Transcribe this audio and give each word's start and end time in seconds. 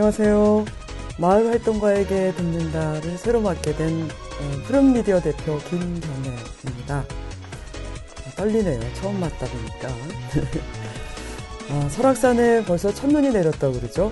안녕하세요. 0.00 0.64
마을 1.18 1.48
활동가에게 1.48 2.32
듣는다를 2.34 3.18
새로 3.18 3.42
맡게 3.42 3.76
된 3.76 4.04
어, 4.04 4.62
푸른 4.64 4.94
미디어 4.94 5.20
대표 5.20 5.58
김경애입니다. 5.58 7.04
아, 7.04 8.30
떨리네요. 8.34 8.80
처음 8.94 9.20
맞다 9.20 9.44
보니까. 9.44 9.88
아, 11.68 11.88
설악산에 11.90 12.64
벌써 12.64 12.94
첫눈이 12.94 13.28
내렸다고 13.28 13.74
그러죠? 13.74 14.10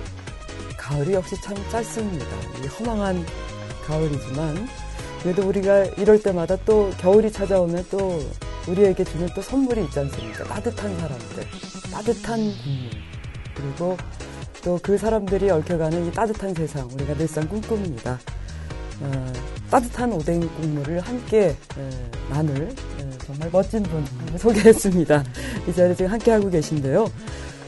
가을이 0.77 1.13
역시 1.13 1.35
참 1.41 1.57
짧습니다. 1.71 2.27
이 2.63 2.67
허망한 2.67 3.25
가을이지만 3.87 4.67
그래도 5.23 5.47
우리가 5.47 5.85
이럴 5.97 6.21
때마다 6.21 6.55
또 6.65 6.91
겨울이 6.99 7.31
찾아오면 7.31 7.87
또 7.89 8.21
우리에게 8.67 9.03
주는 9.03 9.27
또 9.33 9.41
선물이 9.41 9.85
있지 9.85 9.99
않습니까? 10.01 10.43
따뜻한 10.43 10.99
사람들, 10.99 11.47
따뜻한 11.91 12.37
국민, 12.63 12.91
그리고 13.55 13.97
또 14.63 14.79
그 14.81 14.97
사람들이 14.97 15.49
얽혀가는 15.49 16.07
이 16.07 16.11
따뜻한 16.11 16.53
세상, 16.53 16.87
우리가 16.93 17.13
늘상 17.15 17.47
꿈꿉니다. 17.47 18.19
어, 19.01 19.33
따뜻한 19.71 20.11
오뎅 20.11 20.41
국물을 20.55 20.99
함께 20.99 21.55
에, 21.77 21.89
나눌 22.29 22.63
에, 22.63 22.73
정말 23.25 23.49
멋진 23.51 23.83
분 23.83 24.05
소개했습니다. 24.37 25.23
이 25.67 25.73
자리에 25.73 25.95
지금 25.95 26.11
함께 26.11 26.31
하고 26.31 26.49
계신데요. 26.49 27.09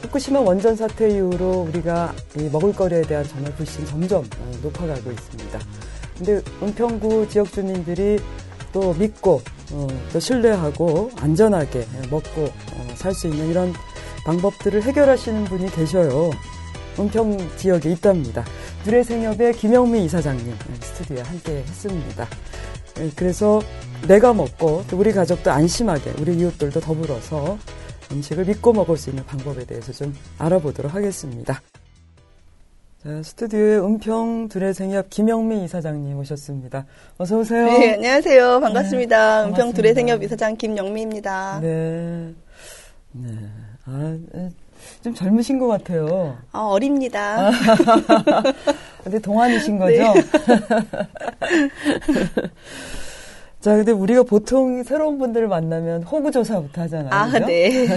후쿠시마 0.02 0.40
원전 0.40 0.76
사태 0.76 1.08
이후로 1.08 1.68
우리가 1.68 2.12
먹을거리에 2.50 3.02
대한 3.02 3.26
정말 3.28 3.54
불신 3.54 3.86
점점 3.86 4.24
어, 4.38 4.52
높아가고 4.62 5.10
있습니다. 5.10 5.58
근데 6.18 6.42
은평구 6.62 7.28
지역 7.28 7.50
주민들이 7.52 8.18
또 8.72 8.92
믿고 8.94 9.40
어, 9.72 9.86
또 10.12 10.20
신뢰하고 10.20 11.10
안전하게 11.16 11.86
먹고 12.10 12.42
어, 12.44 12.88
살 12.96 13.14
수 13.14 13.28
있는 13.28 13.48
이런 13.48 13.72
방법들을 14.24 14.82
해결하시는 14.82 15.44
분이 15.44 15.70
계셔요. 15.72 16.30
은평 16.98 17.56
지역에 17.56 17.92
있답니다. 17.92 18.44
누레생협의 18.84 19.54
김영미 19.54 20.04
이사장님 20.04 20.54
스튜디오에 20.80 21.22
함께 21.22 21.56
했습니다. 21.58 22.26
그래서 23.16 23.62
내가 24.06 24.32
먹고 24.34 24.84
또 24.88 24.98
우리 24.98 25.12
가족도 25.12 25.50
안심하게 25.50 26.12
우리 26.20 26.36
이웃들도 26.36 26.80
더불어서 26.80 27.58
음식을 28.10 28.44
믿고 28.44 28.72
먹을 28.72 28.96
수 28.96 29.10
있는 29.10 29.24
방법에 29.24 29.64
대해서 29.64 29.92
좀 29.92 30.14
알아보도록 30.38 30.94
하겠습니다. 30.94 31.62
자, 33.02 33.22
스튜디오에 33.22 33.78
은평 33.78 34.48
두레생협 34.48 35.10
김영미 35.10 35.64
이사장님 35.64 36.16
오셨습니다. 36.18 36.86
어서 37.18 37.38
오세요. 37.38 37.66
네, 37.66 37.94
안녕하세요. 37.94 38.60
반갑습니다. 38.60 39.42
네, 39.42 39.48
은평 39.48 39.72
두레생협 39.72 40.22
이사장 40.22 40.56
김영미입니다. 40.56 41.60
네. 41.60 42.32
네. 43.12 43.28
아, 43.86 44.18
좀 45.02 45.14
젊으신 45.14 45.58
것 45.58 45.66
같아요. 45.66 46.36
어, 46.52 46.58
어립니다. 46.68 47.50
근데 49.02 49.18
동안이신 49.18 49.78
거죠? 49.78 49.96
네. 49.96 50.14
자, 53.60 53.76
근데 53.76 53.92
우리가 53.92 54.24
보통 54.24 54.82
새로운 54.82 55.18
분들을 55.18 55.46
만나면 55.48 56.02
호구조사부터 56.02 56.82
하잖아요. 56.82 57.10
아, 57.12 57.30
그죠? 57.30 57.46
네. 57.46 57.86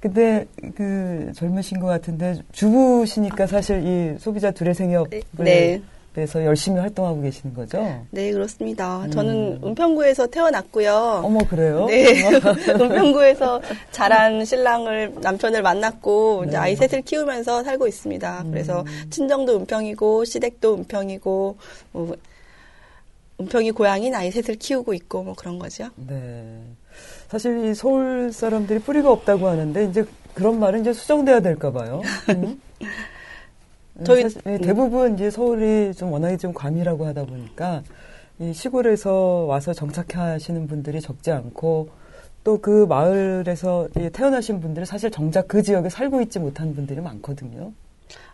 근데 0.00 0.46
그 0.74 1.30
젊으신 1.34 1.78
것 1.78 1.86
같은데 1.86 2.38
주부시니까 2.52 3.46
사실 3.46 3.86
이 3.86 4.18
소비자 4.18 4.50
두레생협을 4.50 5.22
네. 5.38 5.82
에서 6.16 6.44
열심히 6.44 6.80
활동하고 6.80 7.22
계시는 7.22 7.54
거죠? 7.54 8.04
네, 8.10 8.32
그렇습니다. 8.32 9.04
음. 9.04 9.10
저는 9.12 9.60
은평구에서 9.62 10.26
태어났고요. 10.26 11.22
어머, 11.24 11.38
그래요? 11.46 11.86
네. 11.86 12.28
은평구에서 12.68 13.62
자란 13.92 14.44
신랑을, 14.44 15.14
남편을 15.20 15.62
만났고, 15.62 16.40
네. 16.42 16.48
이제 16.48 16.56
아이 16.56 16.74
셋을 16.74 17.02
키우면서 17.02 17.62
살고 17.62 17.86
있습니다. 17.86 18.44
그래서 18.50 18.80
음. 18.80 19.10
친정도 19.10 19.56
은평이고, 19.58 20.24
시댁도 20.24 20.78
은평이고, 20.78 21.56
뭐, 21.92 22.16
은평이 23.40 23.70
고향인 23.70 24.12
아이 24.12 24.32
셋을 24.32 24.56
키우고 24.56 24.92
있고, 24.94 25.22
뭐 25.22 25.34
그런 25.34 25.60
거죠. 25.60 25.90
네. 25.94 26.60
사실 27.28 27.66
이 27.66 27.74
서울 27.74 28.32
사람들이 28.32 28.80
뿌리가 28.80 29.12
없다고 29.12 29.46
하는데, 29.46 29.84
이제 29.84 30.04
그런 30.34 30.58
말은 30.58 30.80
이제 30.80 30.92
수정돼야 30.92 31.38
될까 31.38 31.70
봐요. 31.70 32.02
음? 32.30 32.60
저희 34.04 34.22
사실, 34.22 34.42
네, 34.44 34.58
대부분 34.58 35.14
이제 35.14 35.30
서울이 35.30 35.94
좀 35.94 36.12
워낙에 36.12 36.36
좀 36.36 36.52
과밀하고 36.52 37.06
하다 37.06 37.24
보니까 37.24 37.82
이 38.38 38.52
시골에서 38.52 39.44
와서 39.46 39.72
정착하시는 39.72 40.66
분들이 40.66 41.00
적지 41.00 41.30
않고 41.30 41.88
또 42.42 42.58
그 42.58 42.86
마을에서 42.86 43.88
태어나신 44.12 44.60
분들은 44.60 44.86
사실 44.86 45.10
정작 45.10 45.46
그 45.46 45.62
지역에 45.62 45.88
살고 45.88 46.22
있지 46.22 46.38
못한 46.38 46.74
분들이 46.74 47.00
많거든요. 47.00 47.72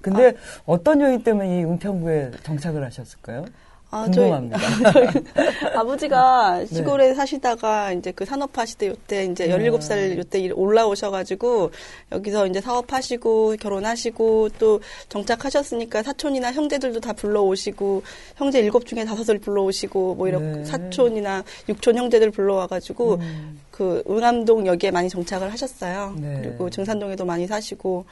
근데 0.01 0.29
아. 0.29 0.33
어떤 0.65 1.01
요인 1.01 1.23
때문에 1.23 1.61
이 1.61 1.65
은평구에 1.65 2.31
정착을 2.43 2.85
하셨을까요? 2.85 3.45
아, 3.91 4.05
궁금합니다. 4.05 4.59
저희, 4.93 5.07
아버지가 5.75 6.59
네. 6.59 6.67
시골에 6.67 7.09
네. 7.09 7.15
사시다가 7.15 7.93
이제 7.93 8.11
그 8.11 8.25
산업화 8.25 8.67
시대 8.67 8.89
요때 8.89 9.27
이제 9.27 9.49
17살 9.49 10.19
요때 10.19 10.51
올라오셔가지고 10.51 11.71
여기서 12.13 12.47
이제 12.49 12.61
사업하시고 12.61 13.57
결혼하시고 13.61 14.51
또 14.59 14.81
정착하셨으니까 15.09 16.03
사촌이나 16.03 16.53
형제들도 16.53 17.01
다 17.01 17.13
불러오시고 17.13 18.03
형제 18.37 18.59
일곱 18.59 18.87
중에 18.87 19.05
다섯을 19.05 19.39
불러오시고 19.39 20.17
뭐 20.17 20.29
이렇게 20.29 20.47
네. 20.47 20.65
사촌이나 20.65 21.45
육촌 21.69 21.97
형제들 21.97 22.33
불러와가지고 22.33 23.15
음. 23.15 23.61
그 23.71 24.03
응암동 24.09 24.67
여기에 24.67 24.91
많이 24.91 25.09
정착을 25.09 25.53
하셨어요. 25.53 26.15
네. 26.19 26.41
그리고 26.43 26.71
증산동에도 26.71 27.25
많이 27.25 27.47
사시고 27.47 28.05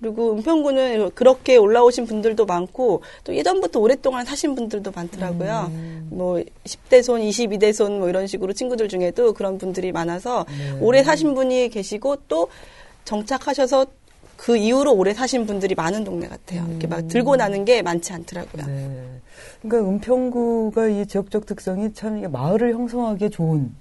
그리고 0.00 0.32
은평구는 0.34 1.10
그렇게 1.14 1.56
올라오신 1.56 2.06
분들도 2.06 2.46
많고 2.46 3.02
또 3.24 3.34
예전부터 3.34 3.80
오랫동안 3.80 4.24
사신 4.24 4.54
분들도 4.54 4.92
많더라고요. 4.94 5.70
음. 5.72 6.08
뭐 6.10 6.40
10대 6.64 7.02
손, 7.02 7.20
22대 7.20 7.72
손 7.72 7.98
뭐 7.98 8.08
이런 8.08 8.26
식으로 8.26 8.52
친구들 8.52 8.88
중에도 8.88 9.32
그런 9.32 9.58
분들이 9.58 9.92
많아서 9.92 10.46
네. 10.48 10.78
오래 10.80 11.02
사신 11.02 11.34
분이 11.34 11.68
계시고 11.70 12.16
또 12.28 12.48
정착하셔서 13.04 13.86
그 14.36 14.56
이후로 14.56 14.94
오래 14.94 15.12
사신 15.14 15.46
분들이 15.46 15.74
많은 15.74 16.04
동네 16.04 16.28
같아요. 16.28 16.62
음. 16.62 16.70
이렇게 16.70 16.86
막 16.86 17.00
음. 17.00 17.08
들고 17.08 17.36
나는 17.36 17.64
게 17.64 17.82
많지 17.82 18.12
않더라고요. 18.12 18.66
네. 18.66 19.20
그러니까 19.62 19.90
은평구가 19.90 20.88
이 20.88 21.06
지역적 21.06 21.46
특성이 21.46 21.92
참 21.92 22.22
마을을 22.30 22.72
형성하기에 22.72 23.30
좋은 23.30 23.74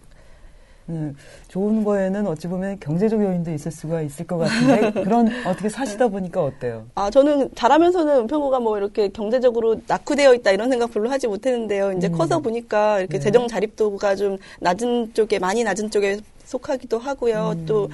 네, 0.90 1.14
좋은 1.50 1.84
거에는 1.84 2.26
어찌 2.28 2.48
보면 2.48 2.80
경제적 2.80 3.22
요인도 3.22 3.52
있을 3.52 3.72
수가 3.72 4.02
있을 4.02 4.26
것 4.26 4.38
같은데 4.38 4.92
그런 5.04 5.30
어떻게 5.46 5.68
사시다 5.68 6.08
보니까 6.08 6.44
어때요? 6.44 6.86
아 6.96 7.10
저는 7.10 7.50
자라면서는 7.56 8.22
은평구가 8.22 8.62
뭐 8.62 8.78
이렇게 8.78 9.10
경제적으로 9.10 9.82
낙후되어 9.86 10.34
있다 10.36 10.52
이런 10.52 10.70
생각 10.70 10.92
별로 10.94 11.10
하지 11.10 11.28
못했는데요. 11.28 11.92
이제 11.94 12.08
음. 12.08 12.14
커서 12.14 12.40
보니까 12.40 13.00
이렇게 13.00 13.18
네. 13.18 13.24
재정 13.24 13.48
자립도가 13.48 14.16
좀 14.16 14.38
낮은 14.62 15.14
쪽에 15.14 15.40
많이 15.40 15.64
낮은 15.64 15.92
쪽에 15.92 16.20
속하기도 16.46 17.00
하고요. 17.00 17.56
음. 17.58 17.66
또 17.66 17.90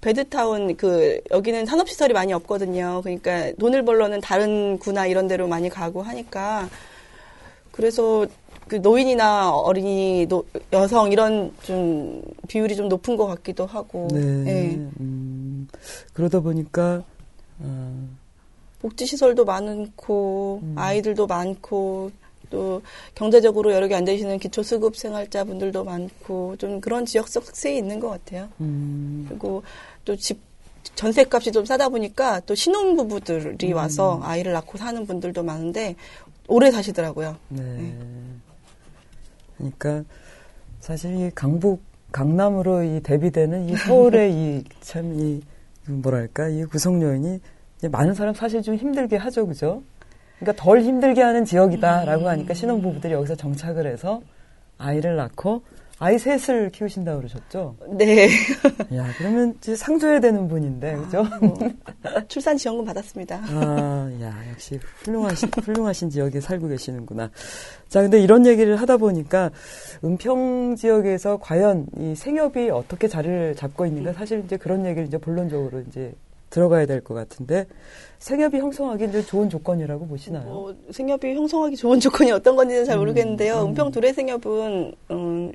베드타운 0.00 0.76
그 0.76 1.20
여기는 1.30 1.66
산업 1.66 1.88
시설이 1.88 2.12
많이 2.12 2.32
없거든요. 2.32 3.00
그러니까 3.02 3.52
돈을 3.60 3.84
벌러는 3.84 4.20
다른 4.20 4.78
구나 4.78 5.06
이런 5.06 5.28
데로 5.28 5.46
많이 5.46 5.68
가고 5.68 6.02
하니까 6.02 6.68
그래서 7.70 8.26
그 8.68 8.76
노인이나 8.76 9.50
어린이, 9.50 10.26
노, 10.26 10.44
여성 10.72 11.12
이런 11.12 11.52
좀 11.62 12.22
비율이 12.48 12.76
좀 12.76 12.88
높은 12.88 13.16
것 13.16 13.26
같기도 13.26 13.66
하고. 13.66 14.08
네. 14.12 14.20
네. 14.20 14.88
음, 15.00 15.68
그러다 16.12 16.40
보니까 16.40 17.02
어. 17.60 18.08
복지 18.80 19.06
시설도 19.06 19.44
많고 19.44 20.60
음. 20.62 20.74
아이들도 20.76 21.26
많고 21.26 22.10
또 22.50 22.82
경제적으로 23.14 23.72
여러 23.72 23.88
개안 23.88 24.04
되시는 24.04 24.38
기초수급 24.38 24.96
생활자분들도 24.96 25.84
많고 25.84 26.56
좀 26.56 26.80
그런 26.80 27.06
지역적 27.06 27.44
특색이 27.44 27.76
있는 27.76 28.00
것 28.00 28.10
같아요. 28.10 28.48
음. 28.60 29.26
그리고 29.28 29.62
또 30.04 30.16
집 30.16 30.54
전세값이 30.94 31.50
좀 31.52 31.64
싸다 31.64 31.88
보니까 31.88 32.40
또 32.40 32.54
신혼부부들이 32.54 33.72
음. 33.72 33.76
와서 33.76 34.20
아이를 34.22 34.52
낳고 34.52 34.78
사는 34.78 35.06
분들도 35.06 35.42
많은데 35.42 35.96
오래 36.46 36.70
사시더라고요. 36.70 37.36
네. 37.48 37.62
네. 37.62 37.98
그러니까 39.56 40.04
사실 40.80 41.14
이 41.16 41.30
강북 41.34 41.82
강남으로 42.12 42.82
이 42.82 43.00
대비되는 43.00 43.68
이 43.68 43.76
서울의 43.76 44.62
이참이 44.78 45.42
뭐랄까 45.88 46.48
이 46.48 46.64
구성 46.64 47.02
요인이 47.02 47.40
많은 47.90 48.14
사람 48.14 48.34
사실 48.34 48.62
좀 48.62 48.76
힘들게 48.76 49.16
하죠, 49.16 49.46
그죠? 49.46 49.82
그러니까 50.38 50.62
덜 50.62 50.80
힘들게 50.80 51.22
하는 51.22 51.44
지역이다라고 51.44 52.28
하니까 52.28 52.54
신혼부부들이 52.54 53.12
여기서 53.12 53.34
정착을 53.34 53.86
해서 53.86 54.22
아이를 54.78 55.16
낳고 55.16 55.62
아이 56.00 56.18
셋을 56.18 56.70
키우신다고 56.70 57.18
그러셨죠? 57.18 57.76
네. 57.90 58.28
야, 58.94 59.06
그러면 59.16 59.54
이제 59.58 59.76
상줘야 59.76 60.18
되는 60.20 60.48
분인데, 60.48 60.96
그죠? 60.96 61.20
아, 61.20 61.38
뭐, 61.38 61.56
출산 62.26 62.56
지원금 62.56 62.84
받았습니다. 62.84 63.40
아, 63.46 64.10
야, 64.20 64.34
역시 64.50 64.80
훌륭하신, 65.04 65.50
훌륭하신 65.62 66.10
지역에 66.10 66.40
살고 66.40 66.66
계시는구나. 66.68 67.30
자, 67.88 68.02
근데 68.02 68.20
이런 68.20 68.44
얘기를 68.44 68.74
하다 68.76 68.96
보니까 68.96 69.52
은평 70.02 70.74
지역에서 70.76 71.38
과연 71.38 71.86
이 71.96 72.14
생협이 72.16 72.70
어떻게 72.70 73.06
자리를 73.06 73.54
잡고 73.54 73.86
있는가 73.86 74.14
사실 74.14 74.42
이제 74.44 74.56
그런 74.56 74.84
얘기를 74.84 75.06
이제 75.06 75.16
본론적으로 75.16 75.84
이제 75.88 76.12
들어가야 76.54 76.86
될 76.86 77.00
것 77.02 77.14
같은데 77.14 77.66
생협이 78.20 78.58
형성하기 78.58 79.04
이제 79.06 79.22
좋은 79.26 79.50
조건이라고 79.50 80.06
보시나요? 80.06 80.44
뭐, 80.44 80.74
생협이 80.90 81.34
형성하기 81.34 81.76
좋은 81.76 81.98
조건이 82.00 82.30
어떤 82.30 82.54
건지는 82.56 82.84
잘 82.84 82.96
모르겠는데요. 82.96 83.56
음, 83.56 83.60
음. 83.62 83.68
은평 83.70 83.90
두레 83.90 84.12
생협은 84.12 84.94
음, 85.10 85.52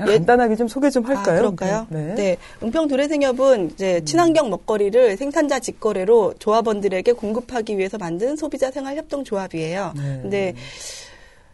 예, 0.00 0.04
간단하게 0.04 0.56
좀 0.56 0.66
소개 0.68 0.88
좀 0.88 1.04
할까요? 1.04 1.34
아, 1.34 1.40
그럴까요? 1.40 1.86
네. 1.90 2.14
네. 2.14 2.36
은평 2.62 2.88
두레생협은 2.88 3.72
이제 3.72 3.98
음. 3.98 4.04
친환경 4.06 4.48
먹거리를 4.48 5.16
생산자 5.18 5.58
직거래로 5.58 6.34
조합원들에게 6.38 7.12
공급하기 7.12 7.76
위해서 7.76 7.98
만든 7.98 8.36
소비자 8.36 8.70
생활 8.70 8.96
협동 8.96 9.24
조합이에요. 9.24 9.92
네. 9.96 10.18
근데 10.22 10.54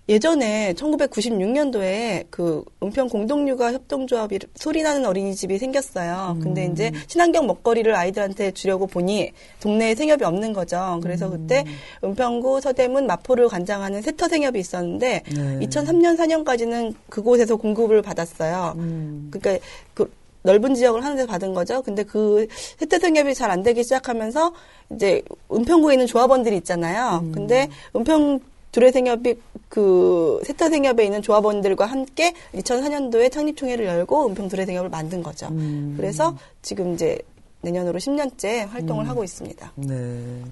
예전에 0.09 0.73
1996년도에 0.75 2.27
그 2.31 2.65
은평 2.83 3.09
공동육아 3.09 3.73
협동조합이 3.73 4.39
소리나는 4.55 5.05
어린이집이 5.05 5.59
생겼어요. 5.59 6.39
근데 6.41 6.67
음. 6.67 6.73
이제 6.73 6.93
친환경 7.09 7.47
먹거리를 7.47 7.93
아이들한테 7.93 8.53
주려고 8.53 8.87
보니 8.87 9.33
동네에 9.61 9.97
생협이 9.97 10.25
없는 10.25 10.53
거죠. 10.53 11.01
그래서 11.03 11.27
음. 11.27 11.33
그때 11.33 11.65
은평구 12.05 12.61
서대문 12.61 13.07
마포를 13.07 13.49
관장하는 13.49 14.01
세터 14.01 14.29
생협이 14.29 14.61
있었는데 14.61 15.23
네. 15.27 15.67
2003년 15.67 16.17
4년까지는 16.17 16.95
그곳에서 17.09 17.57
공급을 17.57 18.01
받았어요. 18.03 18.75
음. 18.77 19.29
그러니까 19.33 19.65
그 19.95 20.09
넓은 20.43 20.77
지역을 20.77 21.03
하는 21.05 21.17
데서 21.17 21.27
받은 21.27 21.53
거죠. 21.53 21.83
근데 21.83 22.05
그 22.05 22.47
세태 22.79 23.01
생협이 23.01 23.35
잘 23.35 23.51
안 23.51 23.65
되기 23.65 23.83
시작하면서 23.83 24.53
이제 24.93 25.21
은평구에 25.53 25.95
있는 25.95 26.07
조합원들이 26.07 26.57
있잖아요. 26.59 27.21
음. 27.25 27.33
근데 27.33 27.69
은평 27.97 28.39
두레생협이 28.77 29.37
그 29.71 30.39
세타생협에 30.45 31.03
있는 31.03 31.23
조합원들과 31.23 31.87
함께 31.87 32.35
2004년도에 32.55 33.33
창립총회를 33.33 33.87
열고 33.87 34.29
은평 34.29 34.49
두레생협을 34.49 34.91
만든 34.91 35.23
거죠. 35.23 35.49
음. 35.49 35.95
그래서 35.97 36.37
지금 36.61 36.93
이제 36.93 37.19
내년으로 37.63 37.99
10년째 37.99 38.69
활동을 38.69 39.07
음. 39.07 39.09
하고 39.09 39.25
있습니다. 39.25 39.73
네. 39.77 40.43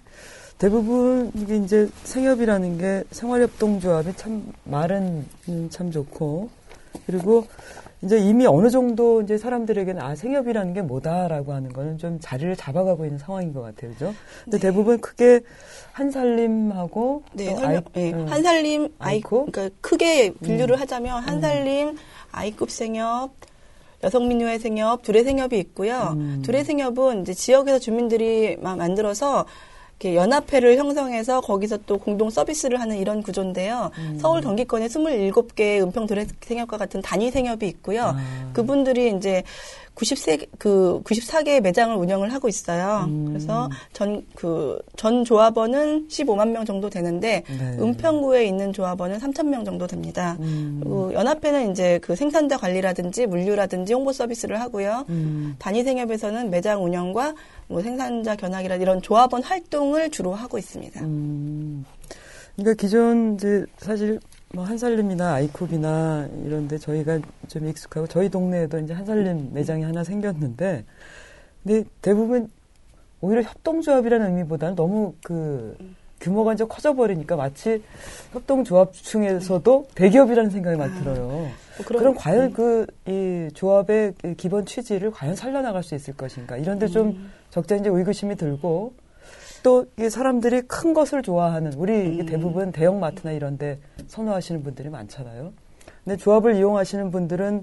대부분 0.56 1.30
이게 1.34 1.56
이제 1.56 1.86
생협이라는 2.04 2.78
게 2.78 3.04
생활협동조합이 3.10 4.16
참 4.16 4.50
말은 4.64 5.26
참 5.68 5.90
좋고 5.90 6.48
그리고 7.06 7.46
이제 8.04 8.18
이미 8.18 8.46
어느 8.46 8.68
정도 8.68 9.22
이제 9.22 9.38
사람들에게는 9.38 10.00
아 10.00 10.14
생협이라는 10.14 10.74
게 10.74 10.82
뭐다라고 10.82 11.52
하는 11.52 11.72
거는 11.72 11.98
좀 11.98 12.18
자리를 12.20 12.54
잡아가고 12.56 13.04
있는 13.04 13.18
상황인 13.18 13.52
것 13.52 13.62
같아요, 13.62 13.92
그죠? 13.92 14.14
근데 14.44 14.58
네. 14.58 14.62
대부분 14.62 15.00
크게 15.00 15.40
한살림하고 15.92 17.22
네, 17.32 17.54
아이, 17.62 17.80
네. 17.92 18.12
음. 18.12 18.26
한살림 18.28 18.88
아이코, 18.98 19.46
그러니까 19.46 19.74
크게 19.80 20.34
분류를 20.34 20.76
음. 20.76 20.80
하자면 20.80 21.22
한살림 21.22 21.88
음. 21.88 21.98
아이급 22.30 22.70
생협 22.70 23.30
여성민요회 24.02 24.58
생협, 24.58 25.02
두레 25.02 25.24
생협이 25.24 25.58
있고요. 25.58 26.14
음. 26.16 26.42
두레 26.44 26.62
생협은 26.62 27.22
이제 27.22 27.32
지역에서 27.32 27.78
주민들이 27.78 28.56
만들어서 28.60 29.46
이렇게 30.04 30.14
연합회를 30.16 30.76
형성해서 30.76 31.40
거기서 31.40 31.78
또 31.86 31.96
공동 31.98 32.28
서비스를 32.28 32.78
하는 32.78 32.98
이런 32.98 33.22
구조인데요. 33.22 33.90
음. 33.96 34.18
서울 34.20 34.42
경기권에 34.42 34.86
27개 34.88 35.80
은평 35.82 36.06
도래생협과 36.06 36.76
같은 36.76 37.00
단위 37.00 37.30
생협이 37.30 37.66
있고요. 37.68 38.02
아. 38.14 38.50
그분들이 38.52 39.14
이제 39.16 39.42
90세 39.94 40.48
그 40.58 41.00
94개의 41.04 41.60
매장을 41.60 41.94
운영을 41.96 42.32
하고 42.32 42.48
있어요. 42.48 43.04
음. 43.08 43.26
그래서 43.28 43.70
전 43.92 44.22
그 44.34 44.78
전 44.96 45.24
조합원은 45.24 46.08
15만 46.08 46.48
명 46.50 46.64
정도 46.64 46.90
되는데 46.90 47.42
네. 47.46 47.76
은평구에 47.80 48.44
있는 48.46 48.72
조합원은 48.72 49.18
3천 49.18 49.46
명 49.46 49.64
정도 49.64 49.86
됩니다. 49.86 50.36
음. 50.40 50.80
그리고 50.82 51.12
연합회는 51.12 51.70
이제 51.70 51.98
그 52.02 52.16
생산자 52.16 52.56
관리라든지 52.58 53.26
물류라든지 53.26 53.92
홍보 53.94 54.12
서비스를 54.12 54.60
하고요. 54.60 55.04
음. 55.08 55.54
단위 55.58 55.82
생협에서는 55.84 56.50
매장 56.50 56.84
운영과 56.84 57.34
뭐 57.68 57.80
생산자 57.80 58.36
견학이라 58.36 58.76
이런 58.76 59.02
조합원 59.02 59.42
활동을 59.42 60.10
주로 60.10 60.34
하고 60.34 60.58
있습니다. 60.58 61.00
음. 61.00 61.84
그러니까 62.56 62.80
기존 62.80 63.34
이제 63.34 63.64
사실 63.78 64.20
뭐 64.54 64.64
한살림이나 64.64 65.34
아이콥이나 65.34 66.28
이런데 66.44 66.78
저희가 66.78 67.18
좀 67.48 67.66
익숙하고 67.66 68.06
저희 68.06 68.28
동네에도 68.28 68.78
이제 68.78 68.92
한살림 68.92 69.52
매장이 69.52 69.82
하나 69.82 70.04
생겼는데 70.04 70.84
근데 71.62 71.84
대부분 72.00 72.48
오히려 73.20 73.42
협동조합이라는 73.42 74.26
의미보다는 74.28 74.76
너무 74.76 75.14
그 75.24 75.76
규모가 76.20 76.52
이제 76.52 76.64
커져버리니까 76.64 77.36
마치 77.36 77.82
협동조합 78.32 78.92
중에서도 78.92 79.88
대기업이라는 79.94 80.50
생각이 80.50 80.76
막 80.76 80.88
들어요. 80.98 81.50
뭐 81.76 81.86
그럼, 81.86 82.00
그럼 82.00 82.14
과연 82.14 82.52
그 82.52 82.86
이 83.06 83.48
조합의 83.52 84.14
기본 84.36 84.64
취지를 84.64 85.10
과연 85.10 85.36
살려나갈 85.36 85.82
수 85.82 85.94
있을 85.94 86.16
것인가 86.16 86.56
이런데 86.56 86.86
좀 86.88 87.08
음. 87.08 87.30
적자 87.50 87.76
이제 87.76 87.90
의구심이 87.90 88.34
들고 88.36 88.94
또 89.62 89.86
이 89.98 90.08
사람들이 90.08 90.62
큰 90.62 90.94
것을 90.94 91.22
좋아하는 91.22 91.72
우리 91.74 92.20
음. 92.20 92.26
대부분 92.26 92.72
대형 92.72 93.00
마트나 93.00 93.32
이런데 93.32 93.78
선호하시는 94.06 94.62
분들이 94.62 94.88
많잖아요. 94.88 95.52
근데 96.04 96.16
조합을 96.16 96.56
이용하시는 96.56 97.10
분들은 97.10 97.62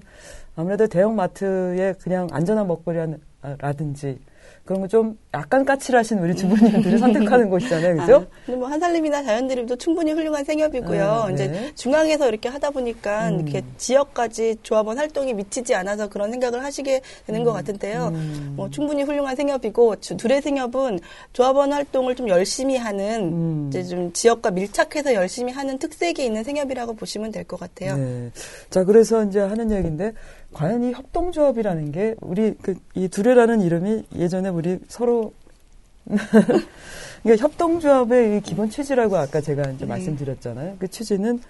아무래도 0.56 0.86
대형 0.86 1.16
마트에 1.16 1.94
그냥 2.00 2.28
안전한 2.30 2.66
먹거리라든지 2.68 4.18
그런 4.64 4.80
거 4.80 4.86
좀 4.86 5.18
약간 5.34 5.64
까칠하신 5.64 6.18
우리 6.18 6.36
주부님들이 6.36 6.98
선택하는 6.98 7.48
곳이잖아요, 7.48 7.96
그죠? 7.96 8.16
아, 8.16 8.26
근데 8.46 8.58
뭐 8.58 8.68
한살림이나 8.68 9.22
자연드림도 9.22 9.76
충분히 9.76 10.12
훌륭한 10.12 10.44
생협이고요. 10.44 11.04
아, 11.04 11.26
네. 11.28 11.34
이제 11.34 11.72
중앙에서 11.74 12.28
이렇게 12.28 12.48
하다 12.48 12.70
보니까 12.70 13.28
음. 13.30 13.40
이렇게 13.40 13.62
지역까지 13.78 14.56
조합원 14.62 14.98
활동이 14.98 15.34
미치지 15.34 15.74
않아서 15.74 16.08
그런 16.08 16.30
생각을 16.30 16.62
하시게 16.62 17.00
되는 17.26 17.40
음. 17.40 17.44
것 17.44 17.52
같은데요. 17.54 18.08
음. 18.14 18.52
뭐 18.56 18.70
충분히 18.70 19.02
훌륭한 19.02 19.34
생협이고 19.34 19.96
둘의 19.96 20.42
생협은 20.42 21.00
조합원 21.32 21.72
활동을 21.72 22.14
좀 22.14 22.28
열심히 22.28 22.76
하는 22.76 23.32
음. 23.32 23.66
이제 23.68 23.82
좀 23.82 24.12
지역과 24.12 24.50
밀착해서 24.52 25.14
열심히 25.14 25.52
하는 25.52 25.78
특색이 25.78 26.24
있는 26.24 26.44
생협이라고 26.44 26.94
보시면 26.94 27.32
될 27.32 27.42
것 27.42 27.58
같아요. 27.58 27.96
네. 27.96 28.30
자, 28.70 28.84
그래서 28.84 29.24
이제 29.24 29.40
하는 29.40 29.70
얘기인데 29.72 30.12
과연 30.52 30.84
이 30.84 30.92
협동조합이라는 30.92 31.92
게 31.92 32.14
우리 32.20 32.54
그 32.54 32.74
이 32.94 33.08
두레라는 33.08 33.60
이름이 33.62 34.04
예전에 34.16 34.48
우리 34.48 34.78
서로 34.88 35.32
그러니까 37.22 37.44
협동조합의 37.44 38.42
기본 38.42 38.70
취지라고 38.70 39.16
아까 39.16 39.40
제가 39.40 39.62
이제 39.70 39.84
네. 39.84 39.86
말씀드렸잖아요. 39.86 40.76
그 40.78 40.88
취지는 40.88 41.40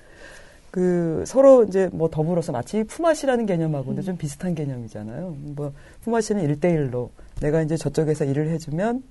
그 0.70 1.24
서로 1.26 1.64
이제 1.64 1.88
뭐 1.92 2.08
더불어서 2.08 2.52
마치 2.52 2.84
품앗이라는 2.84 3.46
개념하고는 3.46 4.02
음. 4.02 4.04
좀 4.04 4.16
비슷한 4.16 4.54
개념이잖아요. 4.54 5.36
뭐 5.56 5.72
품앗이는 6.02 6.42
일대일로 6.44 7.10
내가 7.40 7.62
이제 7.62 7.76
저쪽에서 7.76 8.24
일을 8.24 8.50
해주면 8.50 9.02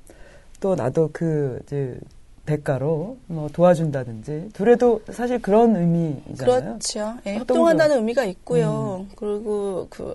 또 0.60 0.76
나도 0.76 1.10
그 1.12 1.60
이제 1.64 2.00
대가로 2.46 3.18
뭐 3.28 3.50
도와준다든지 3.50 4.50
둘에도 4.54 5.02
사실 5.12 5.42
그런 5.42 5.76
의미잖아요. 5.76 6.62
그렇죠. 6.62 7.14
예, 7.26 7.36
협동한다는 7.36 7.98
의미가 7.98 8.26
있고요. 8.26 9.06
음. 9.08 9.12
그리고 9.16 9.88
그 9.90 10.14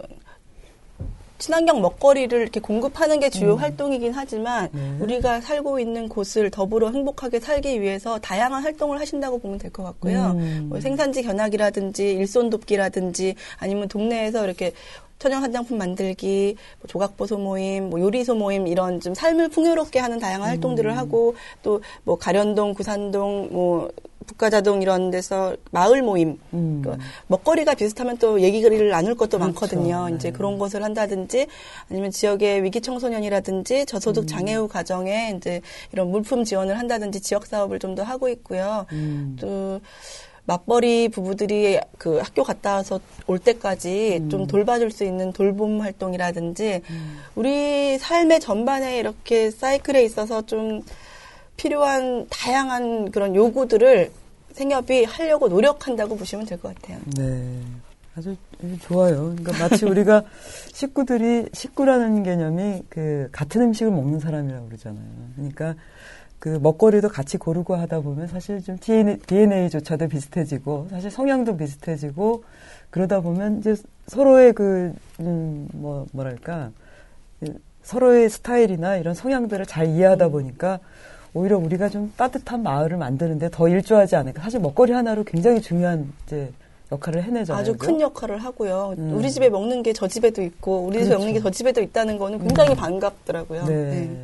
친환경 1.39 1.81
먹거리를 1.83 2.41
이렇게 2.41 2.61
공급하는 2.61 3.21
게 3.21 3.29
주요 3.31 3.55
음. 3.55 3.59
활동이긴 3.59 4.13
하지만 4.15 4.69
네. 4.73 4.97
우리가 5.01 5.41
살고 5.41 5.79
있는 5.79 6.09
곳을 6.09 6.51
더불어 6.51 6.91
행복하게 6.91 7.41
살기 7.41 7.81
위해서 7.81 8.19
다양한 8.19 8.63
활동을 8.63 9.01
하신다고 9.01 9.39
보면 9.39 9.59
될 9.59 9.71
것 9.71 9.83
같고요. 9.83 10.37
음. 10.39 10.67
뭐 10.69 10.81
생산지 10.81 11.23
견학이라든지 11.23 12.13
일손 12.13 12.51
돕기라든지 12.51 13.35
아니면 13.59 13.89
동네에서 13.89 14.45
이렇게 14.45 14.73
천연 15.19 15.43
화장품 15.43 15.79
만들기, 15.79 16.57
뭐 16.81 16.89
조각보소 16.89 17.39
모임, 17.39 17.89
뭐 17.91 18.01
요리소 18.01 18.35
모임 18.35 18.67
이런 18.67 19.01
좀 19.01 19.15
삶을 19.15 19.49
풍요롭게 19.49 19.99
하는 19.99 20.19
다양한 20.19 20.49
활동들을 20.51 20.91
음. 20.91 20.97
하고 20.97 21.35
또 21.63 21.81
뭐 22.05 22.17
가련동, 22.17 22.75
구산동, 22.75 23.49
뭐 23.51 23.91
북가자동 24.27 24.83
이런 24.83 25.11
데서 25.11 25.57
마을 25.73 26.03
모임, 26.03 26.39
음. 26.55 26.83
그 26.85 26.97
먹거리가 27.27 27.75
비슷하면 27.75 28.19
또 28.19 28.41
얘기를 28.41 28.89
나눌 28.91 29.17
것도 29.17 29.39
그렇죠. 29.39 29.45
많거든요. 29.45 30.09
네. 30.11 30.17
이제 30.17 30.31
그런 30.31 30.59
것을 30.59 30.85
한다든지 30.85 31.47
아니면 31.91 32.13
지역의 32.13 32.63
위기 32.63 32.81
청소년이라든지 32.81 33.87
저소득 33.87 34.25
음. 34.25 34.27
장애우 34.27 34.69
가정에 34.69 35.35
이제 35.37 35.61
이런 35.93 36.11
물품 36.11 36.45
지원을 36.45 36.79
한다든지 36.79 37.21
지역 37.21 37.47
사업을 37.47 37.81
좀 37.81 37.97
더 37.97 38.03
하고 38.03 38.29
있고요. 38.29 38.87
음. 38.93 39.37
또 39.41 39.81
맞벌이 40.45 41.09
부부들이 41.09 41.81
그 41.99 42.19
학교 42.19 42.45
갔다 42.45 42.75
와서 42.75 43.01
올 43.27 43.39
때까지 43.39 44.19
음. 44.21 44.31
좀 44.31 44.47
돌봐줄 44.47 44.93
수 44.93 45.03
있는 45.03 45.33
돌봄 45.33 45.81
활동이라든지 45.81 46.83
음. 46.89 47.19
우리 47.35 47.99
삶의 47.99 48.41
전반에 48.41 48.99
이렇게 48.99 49.51
사이클에 49.51 50.05
있어서 50.05 50.43
좀 50.47 50.83
필요한 51.57 52.27
다양한 52.31 53.11
그런 53.11 53.35
요구들을 53.35 54.11
생협이 54.53 55.05
하려고 55.05 55.49
노력한다고 55.49 56.17
보시면 56.17 56.47
될 56.47 56.59
것 56.59 56.75
같아요. 56.75 56.99
네. 57.17 57.61
아주 58.17 58.35
좋아요. 58.83 59.35
그러니까 59.37 59.53
마치 59.69 59.85
우리가 59.85 60.23
식구들이 60.73 61.49
식구라는 61.53 62.23
개념이 62.23 62.83
그 62.89 63.29
같은 63.31 63.61
음식을 63.61 63.93
먹는 63.93 64.21
사람이라고 64.21 64.67
그러잖아요. 64.69 65.05
그러니까 65.37 65.75
그 66.39 66.59
먹거리도 66.63 67.09
같이 67.11 67.37
고르고 67.37 67.77
하다 67.77 68.01
보면 68.01 68.29
사실 68.29 68.63
좀 68.63 68.79
DNA, 68.79 69.19
DNA조차도 69.27 70.09
비슷해지고 70.09 70.89
사실 70.91 71.11
성향도 71.11 71.57
비슷해지고 71.59 72.45
그러다 72.91 73.21
보면 73.21 73.59
이제 73.59 73.75
서로의 74.07 74.53
그, 74.55 74.95
음, 75.21 75.69
뭐, 75.75 76.07
뭐랄까. 76.13 76.71
서로의 77.83 78.31
스타일이나 78.31 78.97
이런 78.97 79.15
성향들을 79.15 79.67
잘 79.67 79.87
이해하다 79.89 80.29
보니까 80.29 80.81
오히려 81.35 81.59
우리가 81.59 81.89
좀 81.89 82.13
따뜻한 82.17 82.63
마을을 82.63 82.97
만드는데 82.97 83.51
더 83.51 83.69
일조하지 83.69 84.17
않을까. 84.17 84.43
사실 84.43 84.61
먹거리 84.61 84.93
하나로 84.93 85.25
굉장히 85.25 85.61
중요한 85.61 86.13
이제 86.27 86.51
역할을 86.93 87.23
해내잖아요. 87.25 87.61
아주? 87.61 87.77
큰 87.77 88.01
역할을 88.01 88.39
하고요. 88.39 88.95
음. 88.99 89.13
우리 89.17 89.31
집에 89.31 89.49
먹는 89.49 89.83
게 89.83 89.93
저 89.93 90.07
집에도 90.07 90.43
있고 90.43 90.83
우리 90.85 90.99
집에 90.99 91.07
그렇죠. 91.09 91.19
먹는 91.19 91.35
게 91.35 91.41
저 91.41 91.51
집에도 91.51 91.81
있다는 91.83 92.17
거는 92.19 92.39
굉장히 92.39 92.75
반갑더라고요. 92.75 93.65
네. 93.65 93.75
네. 93.75 94.17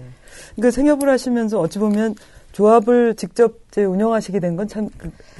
그러니까 0.56 0.70
생협을 0.70 1.08
하시면서 1.08 1.60
어찌 1.60 1.78
보면 1.78 2.14
조합을 2.52 3.14
직접 3.14 3.54
이제 3.70 3.84
운영하시게 3.84 4.38
된 4.40 4.56
건 4.56 4.68
참 4.68 4.88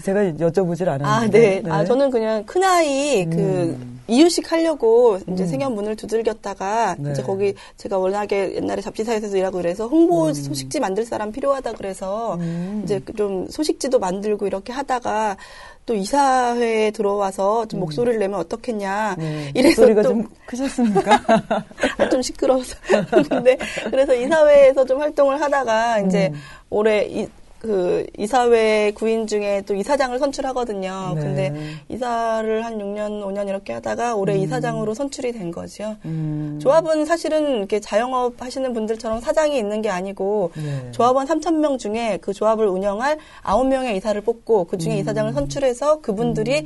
제가 0.03 0.23
여쭤보질 0.23 0.89
않았는데. 0.89 1.59
아, 1.59 1.69
네. 1.69 1.71
아, 1.71 1.85
저는 1.85 2.11
그냥 2.11 2.45
큰아이 2.45 3.27
그 3.27 3.37
음. 3.37 4.01
이유식 4.09 4.51
하려고 4.51 5.19
이제 5.29 5.45
음. 5.45 5.47
생협 5.47 5.73
문을 5.75 5.97
두들겼다가 5.97 6.97
네. 6.99 7.13
이제 7.13 7.23
거기 7.23 7.55
제가 7.77 7.99
워낙에 7.99 8.57
옛날에 8.57 8.81
잡지사에서도 8.81 9.37
일하고 9.37 9.59
그래서 9.59 9.87
홍보 9.87 10.29
음. 10.29 10.33
소식지 10.35 10.81
만들 10.81 11.05
사람 11.05 11.31
필요하다 11.31 11.73
그래서 11.73 12.37
음. 12.37 12.81
이제 12.85 13.01
좀 13.17 13.47
소식지도 13.49 13.99
만들고 13.99 14.47
이렇게 14.47 14.73
하다가 14.73 15.37
또 15.85 15.95
이사회에 15.95 16.93
들어와서 16.93 17.67
좀 17.67 17.81
목소리를 17.81 18.19
내면 18.19 18.39
어떻겠냐. 18.41 19.17
음. 19.19 19.23
네. 19.23 19.51
이래서 19.55 19.83
목소리가 19.83 20.03
또 20.03 20.09
좀 20.11 20.29
크셨습니까? 20.47 21.21
아, 21.99 22.09
좀 22.09 22.23
시끄러워서. 22.23 22.77
근데 23.29 23.57
그래서 23.91 24.15
이사회에서 24.15 24.85
좀 24.85 25.01
활동을 25.01 25.41
하다가 25.41 26.01
이제 26.01 26.29
음. 26.33 26.41
올해 26.71 27.05
이, 27.07 27.27
그 27.63 28.05
이사회 28.19 28.91
구인 28.93 29.29
중에 29.29 29.63
또 29.65 29.77
이사장을 29.77 30.19
선출하거든요. 30.19 31.13
네. 31.15 31.21
근데 31.21 31.55
이사를 31.91 32.65
한 32.65 32.77
6년, 32.77 33.23
5년 33.23 33.49
이렇게 33.49 33.73
하다가 33.75 34.17
올해 34.17 34.35
음. 34.35 34.41
이사장으로 34.41 34.95
선출이 34.95 35.31
된 35.31 35.53
거죠. 35.53 35.95
음. 36.05 36.59
조합은 36.61 37.07
사실은 37.07 37.59
이렇게 37.59 37.79
자영업 37.79 38.43
하시는 38.43 38.73
분들처럼 38.73 39.21
사장이 39.21 39.57
있는 39.57 39.81
게 39.81 39.91
아니고 39.91 40.51
네. 40.57 40.91
조합원 40.91 41.29
3,000명 41.29 41.79
중에 41.79 42.19
그 42.21 42.33
조합을 42.33 42.67
운영할 42.67 43.19
9명의 43.45 43.97
이사를 43.97 44.21
뽑고 44.23 44.65
그 44.65 44.77
중에 44.77 44.95
음. 44.95 44.99
이사장을 44.99 45.33
선출해서 45.33 46.01
그분들이 46.01 46.65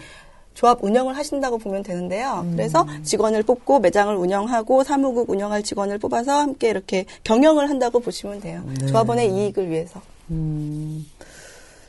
조합 0.55 0.83
운영을 0.83 1.15
하신다고 1.15 1.59
보면 1.59 1.83
되는데요. 1.83 2.41
음. 2.43 2.53
그래서 2.53 2.87
직원을 3.03 3.43
뽑고 3.43 3.81
매장을 3.81 4.17
운영하고 4.17 4.83
사무국 4.83 5.29
운영할 5.29 5.63
직원을 5.63 5.99
뽑아서 5.99 6.41
함께 6.41 6.71
이렇게 6.71 7.05
경영을 7.23 7.69
한다고 7.69 8.01
보시면 8.01 8.41
돼요. 8.41 8.63
네. 8.81 8.87
조합원의 8.87 9.31
이익을 9.31 9.69
위해서. 9.69 10.01
음. 10.31 11.07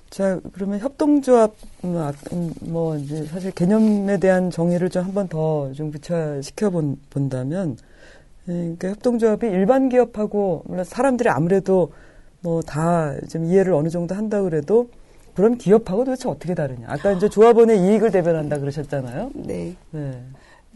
자, 0.09 0.39
그러면 0.53 0.79
협동조합, 0.79 1.53
음, 1.83 1.97
아, 1.97 2.13
음, 2.31 2.53
뭐, 2.61 2.95
이제 2.97 3.25
사실 3.25 3.51
개념에 3.51 4.17
대한 4.19 4.49
정의를 4.49 4.89
좀 4.89 5.03
한 5.03 5.13
번 5.13 5.27
더 5.27 5.71
좀 5.73 5.91
구체화시켜 5.91 6.69
본, 6.69 6.97
본다면, 7.09 7.77
예, 8.47 8.53
그러니까 8.53 8.89
협동조합이 8.89 9.47
일반 9.47 9.89
기업하고, 9.89 10.63
물론 10.65 10.85
사람들이 10.85 11.29
아무래도 11.29 11.91
뭐 12.41 12.61
다 12.61 13.15
좀 13.29 13.45
이해를 13.45 13.73
어느 13.73 13.89
정도 13.89 14.15
한다 14.15 14.41
그래도, 14.41 14.89
그럼 15.35 15.57
기업하고 15.57 16.05
도대체 16.05 16.29
어떻게 16.29 16.55
다르냐. 16.55 16.87
아까 16.89 17.11
이제 17.11 17.27
조합원의 17.29 17.77
이익을 17.79 18.11
대변한다 18.11 18.59
그러셨잖아요. 18.59 19.31
네. 19.35 19.75
네. 19.91 20.23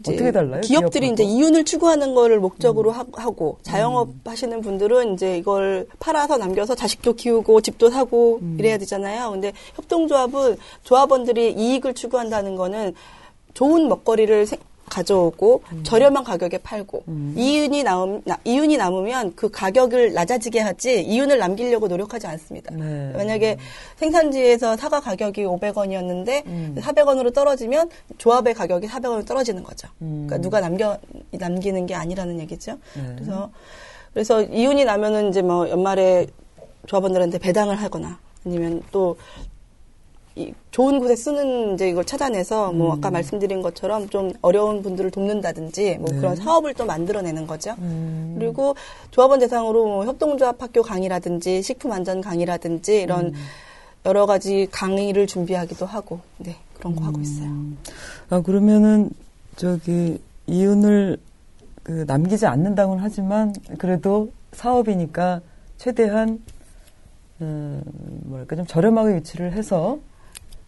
어떻게 0.00 0.32
달라요? 0.32 0.60
기업들이 0.62 1.06
기업하고? 1.06 1.12
이제 1.22 1.24
이윤을 1.24 1.64
추구하는 1.64 2.14
거를 2.14 2.40
목적으로 2.40 2.90
하- 2.90 3.04
하고 3.12 3.56
음. 3.60 3.62
자영업 3.62 4.08
하시는 4.24 4.60
분들은 4.60 5.14
이제 5.14 5.36
이걸 5.38 5.86
팔아서 6.00 6.38
남겨서 6.38 6.74
자식도 6.74 7.12
키우고 7.14 7.60
집도 7.60 7.88
사고 7.90 8.38
음. 8.42 8.56
이래야 8.58 8.78
되잖아요. 8.78 9.30
근데 9.30 9.52
협동조합은 9.76 10.56
조합원들이 10.82 11.52
이익을 11.52 11.94
추구한다는 11.94 12.56
거는 12.56 12.94
좋은 13.54 13.88
먹거리를 13.88 14.46
생- 14.46 14.58
가져오고 14.92 15.62
저렴한 15.84 16.22
가격에 16.22 16.58
팔고 16.58 17.04
음. 17.08 17.34
이윤이 17.36 17.82
나- 17.82 18.20
이윤이 18.44 18.76
남으면 18.76 19.32
그 19.34 19.50
가격을 19.50 20.12
낮아지게 20.12 20.60
하지 20.60 21.00
이윤을 21.02 21.38
남기려고 21.38 21.88
노력하지 21.88 22.26
않습니다. 22.26 22.74
네. 22.74 23.12
만약에 23.16 23.56
생산지에서 23.96 24.76
사과 24.76 25.00
가격이 25.00 25.44
500원이었는데 25.44 26.46
음. 26.46 26.76
400원으로 26.78 27.32
떨어지면 27.32 27.88
조합의 28.18 28.52
가격이 28.54 28.86
400원으로 28.86 29.26
떨어지는 29.26 29.62
거죠. 29.64 29.88
음. 30.02 30.26
그러니까 30.26 30.38
누가 30.38 30.60
남겨 30.60 30.98
남기는 31.30 31.86
게 31.86 31.94
아니라는 31.94 32.38
얘기죠. 32.40 32.72
네. 32.94 33.02
그래서 33.14 33.50
그래서 34.12 34.42
이윤이 34.42 34.84
나면은 34.84 35.30
이제 35.30 35.40
뭐 35.40 35.68
연말에 35.70 36.26
조합원들한테 36.86 37.38
배당을 37.38 37.76
하거나 37.76 38.18
아니면 38.44 38.82
또이 38.92 39.14
좋은 40.70 40.98
곳에 40.98 41.14
쓰는 41.14 41.74
이제 41.74 41.88
이걸 41.88 42.04
찾아내서 42.04 42.72
뭐 42.72 42.94
아까 42.94 43.10
말씀드린 43.10 43.60
것처럼 43.60 44.08
좀 44.08 44.32
어려운 44.40 44.82
분들을 44.82 45.10
돕는다든지 45.10 45.98
뭐 45.98 46.10
음. 46.10 46.14
네. 46.14 46.20
그런 46.20 46.36
사업을 46.36 46.74
또 46.74 46.86
만들어내는 46.86 47.46
거죠. 47.46 47.74
음. 47.78 48.36
그리고 48.38 48.74
조합원 49.10 49.40
대상으로 49.40 49.84
뭐 49.84 50.04
협동조합 50.06 50.62
학교 50.62 50.82
강의라든지 50.82 51.62
식품 51.62 51.92
안전 51.92 52.20
강의라든지 52.20 53.02
이런 53.02 53.26
음. 53.26 53.34
여러 54.06 54.26
가지 54.26 54.66
강의를 54.70 55.26
준비하기도 55.26 55.86
하고 55.86 56.20
네 56.38 56.56
그런 56.82 56.96
거 56.96 57.04
하고 57.04 57.20
있어요. 57.20 57.48
아, 58.28 58.40
그러면은, 58.40 59.10
저기, 59.54 60.20
이윤을 60.48 61.16
그 61.84 62.04
남기지 62.08 62.44
않는다고는 62.44 63.02
하지만, 63.02 63.54
그래도 63.78 64.32
사업이니까 64.52 65.40
최대한, 65.78 66.42
음, 67.40 67.82
뭐랄까, 68.24 68.56
좀 68.56 68.66
저렴하게 68.66 69.14
유치를 69.16 69.52
해서, 69.52 70.00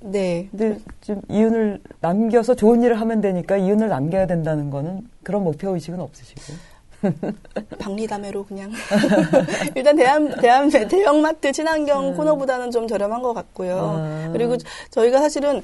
네. 0.04 0.49
근데 0.50 0.78
좀 1.00 1.23
이윤을 1.30 1.80
남겨서 2.00 2.54
좋은 2.54 2.82
일을 2.82 3.00
하면 3.00 3.20
되니까 3.20 3.56
이윤을 3.56 3.88
남겨야 3.88 4.26
된다는 4.26 4.70
거는 4.70 5.08
그런 5.23 5.44
목표 5.44 5.70
의식은 5.70 5.99
없으시고. 6.00 6.74
박리담회로 7.78 8.44
그냥 8.44 8.70
일단 9.75 9.96
대한 9.96 10.34
대한 10.40 10.68
대형마트 10.68 11.52
친환경 11.52 12.08
음. 12.08 12.16
코너보다는 12.16 12.70
좀 12.70 12.88
저렴한 12.88 13.23
것 13.23 13.34
같고요. 13.34 14.00
아. 14.02 14.30
그리고 14.32 14.56
저희가 14.90 15.18
사실은 15.20 15.62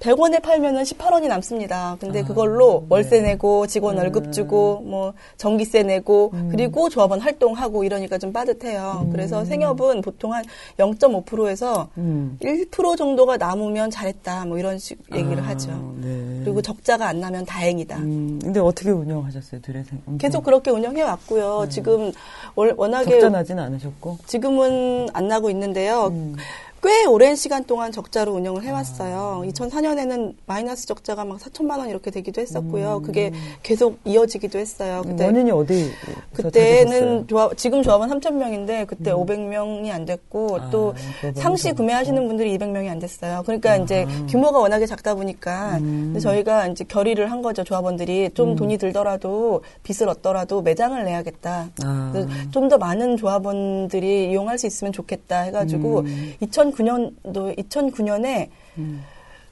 100원에 0.00 0.42
팔면은 0.42 0.82
18원이 0.82 1.28
남습니다. 1.28 1.96
근데 2.00 2.20
아, 2.20 2.24
그걸로 2.24 2.86
월세 2.88 3.20
네. 3.20 3.28
내고 3.28 3.66
직원 3.66 3.96
음. 3.96 4.02
월급 4.02 4.32
주고 4.32 4.80
뭐 4.80 5.14
전기세 5.36 5.82
내고 5.82 6.30
음. 6.34 6.48
그리고 6.50 6.88
조합원 6.88 7.20
활동하고 7.20 7.84
이러니까 7.84 8.18
좀 8.18 8.32
빠듯해요. 8.32 9.02
음. 9.06 9.12
그래서 9.12 9.44
생협은 9.44 10.02
보통 10.02 10.34
한 10.34 10.44
0.5%에서 10.78 11.88
음. 11.96 12.38
1% 12.42 12.96
정도가 12.96 13.36
남으면 13.36 13.90
잘했다 13.90 14.44
뭐 14.46 14.58
이런 14.58 14.78
식 14.78 14.98
얘기를 15.14 15.40
아, 15.40 15.48
하죠. 15.48 15.94
네. 16.00 16.40
그리고 16.44 16.60
적자가 16.60 17.06
안 17.08 17.20
나면 17.20 17.44
다행이다. 17.44 17.98
음, 17.98 18.38
근데 18.42 18.60
어떻게 18.60 18.90
운영하셨어요, 18.90 19.60
드레생? 19.60 20.00
계속 20.18 20.44
그렇게 20.44 20.70
운 20.70 20.81
영해 20.82 21.02
왔고요. 21.02 21.66
지금 21.70 22.12
월- 22.54 22.74
워낙에 22.76 23.10
적자 23.10 23.28
나지는 23.28 23.62
않으셨고. 23.64 24.18
지금은 24.26 25.08
안 25.12 25.28
나고 25.28 25.50
있는데요. 25.50 26.08
음. 26.08 26.36
꽤 26.82 27.06
오랜 27.06 27.36
시간 27.36 27.62
동안 27.62 27.92
적자로 27.92 28.32
운영을 28.32 28.64
해왔어요. 28.64 29.44
2004년에는 29.46 30.34
마이너스 30.46 30.84
적자가 30.88 31.24
막 31.24 31.38
4천만 31.38 31.78
원 31.78 31.88
이렇게 31.88 32.10
되기도 32.10 32.40
했었고요. 32.40 32.96
음. 32.96 33.02
그게 33.02 33.32
계속 33.62 34.00
이어지기도 34.04 34.58
했어요. 34.58 35.02
그때 35.06 35.26
원인이 35.26 35.52
어디? 35.52 35.92
그때는 36.32 37.28
조합, 37.28 37.56
지금 37.56 37.84
조합은 37.84 38.08
3천 38.08 38.32
명인데 38.32 38.86
그때 38.86 39.12
500명이 39.12 39.92
안 39.92 40.04
됐고 40.04 40.54
음. 40.54 40.60
아, 40.60 40.70
또 40.70 40.94
상시 41.36 41.70
구매하시는 41.70 42.26
분들이 42.26 42.58
200명이 42.58 42.90
안 42.90 42.98
됐어요. 42.98 43.44
그러니까 43.46 43.76
이제 43.76 44.04
규모가 44.28 44.58
워낙에 44.58 44.86
작다 44.86 45.14
보니까 45.14 45.78
음. 45.78 46.18
저희가 46.20 46.66
이제 46.66 46.82
결의를 46.82 47.30
한 47.30 47.42
거죠. 47.42 47.62
조합원들이 47.62 48.30
좀 48.34 48.56
돈이 48.56 48.78
들더라도 48.78 49.62
빚을 49.84 50.08
얻더라도 50.08 50.62
매장을 50.62 51.04
내야겠다. 51.04 51.68
아. 51.84 52.26
좀더 52.50 52.78
많은 52.78 53.16
조합원들이 53.18 54.30
이용할 54.30 54.58
수 54.58 54.66
있으면 54.66 54.92
좋겠다 54.92 55.42
해가지고 55.42 56.00
음. 56.00 56.34
2009년도 56.72 57.56
2009년에 57.58 58.48
음. 58.78 59.02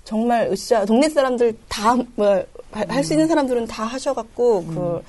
정말 0.04 0.48
으쌰 0.50 0.84
동네 0.84 1.08
사람들 1.08 1.56
다뭐 1.68 2.44
할수 2.72 3.12
있는 3.12 3.28
사람들은 3.28 3.66
다 3.66 3.84
하셔갖고 3.84 4.64
그 4.64 5.02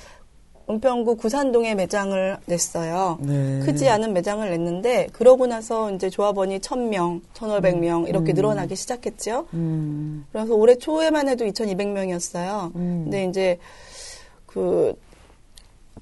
은평구 0.70 1.16
구산동에 1.16 1.74
매장을 1.74 2.36
냈어요. 2.46 3.18
네. 3.20 3.60
크지 3.60 3.88
않은 3.88 4.12
매장을 4.12 4.48
냈는데 4.48 5.08
그러고 5.12 5.46
나서 5.46 5.90
이제 5.92 6.08
조합원이 6.08 6.60
1000명, 6.60 7.20
1500명 7.34 8.08
이렇게 8.08 8.32
음. 8.32 8.34
늘어나기 8.34 8.76
시작했죠. 8.76 9.46
음. 9.54 10.24
그래서 10.32 10.54
올해 10.54 10.76
초에만 10.76 11.28
해도 11.28 11.44
2200명이었어요. 11.44 12.74
음. 12.76 13.02
근데 13.04 13.24
이제 13.24 13.58
그 14.46 14.94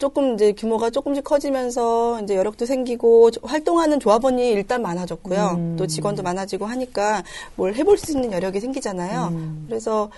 조금 0.00 0.35
이제 0.35 0.52
규모가 0.52 0.88
조금씩 0.90 1.23
커지면서 1.23 2.23
이제 2.23 2.35
여력도 2.35 2.64
생기고 2.64 3.30
조- 3.30 3.40
활동하는 3.45 4.00
조합원이 4.00 4.50
일단 4.50 4.80
많아졌고요. 4.83 5.50
음. 5.59 5.76
또 5.78 5.87
직원도 5.87 6.23
많아지고 6.23 6.64
하니까 6.64 7.23
뭘 7.54 7.75
해볼 7.75 7.99
수 7.99 8.12
있는 8.12 8.33
여력이 8.33 8.59
생기잖아요. 8.61 9.28
음. 9.30 9.64
그래서 9.69 10.11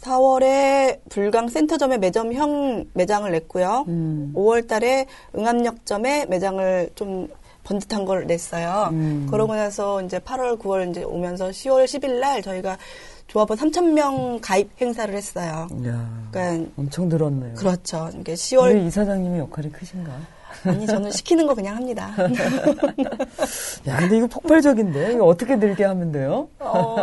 4월에 0.00 1.00
불강 1.08 1.48
센터점에 1.48 1.98
매점형 1.98 2.86
매장을 2.94 3.30
냈고요. 3.30 3.84
음. 3.88 4.32
5월 4.34 4.66
달에 4.68 5.06
응암역점에 5.36 6.26
매장을 6.26 6.90
좀 6.94 7.28
번듯한 7.68 8.04
걸 8.06 8.26
냈어요. 8.26 8.88
음. 8.92 9.26
그러고 9.30 9.54
나서 9.54 10.02
이제 10.02 10.18
8월, 10.18 10.58
9월 10.58 10.90
이제 10.90 11.02
오면서 11.02 11.48
10월 11.50 11.84
10일 11.84 12.18
날 12.18 12.42
저희가 12.42 12.78
조합원 13.26 13.58
3,000명 13.58 14.40
가입 14.40 14.70
행사를 14.80 15.14
했어요. 15.14 15.68
야, 15.86 16.28
그러니까 16.30 16.70
엄청 16.78 17.08
늘었네요. 17.08 17.54
그렇죠. 17.54 18.08
이게 18.18 18.32
10월 18.32 18.70
우리 18.70 18.86
이사장님의 18.86 19.40
역할이 19.40 19.70
크신가? 19.70 20.12
아니 20.64 20.86
저는 20.86 21.10
시키는 21.10 21.46
거 21.46 21.54
그냥 21.54 21.76
합니다. 21.76 22.10
야, 23.86 23.96
근데 23.98 24.16
이거 24.16 24.26
폭발적인데 24.26 25.12
이거 25.14 25.24
어떻게 25.24 25.56
늘게 25.56 25.84
하면 25.84 26.12
돼요? 26.12 26.48
어, 26.58 26.96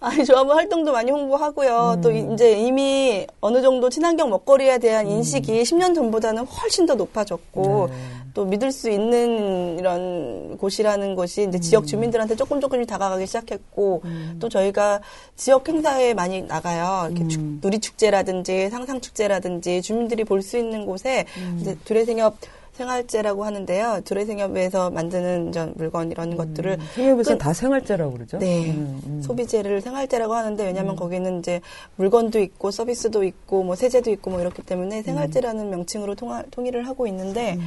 아니 0.00 0.24
조합원 0.24 0.56
활동도 0.56 0.92
많이 0.92 1.10
홍보하고요. 1.10 2.00
또 2.02 2.10
이- 2.10 2.26
이제 2.32 2.52
이미 2.58 3.26
어느 3.40 3.62
정도 3.62 3.88
친환경 3.88 4.30
먹거리에 4.30 4.78
대한 4.78 5.08
인식이 5.08 5.62
10년 5.62 5.94
전보다는 5.94 6.44
훨씬 6.44 6.86
더 6.86 6.94
높아졌고 6.94 7.88
네. 7.90 7.94
또 8.34 8.46
믿을 8.46 8.72
수 8.72 8.88
있는 8.88 9.78
이런 9.78 10.56
곳이라는 10.56 11.14
것이 11.14 11.44
이제 11.48 11.58
지역 11.60 11.86
주민들한테 11.86 12.34
조금 12.34 12.60
조금씩 12.60 12.86
다가가기 12.88 13.26
시작했고 13.26 14.02
또 14.40 14.48
저희가 14.48 15.00
지역 15.36 15.68
행사에 15.68 16.14
많이 16.14 16.40
나가요. 16.42 17.08
이렇게 17.10 17.28
축- 17.28 17.40
음. 17.40 17.58
누리 17.62 17.78
축제라든지 17.78 18.70
상상 18.70 19.00
축제라든지 19.00 19.82
주민들이 19.82 20.24
볼 20.24 20.42
수 20.42 20.56
있는 20.58 20.86
곳에 20.86 21.24
이제 21.60 21.76
두레생협 21.84 22.36
생활제라고 22.72 23.44
하는데요. 23.44 24.00
두레생협에서 24.04 24.90
만드는 24.90 25.48
이런 25.52 25.72
물건 25.76 26.10
이런 26.10 26.36
것들을 26.36 26.78
생협에서 26.94 27.30
끈- 27.32 27.38
다 27.38 27.52
생활제라고 27.52 28.12
그러죠? 28.14 28.38
네. 28.38 28.70
음, 28.70 29.00
음. 29.06 29.22
소비재를 29.22 29.80
생활재라고 29.82 30.34
하는데 30.34 30.64
왜냐하면 30.64 30.96
거기는 30.96 31.38
이제 31.38 31.60
물건도 31.96 32.40
있고 32.40 32.70
서비스도 32.70 33.24
있고 33.24 33.62
뭐 33.62 33.74
세제도 33.74 34.10
있고 34.12 34.30
뭐 34.30 34.40
이렇기 34.40 34.62
때문에 34.62 35.02
생활재라는 35.02 35.68
명칭으로 35.70 36.14
통화, 36.14 36.42
통일을 36.50 36.86
하고 36.86 37.06
있는데 37.06 37.58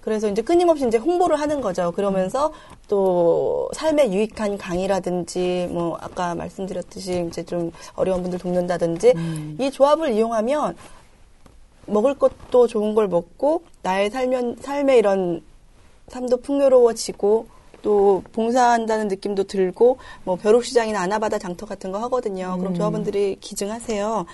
그래서 0.00 0.28
이제 0.28 0.42
끊임없이 0.42 0.86
이제 0.86 0.98
홍보를 0.98 1.38
하는 1.40 1.60
거죠. 1.60 1.92
그러면서 1.92 2.52
또 2.88 3.68
삶에 3.72 4.12
유익한 4.12 4.58
강의라든지 4.58 5.68
뭐 5.70 5.96
아까 6.00 6.34
말씀드렸듯이 6.34 7.26
이제 7.28 7.44
좀 7.44 7.70
어려운 7.94 8.22
분들 8.22 8.38
돕는다든지 8.40 9.14
이 9.60 9.70
조합을 9.70 10.12
이용하면 10.12 10.76
먹을 11.86 12.14
것도 12.14 12.66
좋은 12.66 12.94
걸 12.94 13.08
먹고 13.08 13.62
나의 13.82 14.10
삶연, 14.10 14.56
삶의 14.60 14.98
이런 14.98 15.42
삶도 16.08 16.38
풍요로워지고 16.38 17.46
또 17.82 18.22
봉사한다는 18.32 19.08
느낌도 19.08 19.44
들고 19.44 19.98
뭐 20.24 20.36
벼룩시장이나 20.36 21.00
아나바다 21.00 21.38
장터 21.38 21.66
같은 21.66 21.90
거 21.90 21.98
하거든요. 22.02 22.56
그럼 22.58 22.74
조합원들이 22.74 23.38
기증하세요. 23.40 24.24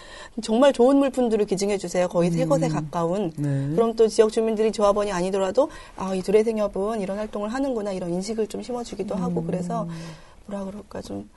정말 0.42 0.72
좋은 0.72 0.98
물품들을 0.98 1.46
기증해 1.46 1.78
주세요. 1.78 2.06
거의 2.08 2.30
새 2.30 2.44
것에 2.44 2.68
가까운. 2.68 3.32
네. 3.36 3.74
그럼 3.74 3.94
또 3.96 4.06
지역 4.06 4.30
주민들이 4.30 4.70
조합원이 4.70 5.10
아니더라도 5.10 5.70
아, 5.96 6.14
이 6.14 6.22
두레생협은 6.22 7.00
이런 7.00 7.16
활동을 7.16 7.48
하는구나 7.48 7.92
이런 7.92 8.12
인식을 8.12 8.46
좀 8.46 8.62
심어주기도 8.62 9.14
하고 9.14 9.42
그래서 9.42 9.88
뭐라 10.48 10.64
그럴까 10.64 11.02
좀 11.02 11.28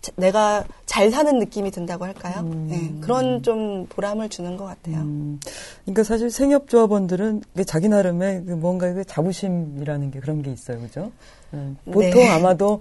자- 0.00 0.12
내가 0.16 0.64
잘 0.86 1.10
사는 1.10 1.38
느낌이 1.38 1.70
든다고 1.70 2.04
할까요? 2.04 2.42
네, 2.68 2.92
그런 3.00 3.42
좀 3.42 3.86
보람을 3.86 4.28
주는 4.28 4.56
것 4.56 4.64
같아요. 4.64 4.96
음, 4.96 5.40
그러니까 5.84 6.02
사실 6.02 6.30
생협조합원들은 6.30 7.42
그 7.54 7.64
자기 7.64 7.88
나름의 7.88 8.44
그 8.46 8.52
뭔가 8.52 8.92
그 8.92 9.04
자부심이라는 9.04 10.10
게 10.10 10.20
그런 10.20 10.42
게 10.42 10.50
있어요, 10.50 10.80
그죠? 10.80 11.12
음, 11.52 11.76
보통 11.84 12.00
네. 12.00 12.28
아마도 12.28 12.80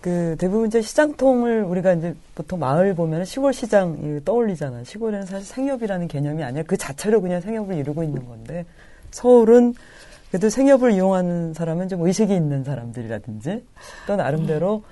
그 0.00 0.34
대부분 0.38 0.66
이제 0.68 0.80
시장통을 0.80 1.62
우리가 1.62 1.92
이제 1.92 2.14
보통 2.34 2.58
마을 2.58 2.94
보면 2.94 3.24
시골 3.26 3.52
시장 3.52 3.98
이 4.02 4.24
떠올리잖아요. 4.24 4.84
시골에는 4.84 5.26
사실 5.26 5.46
생협이라는 5.46 6.08
개념이 6.08 6.42
아니라 6.42 6.64
그 6.66 6.76
자체로 6.76 7.20
그냥 7.20 7.40
생협을 7.42 7.76
이루고 7.76 8.02
있는 8.02 8.26
건데 8.26 8.64
서울은 9.10 9.74
그래도 10.30 10.48
생협을 10.48 10.92
이용하는 10.92 11.54
사람은 11.54 11.88
좀 11.88 12.06
의식이 12.06 12.34
있는 12.34 12.64
사람들이라든지 12.64 13.64
또 14.06 14.16
나름대로 14.16 14.82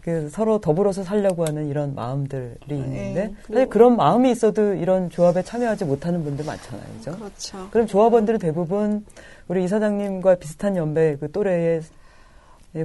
그 0.00 0.30
서로 0.30 0.60
더불어서 0.60 1.02
살려고 1.02 1.44
하는 1.44 1.68
이런 1.68 1.94
마음들이 1.96 2.56
있는데 2.70 3.26
네, 3.26 3.34
사실 3.48 3.68
그런 3.68 3.96
마음이 3.96 4.30
있어도 4.30 4.74
이런 4.74 5.10
조합에 5.10 5.42
참여하지 5.42 5.84
못하는 5.84 6.22
분들 6.22 6.44
많잖아요, 6.44 6.86
그죠? 6.96 7.16
그렇죠. 7.16 7.68
그럼 7.72 7.86
조합원들은 7.88 8.38
대부분 8.38 9.04
우리 9.48 9.64
이사장님과 9.64 10.36
비슷한 10.36 10.76
연배 10.76 11.16
그 11.16 11.30
또래의 11.32 11.82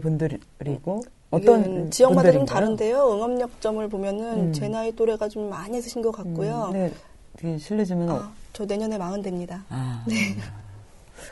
분들이고 0.02 1.04
어떤 1.30 1.62
이건 1.62 1.92
지역마다 1.92 2.32
좀? 2.32 2.46
다른데요. 2.46 3.14
응업력점을 3.14 3.88
보면은 3.88 4.48
음. 4.48 4.54
제 4.54 4.68
나이 4.68 4.92
또래가 4.92 5.30
좀 5.30 5.48
많이 5.48 5.78
있으신 5.78 6.02
것 6.02 6.12
같고요. 6.12 6.70
음, 6.70 6.74
네, 6.74 6.92
되게 7.38 7.58
실례지만 7.60 8.10
어, 8.10 8.16
아, 8.16 8.32
저 8.52 8.66
내년에 8.66 8.98
마흔 8.98 9.22
됩니다. 9.22 9.64
아, 9.70 10.04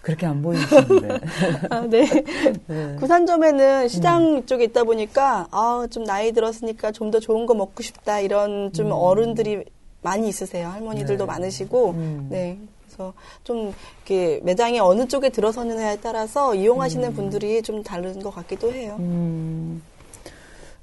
그렇게 0.02 0.26
안 0.26 0.42
보이시는데. 0.42 1.20
아, 1.70 1.82
네. 1.82 2.06
네. 2.68 2.96
구산점에는 3.00 3.88
시장 3.88 4.46
쪽에 4.46 4.66
있다 4.66 4.84
보니까 4.84 5.48
아, 5.52 5.88
좀 5.92 6.04
나이 6.04 6.32
들었으니까 6.32 6.92
좀 6.92 7.10
더 7.12 7.20
좋은 7.20 7.46
거 7.48 7.56
먹고 7.56 7.82
싶다 7.82 8.20
이런 8.20 8.72
좀 8.72 8.92
어른들이 8.92 9.64
많이 10.04 10.30
있으세요. 10.30 10.68
할머니들도 10.70 11.26
네. 11.26 11.28
많으시고. 11.28 11.90
음. 11.92 12.28
네. 12.30 12.58
그래서 12.86 13.14
좀 13.44 13.74
이렇게 14.06 14.40
매장이 14.44 14.80
어느 14.80 15.08
쪽에 15.08 15.30
들어서느냐에 15.30 15.98
따라서 16.02 16.54
이용하시는 16.54 17.14
분들이 17.16 17.62
좀 17.64 17.82
다른 17.84 18.20
것 18.22 18.30
같기도 18.36 18.72
해요. 18.72 18.96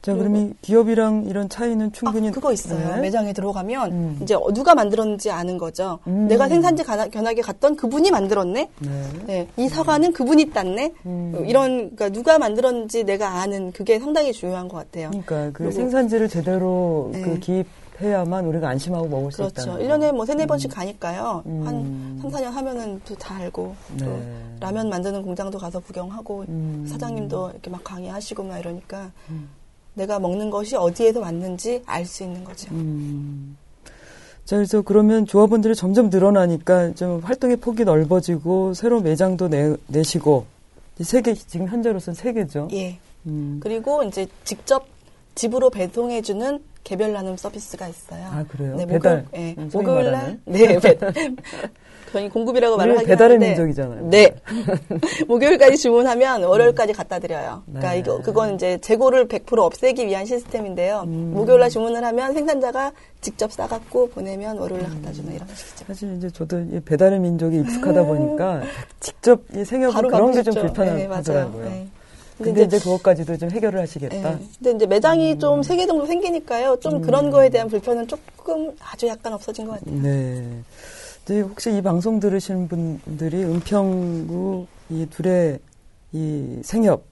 음. 0.07 0.15
자, 0.15 0.15
그럼 0.15 0.37
이 0.37 0.53
기업이랑 0.63 1.25
이런 1.29 1.49
차이는 1.49 1.87
아, 1.87 1.91
충분히 1.93 2.31
그거 2.31 2.53
있어요. 2.53 2.95
네. 2.97 3.01
매장에 3.01 3.33
들어가면 3.33 3.93
음. 3.93 4.19
이제 4.23 4.35
어, 4.35 4.53
누가 4.53 4.75
만들었는지 4.75 5.31
아는 5.31 5.59
거죠. 5.59 5.99
음. 6.07 6.29
내가 6.29 6.49
생산지 6.49 6.85
견학에 6.85 7.41
갔던 7.43 7.77
그분이 7.77 8.11
만들었네. 8.11 8.69
네. 8.79 9.03
네, 9.27 9.49
이 9.57 9.69
사과는 9.69 10.13
그분이 10.13 10.51
땄네. 10.51 10.93
음. 11.07 11.45
이런 11.47 11.77
그러니까 11.97 12.09
누가 12.11 12.39
만들었는지 12.39 13.05
내가 13.05 13.41
아는 13.41 13.73
그게 13.73 13.99
상당히 13.99 14.33
중요한 14.33 14.69
것 14.69 14.77
같아요. 14.77 15.11
그러니까 15.11 15.51
그 15.53 15.73
생산지를 15.73 16.29
제대로 16.29 17.11
네. 17.13 17.23
그 17.23 17.39
기입 17.41 17.67
해야만 18.01 18.45
우리가 18.45 18.69
안심하고 18.69 19.09
먹을 19.09 19.33
수 19.33 19.39
그렇죠. 19.39 19.63
있다는 19.81 19.89
1년에 19.89 20.13
뭐 20.13 20.27
세네 20.27 20.47
번씩 20.47 20.71
가니까요. 20.71 21.43
음. 21.47 21.63
한 21.67 22.19
3, 22.21 22.31
4년 22.31 22.51
하면은 22.51 23.01
또 23.07 23.17
다 23.17 23.37
알고 23.37 23.75
또 23.99 24.05
네. 24.05 24.43
라면 24.61 24.89
만드는 24.91 25.23
공장도 25.23 25.59
가서 25.59 25.81
구경하고 25.81 26.45
음. 26.49 26.87
사장님도 26.89 27.51
이렇게 27.53 27.71
막 27.71 27.83
강의하시고 27.83 28.43
막 28.45 28.59
이러니까 28.59 29.11
음. 29.31 29.49
내가 29.97 30.19
먹는 30.19 30.51
것이 30.51 30.77
어디에서 30.77 31.21
왔는지 31.21 31.83
알 31.87 32.05
수 32.05 32.23
있는 32.23 32.45
거죠. 32.45 32.69
음. 32.73 33.57
자, 34.45 34.57
그래서 34.57 34.83
그러면 34.83 35.27
조합원들이 35.27 35.75
점점 35.75 36.09
늘어나니까 36.11 36.95
좀 36.95 37.19
활동의 37.21 37.57
폭이 37.57 37.85
넓어지고 37.85 38.75
새로 38.75 39.01
매장도 39.01 39.49
내, 39.49 39.75
내시고 39.89 40.47
세 41.01 41.21
개, 41.21 41.35
지금 41.35 41.67
현재로서는 41.67 42.15
세 42.15 42.33
개죠. 42.33 42.69
예. 42.73 42.99
음. 43.27 43.59
그리고 43.61 44.05
이제 44.05 44.27
직접 44.45 44.87
집으로 45.35 45.71
배송해주는 45.71 46.63
개별 46.85 47.13
나눔 47.13 47.37
서비스가 47.37 47.89
있어요. 47.89 48.25
아, 48.31 48.45
그래요? 48.49 48.77
네, 48.77 48.87
배달. 48.87 49.25
목요일, 49.33 49.57
네, 49.57 49.69
목요일 49.73 50.11
날? 50.13 50.41
네, 50.45 50.79
배달. 50.79 51.13
저희 52.17 52.31
공급이라고 52.31 52.79
말을 52.79 52.95
하긴 52.95 53.09
배달의 53.09 53.37
하는데, 53.37 53.47
민족이잖아요. 53.49 54.09
네. 54.09 54.35
목요일까지 55.29 55.77
주문하면 55.77 56.45
월요일까지 56.45 56.95
갖다 56.95 57.19
드려요. 57.19 57.63
그러니까 57.67 57.93
네. 57.93 57.99
이거 57.99 58.23
그건 58.23 58.55
이제 58.55 58.79
재고를 58.79 59.29
100% 59.29 59.59
없애기 59.59 60.07
위한 60.07 60.25
시스템인데요. 60.25 61.03
음. 61.07 61.33
목요일날 61.35 61.69
주문을 61.69 62.03
하면 62.03 62.33
생산자가 62.33 62.93
직접 63.21 63.53
싸갖고 63.53 64.09
보내면 64.11 64.57
월요일날 64.57 64.93
갖다 64.93 65.13
주는 65.13 65.35
이런 65.35 65.47
식이죠. 65.49 65.85
사실 65.87 66.17
이제 66.17 66.31
저도 66.31 66.59
이 66.61 66.81
배달의 66.81 67.21
민족이 67.21 67.59
익숙하다 67.59 68.05
보니까 68.05 68.63
직접 69.01 69.43
이 69.55 69.63
생협은 69.63 69.93
바로 69.93 70.09
그런 70.09 70.33
게. 70.33 70.43
좀 70.43 70.55
네, 70.55 70.63
맞아요. 70.63 70.73
불편하더라고요. 70.73 71.65
네. 71.69 71.87
근데 72.39 72.63
이제 72.63 72.79
그것까지도 72.79 73.37
좀 73.37 73.51
해결을 73.51 73.81
하시겠다. 73.81 74.31
네. 74.37 74.39
근데 74.59 74.71
이제 74.77 74.87
매장이 74.87 75.33
음. 75.33 75.39
좀세 75.39 75.77
개 75.77 75.87
정도 75.87 76.07
생기니까요. 76.07 76.79
좀 76.81 77.03
그런 77.03 77.31
거에 77.31 77.51
대한 77.51 77.69
불편은 77.69 78.07
조금 78.09 78.75
아주 78.81 79.07
약간 79.07 79.35
없어진 79.35 79.67
것 79.67 79.79
같아요. 79.79 80.01
네. 80.01 80.63
이제 81.27 81.41
혹시 81.41 81.77
이 81.77 81.83
방송 81.83 82.21
들으시는 82.21 82.69
분들이 82.69 83.43
은평구 83.43 84.67
이 84.91 85.07
둘의 85.11 85.59
이 86.13 86.61
생협 86.63 87.03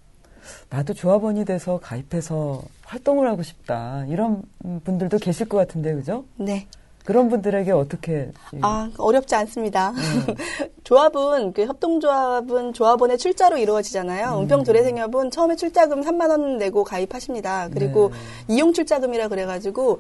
나도 0.70 0.94
조합원이 0.94 1.44
돼서 1.44 1.80
가입해서 1.82 2.62
활동을 2.84 3.28
하고 3.28 3.42
싶다 3.42 4.04
이런 4.08 4.42
분들도 4.84 5.18
계실 5.18 5.48
것 5.48 5.56
같은데 5.56 5.94
그죠? 5.94 6.24
네. 6.36 6.68
그런 7.04 7.28
분들에게 7.28 7.70
어떻게 7.72 8.30
이- 8.52 8.58
아, 8.62 8.88
어렵지 8.98 9.34
않습니다. 9.34 9.90
네. 9.92 10.34
조합은, 10.84 11.52
그 11.52 11.66
협동조합은 11.66 12.72
조합원의 12.72 13.18
출자로 13.18 13.58
이루어지잖아요. 13.58 14.36
음. 14.38 14.42
은평두레생협은 14.44 15.30
처음에 15.30 15.56
출자금 15.56 16.00
3만 16.02 16.30
원 16.30 16.56
내고 16.56 16.82
가입하십니다. 16.84 17.68
그리고 17.74 18.10
네. 18.48 18.54
이용 18.54 18.72
출자금이라 18.72 19.28
그래가지고, 19.28 19.98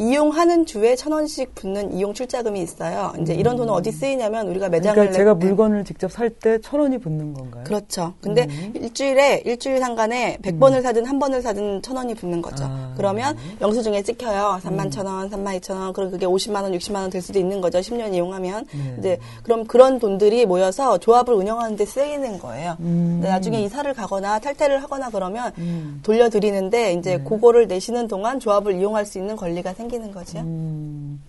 이용하는 0.00 0.64
주에 0.64 0.96
천 0.96 1.12
원씩 1.12 1.54
붙는 1.54 1.92
이용 1.92 2.14
출자금이 2.14 2.62
있어요. 2.62 3.12
이제 3.20 3.34
이런 3.34 3.56
돈은 3.56 3.70
어디 3.70 3.92
쓰이냐면 3.92 4.48
우리가 4.48 4.70
매장을 4.70 4.94
그러니까 4.94 5.14
제가. 5.14 5.34
물건을 5.34 5.84
직접 5.84 6.10
살 6.10 6.30
때 6.30 6.58
천 6.62 6.80
원이 6.80 6.96
붙는 6.98 7.34
건가요? 7.34 7.64
그렇죠. 7.64 8.14
근데 8.22 8.46
음. 8.48 8.72
일주일에 8.76 9.42
일주일 9.44 9.78
상간에 9.78 10.38
100번을 10.42 10.80
사든 10.82 11.04
한 11.04 11.18
번을 11.18 11.42
사든 11.42 11.82
천 11.82 11.96
원이 11.98 12.14
붙는 12.14 12.40
거죠. 12.40 12.64
아. 12.64 12.94
그러면 12.96 13.36
영수증에 13.60 14.02
찍혀요. 14.02 14.60
3만 14.62 14.90
천 14.90 15.04
원, 15.06 15.28
3만 15.28 15.60
2천 15.60 15.74
원. 15.78 15.92
그럼 15.92 16.10
그게 16.10 16.24
50만 16.24 16.62
원, 16.62 16.72
60만 16.72 16.94
원 17.02 17.10
될 17.10 17.20
수도 17.20 17.38
있는 17.38 17.60
거죠. 17.60 17.80
10년 17.80 18.14
이용하면. 18.14 18.64
네. 18.72 18.94
이제 18.98 19.18
그럼 19.42 19.66
그런 19.66 19.98
돈들이 19.98 20.46
모여서 20.46 20.96
조합을 20.96 21.34
운영하는 21.34 21.76
데 21.76 21.84
쓰이는 21.84 22.38
거예요. 22.38 22.76
음. 22.80 23.20
나중에 23.22 23.60
이사를 23.62 23.92
가거나 23.92 24.38
탈퇴를 24.38 24.82
하거나 24.82 25.10
그러면 25.10 25.52
음. 25.58 26.00
돌려드리는데 26.02 26.94
이제 26.94 27.18
네. 27.18 27.24
그거를 27.24 27.66
내시는 27.66 28.08
동안 28.08 28.40
조합을 28.40 28.76
이용할 28.78 29.04
수 29.04 29.18
있는 29.18 29.36
권리가 29.36 29.74
생기 29.74 29.89
는 29.98 30.12
거죠. 30.12 30.38
음, 30.40 31.20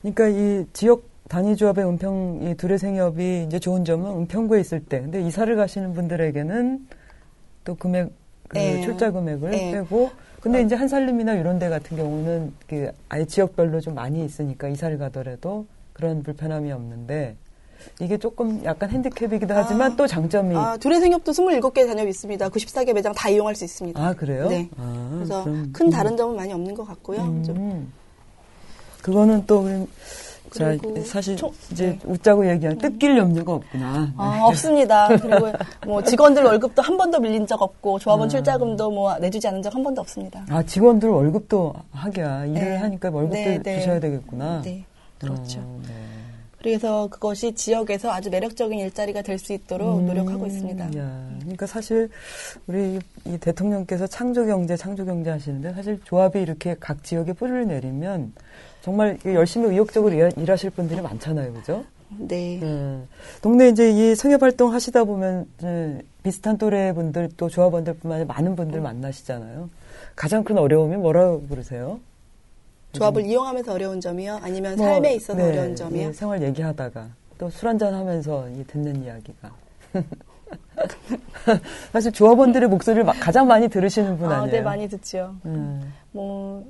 그러니까 0.00 0.28
이 0.28 0.66
지역 0.72 1.04
단위 1.28 1.56
조합의 1.56 1.84
은평 1.86 2.40
이 2.42 2.54
둘의 2.56 2.78
생협이 2.78 3.44
이제 3.46 3.58
좋은 3.58 3.84
점은 3.84 4.10
은평구에 4.22 4.60
있을 4.60 4.84
때, 4.84 5.00
근데 5.00 5.22
이사를 5.22 5.54
가시는 5.56 5.94
분들에게는 5.94 6.86
또 7.64 7.74
금액 7.74 8.12
그 8.48 8.58
예. 8.58 8.82
출자 8.82 9.10
금액을 9.12 9.54
예. 9.54 9.70
빼고, 9.72 10.10
근데 10.42 10.60
이제 10.60 10.74
한살림이나 10.74 11.34
이런 11.34 11.58
데 11.58 11.68
같은 11.68 11.96
경우는 11.96 12.52
그 12.66 12.90
아예 13.08 13.24
지역별로 13.24 13.80
좀 13.80 13.94
많이 13.94 14.24
있으니까 14.24 14.68
이사를 14.68 14.98
가더라도 14.98 15.66
그런 15.92 16.22
불편함이 16.22 16.70
없는데 16.72 17.36
이게 18.00 18.18
조금 18.18 18.62
약간 18.64 18.90
핸디캡이기도 18.90 19.54
하지만 19.54 19.92
아. 19.92 19.96
또 19.96 20.06
장점이 20.06 20.56
아, 20.56 20.76
둘의 20.76 21.00
생협도 21.00 21.32
27개 21.32 21.86
단협이 21.86 22.10
있습니다. 22.10 22.48
94개 22.48 22.92
매장 22.92 23.12
다 23.12 23.28
이용할 23.28 23.54
수 23.54 23.64
있습니다. 23.64 24.04
아, 24.04 24.12
그래요? 24.12 24.48
네. 24.48 24.68
아, 24.76 25.10
그래서 25.14 25.44
그럼, 25.44 25.72
큰 25.72 25.86
음. 25.86 25.90
다른 25.90 26.16
점은 26.16 26.36
많이 26.36 26.52
없는 26.52 26.74
것 26.74 26.84
같고요. 26.84 27.18
좀 27.44 27.56
음. 27.56 27.92
그거는 29.02 29.44
또 29.46 29.62
자 30.52 30.76
사실 31.06 31.34
총- 31.34 31.50
이제 31.70 31.86
네. 31.86 31.98
웃자고 32.04 32.46
얘기하는 32.46 32.76
뜯길 32.76 33.16
염려가 33.16 33.54
없구나. 33.54 34.12
아, 34.18 34.40
없습니다. 34.44 35.08
그리고 35.08 35.50
뭐 35.86 36.02
직원들 36.04 36.42
월급도 36.42 36.82
한 36.82 36.98
번도 36.98 37.20
밀린 37.20 37.46
적 37.46 37.62
없고 37.62 37.98
조합원 38.00 38.26
아. 38.26 38.28
출자금도 38.28 38.90
뭐 38.90 39.16
내주지 39.18 39.48
않은 39.48 39.62
적 39.62 39.74
한 39.74 39.82
번도 39.82 40.02
없습니다. 40.02 40.44
아 40.50 40.62
직원들 40.62 41.08
월급도 41.08 41.72
하기야 41.92 42.44
일을 42.44 42.54
네. 42.60 42.76
하니까 42.76 43.08
월급도 43.10 43.34
네, 43.34 43.62
네. 43.62 43.78
주셔야 43.78 43.98
되겠구나. 43.98 44.60
네, 44.62 44.84
그렇죠. 45.18 45.60
어, 45.60 45.80
네. 45.88 45.94
그래서 46.58 47.06
그것이 47.08 47.54
지역에서 47.54 48.12
아주 48.12 48.28
매력적인 48.28 48.78
일자리가 48.78 49.22
될 49.22 49.38
수 49.38 49.54
있도록 49.54 50.00
음, 50.00 50.06
노력하고 50.06 50.46
있습니다. 50.46 50.84
야, 50.98 51.28
그러니까 51.40 51.66
사실 51.66 52.10
우리 52.66 52.98
이 53.24 53.38
대통령께서 53.38 54.06
창조 54.06 54.44
경제, 54.44 54.76
창조 54.76 55.04
경제 55.06 55.30
하시는데 55.30 55.72
사실 55.72 55.98
조합이 56.04 56.42
이렇게 56.42 56.76
각 56.78 57.02
지역에 57.02 57.32
뿌리를 57.32 57.66
내리면 57.66 58.32
정말 58.82 59.18
열심히 59.24 59.68
의욕적으로 59.70 60.12
일- 60.14 60.32
일하실 60.36 60.70
분들이 60.70 61.00
많잖아요, 61.00 61.52
그죠? 61.54 61.84
네. 62.18 62.58
네. 62.60 63.02
동네 63.40 63.68
이제 63.68 63.90
이 63.90 64.14
성협 64.14 64.42
활동 64.42 64.72
하시다 64.74 65.04
보면 65.04 65.46
이제 65.58 66.02
비슷한 66.22 66.58
또래 66.58 66.92
분들 66.92 67.30
또 67.36 67.48
조합원들뿐만 67.48 68.18
아니라 68.20 68.34
많은 68.34 68.54
분들 68.56 68.80
음. 68.80 68.82
만나시잖아요. 68.82 69.70
가장 70.14 70.44
큰 70.44 70.58
어려움이 70.58 70.96
뭐라고 70.96 71.42
그러세요? 71.46 72.00
조합을 72.92 73.24
이용하면서 73.24 73.72
어려운 73.72 74.00
점이요? 74.00 74.40
아니면 74.42 74.76
뭐, 74.76 74.86
삶에 74.86 75.14
있어서 75.14 75.38
네, 75.38 75.48
어려운 75.48 75.74
점이요? 75.74 76.08
예, 76.08 76.12
생활 76.12 76.42
얘기하다가 76.42 77.08
또 77.38 77.48
술 77.48 77.68
한잔 77.68 77.94
하면서 77.94 78.46
이 78.50 78.62
듣는 78.66 79.02
이야기가. 79.02 79.50
사실 81.92 82.12
조합원들의 82.12 82.68
목소리를 82.68 83.04
마- 83.04 83.12
가장 83.14 83.46
많이 83.46 83.68
들으시는 83.68 84.18
분 84.18 84.30
아, 84.30 84.38
아니에요? 84.42 84.52
네, 84.52 84.60
많이 84.60 84.88
듣죠. 84.88 85.34
음, 85.46 85.92
뭐 86.12 86.64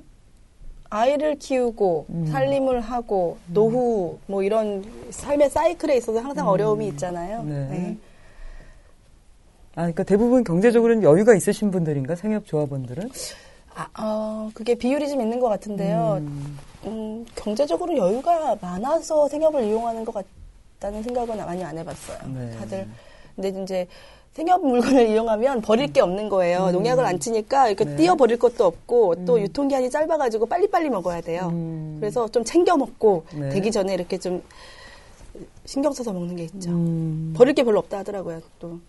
아이를 0.93 1.39
키우고 1.39 2.05
음. 2.09 2.27
살림을 2.27 2.79
하고 2.79 3.37
노후 3.47 4.19
뭐 4.27 4.43
이런 4.43 4.85
삶의 5.09 5.49
사이클에 5.49 5.97
있어서 5.97 6.19
항상 6.19 6.47
어려움이 6.47 6.87
있잖아요. 6.89 7.39
음. 7.39 7.49
네. 7.49 7.77
네. 7.77 7.97
아, 9.71 9.81
그러니까 9.81 10.03
대부분 10.03 10.43
경제적으로는 10.43 11.01
여유가 11.01 11.33
있으신 11.33 11.71
분들인가 11.71 12.13
생협 12.13 12.45
조합원들은? 12.45 13.09
아, 13.73 13.87
어, 13.99 14.51
그게 14.53 14.75
비율이 14.75 15.09
좀 15.09 15.19
있는 15.19 15.39
것 15.39 15.49
같은데요. 15.49 16.17
음, 16.19 16.59
음, 16.85 17.25
경제적으로 17.33 17.97
여유가 17.97 18.55
많아서 18.61 19.27
생협을 19.27 19.63
이용하는 19.63 20.05
것 20.05 20.13
같다는 20.79 21.01
생각은 21.01 21.37
많이 21.37 21.63
안 21.63 21.75
해봤어요. 21.75 22.19
네. 22.35 22.51
다들. 22.51 22.87
근데 23.35 23.63
이제 23.63 23.87
생협 24.33 24.65
물건을 24.65 25.09
이용하면 25.09 25.61
버릴 25.61 25.93
게 25.93 26.01
없는 26.01 26.27
거예요. 26.27 26.67
음. 26.67 26.71
농약을 26.73 27.05
안 27.05 27.19
치니까 27.19 27.67
이렇게 27.67 27.85
네. 27.85 27.95
띄어 27.95 28.15
버릴 28.15 28.37
것도 28.39 28.65
없고 28.65 29.25
또 29.25 29.35
음. 29.35 29.41
유통기한이 29.41 29.91
짧아가지고 29.91 30.47
빨리빨리 30.47 30.89
먹어야 30.89 31.21
돼요. 31.21 31.49
음. 31.53 31.97
그래서 31.99 32.27
좀 32.27 32.43
챙겨 32.43 32.75
먹고 32.75 33.25
네. 33.35 33.49
되기 33.49 33.71
전에 33.71 33.93
이렇게 33.93 34.17
좀 34.17 34.41
신경 35.65 35.93
써서 35.93 36.11
먹는 36.11 36.35
게 36.35 36.43
있죠. 36.45 36.71
음, 36.71 37.33
버릴 37.35 37.53
게 37.53 37.63
별로 37.63 37.79
없다 37.79 37.99
하더라고요. 37.99 38.41
또 38.59 38.79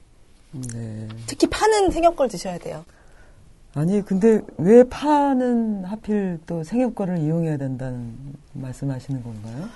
네. 0.52 1.09
특히 1.26 1.46
파는 1.46 1.90
생협 1.90 2.16
걸 2.16 2.28
드셔야 2.28 2.59
돼요. 2.59 2.85
아니 3.74 4.02
근데 4.02 4.40
왜 4.57 4.85
파는 4.85 5.85
하필 5.85 6.38
또 6.46 6.64
생협과를 6.64 7.18
이용해야 7.18 7.59
된다는 7.59 8.16
말씀하시는 8.54 9.22
건가요? 9.22 9.68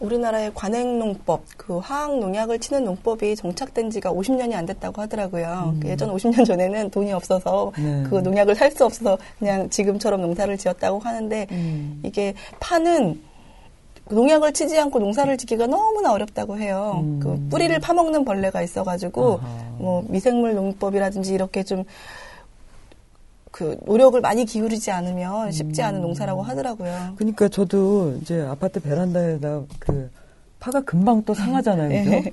우리나라의 0.00 0.52
관행농법, 0.54 1.42
그 1.56 1.78
화학 1.78 2.18
농약을 2.18 2.58
치는 2.58 2.84
농법이 2.84 3.36
정착된 3.36 3.90
지가 3.90 4.12
50년이 4.12 4.54
안 4.54 4.64
됐다고 4.66 5.00
하더라고요. 5.02 5.74
음. 5.76 5.80
예전 5.84 6.10
50년 6.14 6.44
전에는 6.46 6.90
돈이 6.90 7.12
없어서 7.12 7.72
네. 7.76 8.02
그 8.08 8.16
농약을 8.16 8.54
살 8.54 8.70
수 8.70 8.84
없어서 8.84 9.18
그냥 9.38 9.68
지금처럼 9.68 10.20
농사를 10.22 10.56
지었다고 10.56 11.00
하는데 11.00 11.46
음. 11.50 12.00
이게 12.04 12.34
파는 12.60 13.20
농약을 14.08 14.52
치지 14.52 14.78
않고 14.78 14.98
농사를 15.00 15.36
짓기가 15.36 15.66
너무나 15.66 16.12
어렵다고 16.12 16.56
해요. 16.58 17.00
음. 17.02 17.20
그 17.20 17.48
뿌리를 17.50 17.76
파먹는 17.78 18.24
벌레가 18.24 18.62
있어가지고 18.62 19.40
아하. 19.42 19.64
뭐 19.78 20.04
미생물 20.08 20.54
농법이라든지 20.54 21.34
이렇게 21.34 21.62
좀 21.62 21.84
그 23.60 23.76
노력을 23.84 24.18
많이 24.22 24.46
기울이지 24.46 24.90
않으면 24.90 25.52
쉽지 25.52 25.82
음. 25.82 25.86
않은 25.88 26.00
농사라고 26.00 26.40
하더라고요. 26.42 27.12
그러니까 27.16 27.46
저도 27.48 28.16
이제 28.22 28.40
아파트 28.40 28.80
베란다에다 28.80 29.60
그 29.78 30.10
파가 30.60 30.80
금방 30.80 31.22
또 31.24 31.34
상하잖아요, 31.34 31.88
그죠? 31.90 32.10
네. 32.10 32.32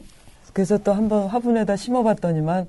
그래서 0.53 0.77
또 0.77 0.93
한번 0.93 1.27
화분에다 1.27 1.75
심어봤더니만 1.75 2.67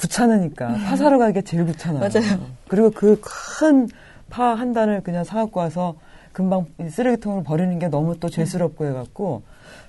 귀찮으니까 0.00 0.68
파 0.86 0.96
사러 0.96 1.18
가기가 1.18 1.42
제일 1.42 1.66
귀찮아요. 1.66 2.00
맞아요. 2.00 2.40
그리고 2.68 2.90
그 2.90 3.20
큰 3.20 3.88
파 4.30 4.54
한 4.54 4.72
단을 4.72 5.02
그냥 5.02 5.24
사갖고 5.24 5.60
와서 5.60 5.96
금방 6.32 6.64
이 6.80 6.88
쓰레기통을 6.88 7.42
버리는 7.42 7.78
게 7.80 7.88
너무 7.88 8.18
또 8.18 8.30
죄스럽고 8.30 8.86
해갖고 8.86 9.42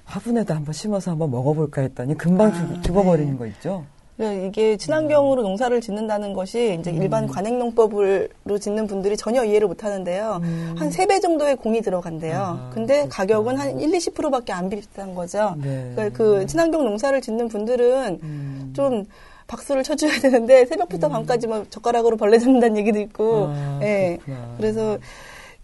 화분에다 0.04 0.56
한번 0.56 0.74
심어서 0.74 1.12
한번 1.12 1.30
먹어볼까 1.32 1.82
했더니 1.84 2.17
금방 2.17 2.47
아, 2.47 2.52
죽, 2.58 2.84
죽어버리는 2.84 3.32
네. 3.34 3.38
거 3.38 3.45
있죠. 3.45 3.86
네, 4.21 4.45
이게 4.45 4.77
친환경으로 4.77 5.41
농사를 5.41 5.81
짓는다는 5.81 6.34
것이 6.34 6.77
이제 6.79 6.91
음. 6.91 7.01
일반 7.01 7.25
관행농법으로 7.25 8.60
짓는 8.60 8.86
분들이 8.86 9.17
전혀 9.17 9.43
이해를 9.43 9.67
못 9.67 9.84
하는데요. 9.84 10.41
음. 10.43 10.75
한세 10.77 11.07
배 11.07 11.19
정도의 11.19 11.55
공이 11.55 11.81
들어간대요. 11.81 12.38
아, 12.38 12.69
근데. 12.71 13.07
가격은 13.10 13.57
한 13.57 13.79
1, 13.79 13.89
20%밖에 13.89 14.53
안 14.53 14.69
비싼 14.69 15.15
거죠. 15.15 15.55
네. 15.57 15.91
그러니까 15.95 16.15
그 16.15 16.45
친환경 16.45 16.86
농사를 16.86 17.19
짓는 17.19 17.47
분들은 17.47 18.19
음. 18.21 18.73
좀 18.75 19.05
박수를 19.47 19.81
쳐줘야 19.81 20.19
되는데 20.19 20.67
새벽부터 20.67 21.10
밤까지 21.10 21.47
막 21.47 21.71
젓가락으로 21.71 22.15
벌레 22.15 22.38
잡는다는 22.38 22.77
얘기도 22.77 22.99
있고, 22.99 23.47
아, 23.49 23.79
예. 23.81 24.19
그렇구나. 24.23 24.53
그래서 24.57 24.97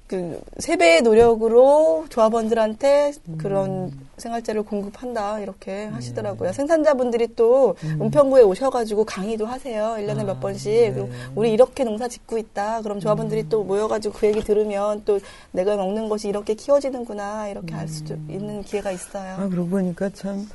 그 0.08 0.40
세배의 0.60 1.02
노력으로 1.02 2.06
조합원들한테 2.10 3.12
음. 3.28 3.38
그런 3.38 3.92
생활재를 4.16 4.64
공급한다 4.64 5.42
이렇게 5.42 5.86
하시더라고요. 5.86 6.54
생산자분들이 6.54 7.36
또 7.36 7.76
네. 7.82 7.90
음. 7.90 8.04
은평구에 8.04 8.42
오셔가지고 8.42 9.04
강의도 9.04 9.46
하세요. 9.46 9.96
1년에 10.00 10.20
아, 10.20 10.24
몇 10.24 10.40
번씩. 10.40 10.72
네. 10.96 11.10
우리 11.36 11.52
이렇게 11.52 11.84
농사 11.84 12.08
짓고 12.08 12.38
있다. 12.38 12.82
그럼 12.82 13.02
조합원들이 13.02 13.42
음. 13.42 13.50
또 13.50 13.64
모여가지고 13.64 14.16
그 14.18 14.28
얘기 14.28 14.42
들으면 14.42 15.02
또 15.04 15.20
내가 15.52 15.76
먹는 15.76 16.08
것이 16.08 16.30
이렇게 16.30 16.54
키워지는구나 16.54 17.50
이렇게 17.50 17.76
알 17.76 17.90
수도 17.90 18.16
있는 18.30 18.64
기회가 18.64 18.92
있어요. 18.92 19.36
음. 19.40 19.44
아, 19.44 19.50
그러고 19.50 19.70
보니까 19.70 20.10
참, 20.14 20.48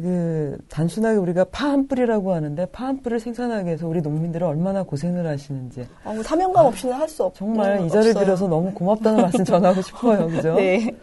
그, 0.00 0.56
단순하게 0.68 1.18
우리가 1.18 1.44
파 1.50 1.68
한 1.68 1.88
뿌리라고 1.88 2.32
하는데, 2.32 2.66
파 2.66 2.86
한 2.86 3.02
뿌리를 3.02 3.18
생산하기 3.20 3.66
위해서 3.66 3.86
우리 3.88 4.00
농민들은 4.00 4.46
얼마나 4.46 4.82
고생을 4.84 5.26
하시는지. 5.26 5.86
어, 6.04 6.14
뭐 6.14 6.22
사명감 6.22 6.66
없이는 6.66 6.94
할 6.94 7.08
수 7.08 7.24
없. 7.24 7.34
정말 7.34 7.84
이 7.84 7.88
자리를. 7.90 8.14
빌어서 8.14 8.46
너무 8.46 8.72
고맙다는 8.72 9.22
말씀 9.22 9.44
전하고 9.44 9.82
싶어요. 9.82 10.28
그죠? 10.28 10.54
네. 10.54 10.94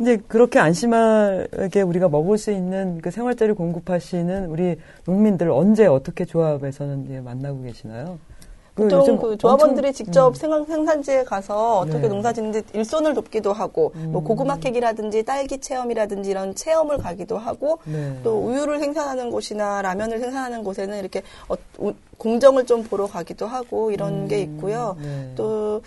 이제 0.00 0.18
그렇게 0.28 0.58
안심하게 0.58 1.80
우리가 1.82 2.08
먹을 2.08 2.36
수 2.36 2.50
있는 2.52 3.00
그 3.00 3.10
생활재를 3.10 3.54
공급하시는 3.54 4.46
우리 4.46 4.76
농민들 5.06 5.50
언제 5.50 5.86
어떻게 5.86 6.24
조합에서는 6.26 7.04
이제 7.06 7.20
만나고 7.20 7.62
계시나요? 7.62 8.18
그 8.74 8.84
보통 8.84 9.00
요즘 9.00 9.18
그 9.18 9.36
조합원들이 9.36 9.92
직접 9.92 10.28
음. 10.28 10.34
생산, 10.34 10.64
생산지에 10.64 11.24
가서 11.24 11.80
어떻게 11.80 12.00
네. 12.00 12.08
농사 12.08 12.32
짓는지 12.32 12.62
일손을 12.72 13.12
돕기도 13.12 13.52
하고 13.52 13.92
뭐 13.94 14.22
음. 14.22 14.24
고구마 14.24 14.56
캐기라든지 14.56 15.24
딸기 15.24 15.58
체험이라든지 15.58 16.30
이런 16.30 16.54
체험을 16.54 16.96
가기도 16.96 17.36
하고 17.36 17.78
네. 17.84 18.18
또 18.24 18.38
우유를 18.46 18.78
생산하는 18.78 19.30
곳이나 19.30 19.82
라면을 19.82 20.18
생산하는 20.20 20.64
곳에는 20.64 20.98
이렇게 20.98 21.22
어, 21.48 21.54
우- 21.78 21.92
공정을 22.16 22.64
좀 22.64 22.82
보러 22.84 23.06
가기도 23.06 23.46
하고 23.46 23.90
이런 23.90 24.22
음, 24.22 24.28
게 24.28 24.38
있고요. 24.40 24.96
네. 25.02 25.32
또 25.36 25.82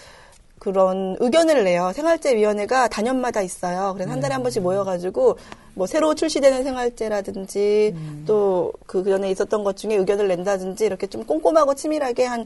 그런 0.60 1.16
의견을 1.20 1.64
내요. 1.64 1.92
생활제위원회가 1.94 2.88
단연마다 2.90 3.42
있어요. 3.42 3.94
그래서 3.94 4.12
한 4.12 4.20
달에 4.20 4.34
한 4.34 4.44
번씩 4.44 4.62
모여가지고 4.62 5.38
뭐 5.76 5.86
새로 5.88 6.16
출시되는 6.16 6.64
생활제라든지 6.64 7.94
음. 7.96 8.24
또그 8.26 9.04
전에 9.04 9.30
있었던 9.30 9.64
것 9.64 9.78
중에 9.78 9.96
의견을 9.96 10.28
낸다든지 10.28 10.86
이렇게 10.86 11.06
좀 11.08 11.24
꼼꼼하고 11.26 11.76
치밀하게 11.76 12.26
한 12.26 12.46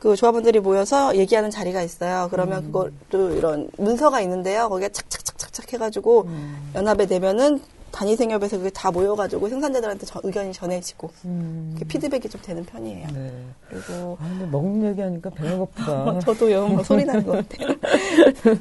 그 0.00 0.16
조합원들이 0.16 0.60
모여서 0.60 1.14
얘기하는 1.14 1.50
자리가 1.50 1.82
있어요. 1.82 2.28
그러면 2.30 2.64
음. 2.64 2.72
그것도 2.72 3.36
이런 3.36 3.70
문서가 3.76 4.22
있는데요. 4.22 4.68
거기에 4.70 4.88
착착착착착 4.88 5.74
해가지고 5.74 6.22
음. 6.22 6.72
연합에 6.74 7.04
내면은 7.04 7.60
단위 7.92 8.16
생협에서 8.16 8.56
그게 8.58 8.70
다 8.70 8.90
모여가지고 8.90 9.48
생산자들한테 9.48 10.06
저- 10.06 10.20
의견이 10.22 10.52
전해지고 10.52 11.10
음. 11.24 11.76
피드백이 11.88 12.28
좀 12.28 12.40
되는 12.42 12.64
편이에요. 12.64 13.08
네. 13.12 13.32
그리고 13.68 14.16
아, 14.20 14.28
근데 14.28 14.46
먹는 14.46 14.90
얘기하니까 14.90 15.30
배가 15.30 15.56
고프다. 15.58 16.18
저도요, 16.20 16.68
뭐 16.68 16.82
소리 16.84 17.04
나는 17.04 17.24
것 17.26 17.32
같아요. 17.48 17.76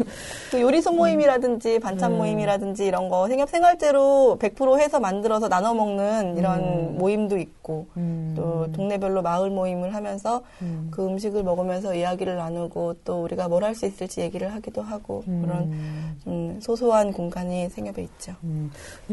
그 0.51 0.61
요리소 0.61 0.91
모임이라든지 0.93 1.79
반찬 1.79 2.13
음. 2.13 2.17
모임이라든지 2.17 2.85
이런 2.85 3.09
거 3.09 3.27
생협 3.27 3.49
생활제로 3.49 4.37
100% 4.39 4.79
해서 4.79 4.99
만들어서 4.99 5.47
나눠 5.47 5.73
먹는 5.73 6.37
이런 6.37 6.59
음. 6.59 6.97
모임도 6.97 7.37
있고 7.37 7.87
음. 7.97 8.33
또 8.35 8.71
동네별로 8.71 9.21
마을 9.21 9.49
모임을 9.49 9.93
하면서 9.93 10.41
음. 10.61 10.87
그 10.91 11.05
음식을 11.05 11.43
먹으면서 11.43 11.93
이야기를 11.95 12.35
나누고 12.35 12.95
또 13.05 13.23
우리가 13.23 13.47
뭘 13.47 13.59
할 13.63 13.75
수 13.75 13.85
있을지 13.85 14.21
얘기를 14.21 14.51
하기도 14.53 14.81
하고 14.81 15.21
그런 15.25 15.63
음. 15.71 16.17
좀 16.23 16.59
소소한 16.61 17.11
공간이 17.13 17.69
생협에 17.69 18.01
있죠. 18.03 18.33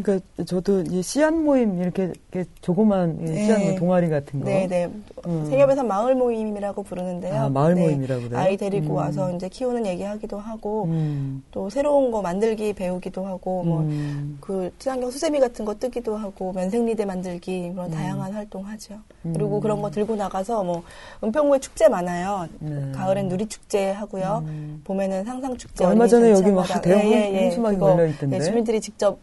음, 0.07 0.21
그러니까 0.37 0.45
저도 0.45 0.83
이 0.83 1.03
씨앗 1.03 1.35
모임 1.35 1.81
이렇게, 1.81 2.13
이렇게 2.33 2.49
조그만 2.61 3.19
이 3.21 3.25
네. 3.25 3.45
씨앗 3.45 3.61
모임 3.61 3.77
동아리 3.77 4.09
같은 4.09 4.41
거. 4.41 4.47
네, 4.47 4.67
네. 4.69 4.89
음. 5.27 5.47
생협에서 5.47 5.83
마을 5.83 6.15
모임이라고 6.15 6.83
부르는데요. 6.85 7.35
아, 7.35 7.49
마을 7.49 7.75
네. 7.75 7.83
모임이라고 7.83 8.23
그래요? 8.23 8.39
아이 8.39 8.57
데리고 8.57 8.95
음. 8.95 8.97
와서 8.97 9.33
이제 9.33 9.49
키우는 9.49 9.87
얘기하기도 9.87 10.39
하고 10.39 10.85
음. 10.85 11.43
또 11.51 11.69
새로운 11.69 12.11
거 12.11 12.23
만들기 12.23 12.73
배우기도 12.75 13.27
하고 13.27 13.65
뭐 13.65 13.81
음. 13.81 14.39
그 14.41 14.71
친환경 14.79 15.11
수세미 15.11 15.41
같은 15.41 15.65
거 15.65 15.75
뜨기도 15.75 16.17
하고 16.17 16.53
면생리대 16.53 17.05
만들기 17.05 17.73
그런 17.73 17.91
다양한 17.91 18.33
활동하죠. 18.33 18.95
그리고 19.23 19.57
음. 19.57 19.61
그런 19.61 19.83
거 19.83 19.91
들고 19.91 20.15
나가서 20.15 20.63
뭐 20.63 20.83
은평구에 21.25 21.59
축제 21.59 21.89
많아요. 21.89 22.49
네. 22.61 22.93
가을엔 22.93 23.29
누리 23.29 23.47
축제 23.47 23.91
하고요. 23.91 24.45
음. 24.47 24.81
봄에는 24.85 25.25
상상 25.25 25.57
축제. 25.57 25.85
얼마 25.85 26.07
전에 26.07 26.31
여기 26.31 26.51
막 26.51 26.67
대형 26.81 27.01
예, 27.13 27.45
현수막이 27.47 27.79
걸려 27.79 28.07
있던데. 28.07 28.39
네, 28.39 28.45
주민들이 28.45 28.81
직접 28.81 29.19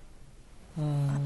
아, 0.77 1.19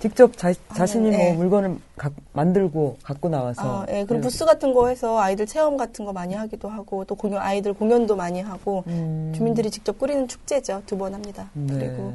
직접 0.00 0.36
자, 0.36 0.52
자신이 0.74 1.10
네. 1.10 1.28
뭐 1.32 1.42
물건을 1.42 1.76
각- 1.96 2.12
만들고 2.32 2.96
갖고 3.02 3.28
나와서. 3.28 3.82
아, 3.82 3.86
예, 3.88 3.94
그리고 4.04 4.14
네. 4.14 4.20
부스 4.22 4.44
같은 4.44 4.74
거 4.74 4.88
해서 4.88 5.18
아이들 5.18 5.46
체험 5.46 5.76
같은 5.76 6.04
거 6.04 6.12
많이 6.12 6.34
하기도 6.34 6.68
하고 6.68 7.04
또 7.04 7.14
공연 7.14 7.40
아이들 7.40 7.72
공연도 7.72 8.16
많이 8.16 8.40
하고 8.40 8.82
음. 8.88 9.32
주민들이 9.34 9.70
직접 9.70 9.98
꾸리는 9.98 10.26
축제죠. 10.28 10.82
두 10.86 10.96
번 10.98 11.14
합니다. 11.14 11.48
네. 11.54 11.74
그리고 11.74 12.14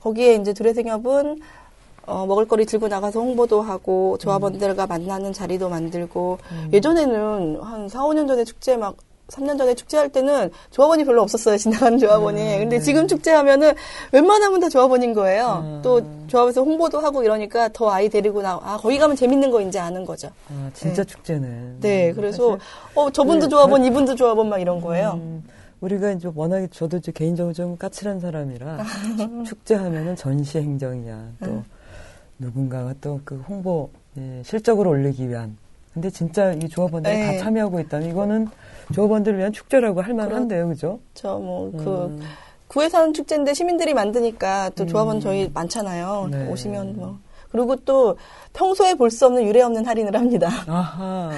거기에 0.00 0.34
이제 0.36 0.52
두레생협은 0.54 1.40
어, 2.06 2.24
먹을거리 2.24 2.66
들고 2.66 2.86
나가서 2.88 3.18
홍보도 3.20 3.62
하고 3.62 4.16
조합원들과 4.18 4.86
만나는 4.86 5.32
자리도 5.32 5.68
만들고 5.68 6.38
음. 6.52 6.70
예전에는 6.72 7.60
한 7.60 7.88
4, 7.88 8.02
5년 8.04 8.28
전에 8.28 8.44
축제 8.44 8.76
막 8.76 8.94
3년 9.28 9.58
전에 9.58 9.74
축제할 9.74 10.08
때는 10.10 10.50
조합원이 10.70 11.04
별로 11.04 11.22
없었어요. 11.22 11.56
지나가는 11.56 11.98
조합원이. 11.98 12.40
음, 12.54 12.58
근데 12.60 12.76
네. 12.78 12.82
지금 12.82 13.08
축제하면은 13.08 13.72
웬만하면 14.12 14.60
다 14.60 14.68
조합원인 14.68 15.14
거예요. 15.14 15.62
음. 15.64 15.80
또 15.82 16.00
조합에서 16.28 16.62
홍보도 16.62 17.00
하고 17.00 17.22
이러니까 17.24 17.68
더 17.72 17.90
아이 17.90 18.08
데리고 18.08 18.40
나, 18.42 18.60
아, 18.62 18.76
거기 18.80 18.98
가면 18.98 19.16
재밌는 19.16 19.50
거 19.50 19.60
이제 19.60 19.78
아는 19.80 20.04
거죠. 20.04 20.28
아, 20.48 20.70
진짜 20.74 21.02
네. 21.02 21.10
축제네. 21.12 21.76
네, 21.80 22.10
음, 22.10 22.14
그래서 22.14 22.56
어 22.94 23.10
저분도 23.10 23.46
네, 23.46 23.50
조합원, 23.50 23.84
이분도 23.84 24.14
조합원 24.14 24.48
막 24.48 24.58
이런 24.58 24.80
거예요. 24.80 25.14
음, 25.14 25.42
우리가 25.80 26.12
이제 26.12 26.30
워낙에 26.32 26.68
저도 26.70 26.98
이제 26.98 27.10
개인적으로 27.10 27.52
좀 27.52 27.76
까칠한 27.76 28.20
사람이라 28.20 28.78
축- 29.18 29.44
축제하면은 29.44 30.14
전시 30.16 30.58
행정이야. 30.58 31.28
또 31.44 31.46
음. 31.50 31.64
누군가가 32.38 32.94
또 33.00 33.20
그 33.24 33.42
홍보 33.48 33.90
예, 34.18 34.42
실적으로 34.44 34.90
올리기 34.90 35.28
위한. 35.28 35.56
근데 35.92 36.10
진짜 36.10 36.52
이 36.52 36.68
조합원들이 36.68 37.14
네. 37.16 37.38
다 37.38 37.44
참여하고 37.44 37.80
있다면 37.80 38.08
이거는 38.10 38.48
조합원들을 38.92 39.38
위한 39.38 39.52
축제라고 39.52 40.00
할 40.02 40.14
만한데요, 40.14 40.68
그죠? 40.68 41.00
저뭐그 41.14 41.78
음. 42.18 42.20
구에 42.68 42.88
사는 42.88 43.12
축제인데 43.12 43.54
시민들이 43.54 43.94
만드니까 43.94 44.70
또 44.74 44.86
조합원 44.86 45.16
음. 45.16 45.20
저희 45.20 45.50
많잖아요. 45.52 46.28
네. 46.30 46.46
오시면 46.48 46.96
뭐 46.96 47.18
그리고 47.50 47.76
또 47.76 48.16
평소에 48.52 48.94
볼 48.94 49.10
수 49.10 49.26
없는 49.26 49.44
유례 49.44 49.62
없는 49.62 49.86
할인을 49.86 50.14
합니다. 50.14 50.48
아하. 50.66 51.30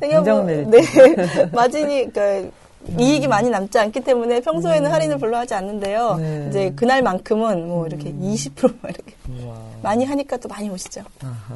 굉장히 0.00 0.42
메리트. 0.44 0.70
네 0.70 1.46
마진이 1.52 2.10
그러니까 2.12 2.50
이익이 2.98 3.28
많이 3.28 3.48
남지 3.50 3.78
않기 3.78 4.00
때문에 4.00 4.40
평소에는 4.40 4.90
할인을 4.90 5.18
별로 5.18 5.36
하지 5.36 5.54
않는데요. 5.54 6.12
음. 6.18 6.22
네. 6.22 6.46
이제 6.48 6.72
그날만큼은 6.76 7.68
뭐 7.68 7.86
이렇게 7.86 8.12
20% 8.12 8.74
이렇게 8.84 9.14
우와. 9.42 9.54
많이 9.82 10.04
하니까 10.04 10.36
또 10.38 10.48
많이 10.48 10.68
오시죠. 10.70 11.02
아하. 11.22 11.54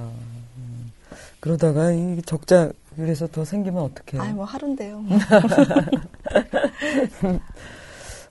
음. 0.57 0.93
그러다가 1.41 1.93
이 1.93 2.21
적자 2.25 2.71
그래서 2.99 3.29
더 3.29 3.45
생기면 3.45 3.83
어떡해요? 3.83 4.23
아이 4.23 4.33
뭐 4.33 4.45
하루인데요. 4.45 5.05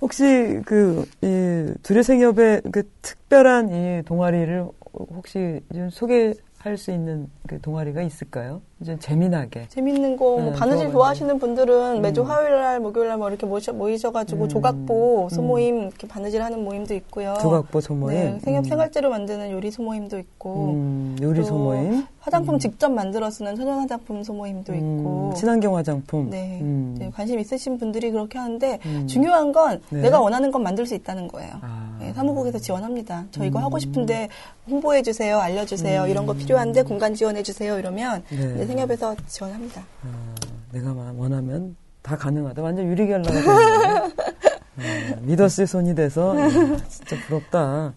혹시 0.01 0.61
그, 0.65 1.05
이, 1.21 1.73
두레생협의 1.83 2.63
그 2.71 2.83
특별한 3.01 3.69
이 3.69 4.03
동아리를 4.03 4.67
혹시 4.93 5.61
좀 5.73 5.89
소개할 5.89 6.77
수 6.77 6.91
있는 6.91 7.29
그 7.47 7.61
동아리가 7.61 8.01
있을까요? 8.01 8.61
좀 8.85 8.99
재미나게. 8.99 9.65
재밌는 9.69 10.17
거, 10.17 10.37
뭐 10.37 10.51
네, 10.51 10.53
바느질. 10.53 10.91
좋아하시는 10.91 11.39
분들은 11.39 12.01
매주 12.01 12.21
음. 12.21 12.27
화요일 12.27 12.51
날, 12.51 12.79
목요일 12.79 13.07
날 13.09 13.17
뭐 13.17 13.27
이렇게 13.29 13.47
모셔, 13.47 13.73
모이셔가지고 13.73 14.43
음. 14.43 14.49
조각보 14.49 15.23
음. 15.23 15.29
소모임, 15.29 15.81
이렇게 15.87 16.07
바느질 16.07 16.43
하는 16.43 16.63
모임도 16.63 16.93
있고요. 16.93 17.35
조각보 17.41 17.81
소모임. 17.81 18.15
네, 18.15 18.39
생협 18.39 18.65
음. 18.65 18.69
생활제로 18.69 19.09
만드는 19.09 19.49
요리 19.51 19.71
소모임도 19.71 20.19
있고. 20.19 20.65
음, 20.73 21.17
요리 21.21 21.39
또 21.41 21.45
소모임. 21.47 22.05
화장품 22.19 22.59
직접 22.59 22.89
만들어 22.91 23.29
쓰는 23.31 23.55
천연 23.55 23.79
화장품 23.79 24.21
소모임도 24.23 24.75
있고. 24.75 25.29
음, 25.31 25.33
친환경 25.35 25.75
화장품. 25.75 26.29
네. 26.29 26.59
음. 26.61 26.95
네, 26.99 27.09
관심 27.15 27.39
있으신 27.39 27.79
분들이 27.79 28.11
그렇게 28.11 28.37
하는데 28.37 28.79
음. 28.85 29.07
중요한 29.07 29.51
건 29.53 29.81
네. 29.89 30.01
내가 30.01 30.19
원하는 30.21 30.51
건 30.51 30.61
만들 30.61 30.85
수 30.85 30.93
있다는 30.93 31.27
거예요. 31.29 31.51
아. 31.61 31.97
네, 31.99 32.13
사무국에서 32.13 32.59
지원합니다. 32.59 33.25
저 33.31 33.43
이거 33.43 33.57
음. 33.59 33.63
하고 33.63 33.79
싶은데 33.79 34.27
홍보해 34.69 35.01
주세요, 35.01 35.39
알려주세요, 35.39 36.03
음. 36.03 36.09
이런 36.09 36.25
거 36.27 36.33
필요한데 36.33 36.83
공간 36.83 37.15
지원해 37.15 37.41
주세요 37.41 37.79
이러면 37.79 38.23
네. 38.29 38.63
이제 38.63 38.66
생협에서 38.67 39.15
지원합니다. 39.27 39.81
아, 40.03 40.35
내가 40.71 40.93
마- 40.93 41.13
원하면 41.15 41.75
다 42.01 42.15
가능하다. 42.15 42.61
완전 42.61 42.85
유리결라가 42.87 43.31
되네. 43.31 43.47
아, 44.79 45.15
미더스의 45.21 45.65
손이 45.67 45.95
돼서 45.95 46.39
야, 46.39 46.47
진짜 46.87 47.15
부럽다. 47.27 47.93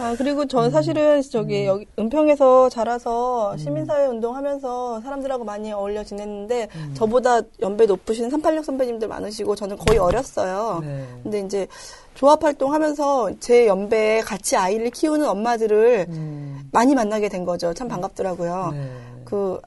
아, 0.00 0.14
그리고 0.18 0.40
음. 0.42 0.48
전 0.48 0.70
사실은 0.72 1.22
저기 1.22 1.66
여기 1.66 1.86
은평에서 1.96 2.68
자라서 2.68 3.56
시민사회 3.56 4.06
운동하면서 4.06 5.02
사람들하고 5.02 5.44
많이 5.44 5.72
어울려 5.72 6.02
지냈는데 6.02 6.68
음. 6.74 6.90
저보다 6.94 7.40
연배 7.62 7.86
높으신 7.86 8.28
386 8.30 8.64
선배님들 8.64 9.06
많으시고 9.06 9.54
저는 9.54 9.76
거의 9.76 10.00
어렸어요. 10.00 10.80
네. 10.82 11.06
근데 11.22 11.38
이제 11.40 11.68
조합 12.14 12.42
활동하면서 12.42 13.38
제 13.38 13.68
연배에 13.68 14.20
같이 14.22 14.56
아이를 14.56 14.90
키우는 14.90 15.28
엄마들을 15.28 16.06
음, 16.08 16.68
많이 16.72 16.96
만나게 16.96 17.28
된 17.28 17.44
거죠. 17.44 17.72
참 17.72 17.86
반갑더라고요. 17.86 18.70
네. 18.72 18.90
그 19.24 19.60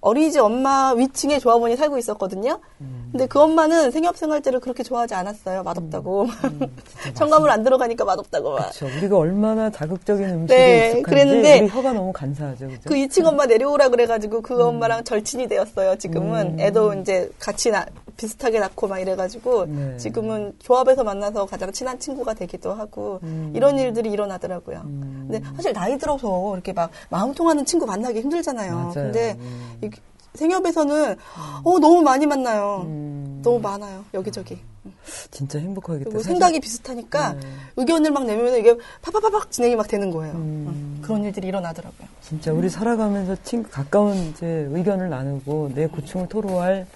어린이집 0.00 0.40
엄마 0.40 0.92
위층에 0.92 1.38
조합원이 1.38 1.76
살고 1.76 1.98
있었거든요. 1.98 2.58
음, 2.80 3.08
근데 3.12 3.26
그 3.26 3.38
엄마는 3.40 3.90
생협생활제를 3.90 4.60
그렇게 4.60 4.82
좋아하지 4.82 5.14
않았어요. 5.14 5.62
맛없다고. 5.62 6.22
음, 6.22 6.30
진짜 7.02 7.14
첨가물 7.14 7.50
안 7.50 7.62
들어가니까 7.62 8.04
맛없다고 8.04 8.52
막. 8.52 8.70
그렇죠. 8.70 8.86
우리가 8.86 9.18
얼마나 9.18 9.68
자극적인 9.70 10.24
음식에 10.24 10.56
네, 10.56 10.86
익숙한지 10.86 11.02
그랬는데 11.02 11.60
우리 11.60 11.68
혀가 11.68 11.92
너무 11.92 12.12
간사하죠, 12.12 12.68
그죠? 12.68 12.80
그 12.84 12.94
2층 12.94 13.26
엄마 13.26 13.44
내려오라 13.46 13.88
그래가지고 13.90 14.40
그 14.40 14.62
엄마랑 14.62 15.04
절친이 15.04 15.48
되었어요. 15.48 15.96
지금은 15.98 16.58
음. 16.58 16.60
애도 16.60 16.94
이제 16.94 17.28
같이 17.38 17.70
나, 17.70 17.84
비슷하게 18.20 18.60
낳고 18.60 18.86
막 18.86 18.98
이래가지고 18.98 19.64
네. 19.66 19.96
지금은 19.96 20.52
조합에서 20.58 21.02
만나서 21.04 21.46
가장 21.46 21.72
친한 21.72 21.98
친구가 21.98 22.34
되기도 22.34 22.74
하고 22.74 23.18
음. 23.22 23.50
이런 23.56 23.78
일들이 23.78 24.10
일어나더라고요. 24.10 24.82
음. 24.84 25.26
근데 25.30 25.42
사실 25.56 25.72
나이 25.72 25.96
들어서 25.96 26.52
이렇게 26.52 26.74
막 26.74 26.90
마음 27.08 27.32
통하는 27.32 27.64
친구 27.64 27.86
만나기 27.86 28.20
힘들잖아요. 28.20 28.74
맞아요. 28.74 28.92
근데 28.92 29.36
음. 29.40 29.78
이 29.82 29.90
생협에서는 30.34 31.16
어 31.64 31.78
너무 31.78 32.02
많이 32.02 32.26
만나요. 32.26 32.82
음, 32.86 33.40
너무 33.42 33.58
많아요. 33.58 34.04
여기저기. 34.14 34.58
진짜 35.30 35.58
행복하겠다. 35.58 36.10
사실- 36.10 36.24
생각이 36.24 36.60
비슷하니까 36.60 37.32
네. 37.34 37.40
의견을 37.76 38.10
막 38.12 38.24
내면 38.26 38.54
이게 38.56 38.76
파파파박 39.02 39.50
진행이 39.50 39.76
막 39.76 39.88
되는 39.88 40.10
거예요. 40.10 40.34
음. 40.34 40.38
음, 40.68 40.98
그런 41.02 41.24
일들이 41.24 41.48
일어나더라고요. 41.48 42.06
진짜 42.20 42.52
우리 42.52 42.68
살아가면서 42.68 43.36
친구, 43.42 43.68
가까운 43.70 44.14
이제 44.16 44.68
의견을 44.70 45.08
나누고 45.10 45.72
내 45.74 45.86
고충을 45.86 46.28
토로할 46.28 46.86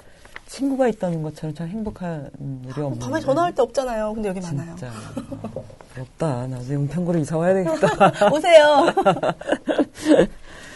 친구가 0.55 0.87
있다는 0.87 1.23
것처럼 1.23 1.53
참 1.53 1.67
행복한 1.67 2.31
일이 2.65 2.81
없는 2.81 3.01
밤에 3.01 3.21
전화할 3.21 3.53
때 3.55 3.63
없잖아요. 3.63 4.15
근데 4.15 4.29
여기 4.29 4.41
많아요. 4.41 4.77
진짜 4.77 4.93
어, 5.53 5.65
부럽다. 5.93 6.47
나중에 6.47 6.77
은평구로 6.77 7.19
이사 7.19 7.37
와야 7.37 7.55
되겠다. 7.55 8.31
오세요. 8.33 8.87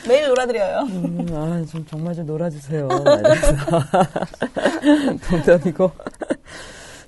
매일 0.08 0.26
놀아드려요. 0.28 0.80
음, 0.80 1.26
아, 1.32 1.64
좀 1.70 1.86
정말 1.86 2.12
좀 2.14 2.26
놀아주세요. 2.26 2.88
농담이고. 5.30 5.92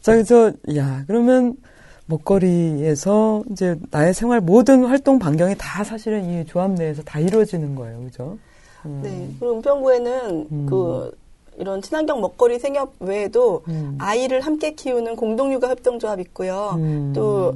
자, 0.00 0.12
그래서, 0.12 0.52
야, 0.76 1.02
그러면 1.08 1.56
먹거리에서 2.06 3.42
이제 3.50 3.76
나의 3.90 4.14
생활 4.14 4.40
모든 4.40 4.84
활동 4.84 5.18
반경이 5.18 5.56
다 5.58 5.82
사실은 5.82 6.24
이 6.24 6.46
조합 6.46 6.70
내에서 6.72 7.02
다 7.02 7.18
이루어지는 7.18 7.74
거예요. 7.74 8.00
그죠? 8.04 8.38
음. 8.84 9.00
네. 9.02 9.28
그리고 9.40 9.56
은평구에는 9.56 10.46
음. 10.52 10.66
그 10.66 11.10
이런 11.58 11.82
친환경 11.82 12.20
먹거리 12.20 12.58
생협 12.58 12.94
외에도 13.00 13.62
음. 13.68 13.96
아이를 13.98 14.40
함께 14.40 14.74
키우는 14.74 15.16
공동육아 15.16 15.68
협동조합 15.68 16.20
있고요. 16.20 16.72
음. 16.76 17.12
또 17.14 17.54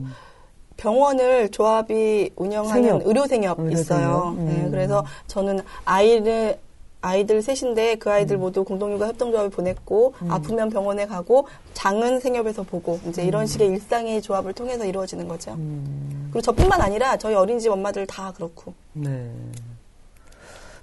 병원을 0.76 1.50
조합이 1.50 2.30
운영하는 2.36 2.82
생협. 2.82 3.06
의료 3.06 3.26
생협 3.26 3.58
의료 3.60 3.70
있어요. 3.72 3.98
생협. 3.98 4.38
음. 4.38 4.46
네, 4.46 4.70
그래서 4.70 5.04
저는 5.26 5.60
아이를 5.84 6.58
아이들 7.00 7.42
셋인데 7.42 7.96
그 7.96 8.08
음. 8.08 8.14
아이들 8.14 8.38
모두 8.38 8.64
공동육아 8.64 9.06
협동조합에 9.08 9.50
보냈고 9.50 10.14
아프면 10.28 10.70
병원에 10.70 11.06
가고 11.06 11.46
장은 11.74 12.20
생협에서 12.20 12.62
보고 12.62 12.98
이제 13.08 13.22
이런 13.24 13.46
식의 13.46 13.68
일상의 13.68 14.22
조합을 14.22 14.54
통해서 14.54 14.84
이루어지는 14.84 15.28
거죠. 15.28 15.52
음. 15.52 16.28
그리고 16.30 16.40
저뿐만 16.40 16.80
아니라 16.80 17.16
저희 17.18 17.34
어린이집 17.34 17.70
엄마들 17.70 18.06
다 18.06 18.32
그렇고. 18.32 18.72
네. 18.94 19.30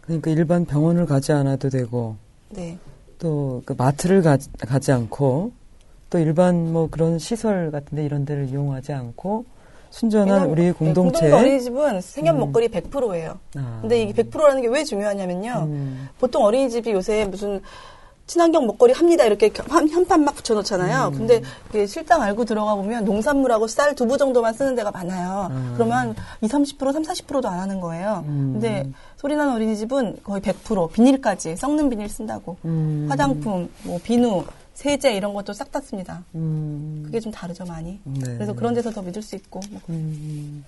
그러니까 0.02 0.32
일반 0.32 0.66
병원을 0.66 1.06
가지 1.06 1.32
않아도 1.32 1.70
되고 1.70 2.16
네. 2.50 2.78
또 3.22 3.62
그 3.66 3.74
마트를 3.78 4.22
가, 4.24 4.38
가지 4.68 4.92
않고 4.92 5.52
또 6.10 6.20
일반 6.20 6.74
뭐 6.74 6.90
그런 6.90 7.20
시설 7.20 7.72
같은데 7.72 8.04
이런 8.04 8.26
데를 8.26 8.50
이용하지 8.50 8.92
않고 8.92 9.46
순전한 9.92 10.50
우리 10.50 10.64
네, 10.64 10.72
공동체 10.72 11.20
공동구 11.22 11.38
어린이집은 11.38 12.02
생협 12.02 12.36
음. 12.36 12.40
먹거리 12.40 12.70
100%예요. 12.70 13.38
아. 13.58 13.78
근데 13.82 14.02
이게 14.02 14.24
100%라는 14.24 14.62
게 14.62 14.68
왜 14.70 14.84
중요하냐면요. 14.84 15.54
음. 15.68 16.10
보통 16.20 16.44
어린이집이 16.46 16.92
요새 16.92 17.26
무슨 17.26 17.62
친환경 18.32 18.66
먹거리 18.66 18.94
합니다 18.94 19.26
이렇게 19.26 19.52
한, 19.68 19.90
현판 19.90 20.24
막 20.24 20.34
붙여놓잖아요. 20.36 21.10
음. 21.10 21.18
근데 21.18 21.42
이게 21.70 21.86
실당 21.86 22.22
알고 22.22 22.46
들어가 22.46 22.76
보면 22.76 23.04
농산물하고 23.04 23.68
쌀 23.68 23.94
두부 23.94 24.18
정도만 24.18 24.54
쓰는 24.54 24.74
데가 24.74 24.90
많아요. 24.90 25.50
음. 25.52 25.74
그러면 25.76 26.16
2, 26.40 26.48
30%, 26.48 26.94
3, 26.94 27.02
40%도 27.04 27.50
안 27.50 27.60
하는 27.60 27.82
거예요. 27.82 28.24
음. 28.28 28.54
근데 28.54 28.90
소리나는 29.18 29.54
어린이집은 29.56 30.20
거의 30.24 30.42
100% 30.42 30.94
비닐까지 30.94 31.58
썩는 31.58 31.90
비닐 31.90 32.08
쓴다고 32.08 32.56
음. 32.64 33.08
화장품, 33.10 33.70
뭐 33.84 34.00
비누, 34.02 34.46
세제 34.76 35.14
이런 35.14 35.34
것도 35.34 35.52
싹 35.52 35.70
다 35.70 35.82
씁니다. 35.82 36.24
음. 36.34 37.04
그게 37.06 37.20
좀 37.20 37.34
다르죠 37.34 37.66
많이. 37.66 38.00
네. 38.06 38.34
그래서 38.36 38.54
그런 38.54 38.74
데서 38.74 38.92
더 38.92 39.02
믿을 39.02 39.22
수 39.22 39.36
있고 39.36 39.60
뭐 39.70 39.82
음. 39.90 40.64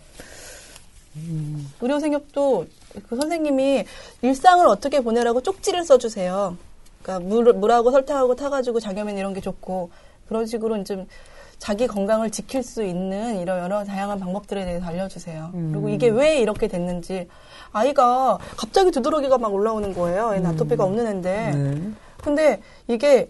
의료 1.80 2.00
생협도 2.02 2.66
그 3.08 3.16
선생님이 3.16 3.86
일상을 4.22 4.68
어떻게 4.68 5.00
보내라고 5.00 5.42
쪽지를 5.42 5.86
써주세요. 5.86 6.58
그러니까 7.04 7.20
물, 7.28 7.54
물하고 7.54 7.92
설탕하고 7.92 8.36
타가지고 8.36 8.80
장염엔 8.80 9.18
이런 9.18 9.34
게 9.34 9.42
좋고 9.42 9.92
그런 10.28 10.46
식으로 10.48 10.84
좀 10.84 11.06
자기 11.60 11.88
건강을 11.88 12.30
지킬 12.32 12.64
수 12.64 12.84
있는 12.84 13.40
이런 13.40 13.60
여러 13.60 13.84
다양한 13.86 14.20
방법들에 14.20 14.66
대해서 14.66 14.86
알려주세요. 14.86 15.52
음. 15.54 15.72
그리고 15.72 15.90
이게 15.90 16.10
왜 16.10 16.40
이렇게 16.40 16.68
됐는지 16.68 17.28
아이가 17.72 18.38
갑자기 18.58 18.92
두드러기가 18.92 19.38
막 19.38 19.54
올라오는 19.54 19.94
거예요. 19.94 20.34
애는 20.34 20.50
아토피가 20.52 20.84
없는 20.84 21.08
애인데. 21.08 21.52
네. 21.52 21.92
근데 22.24 22.62
이게 22.88 23.30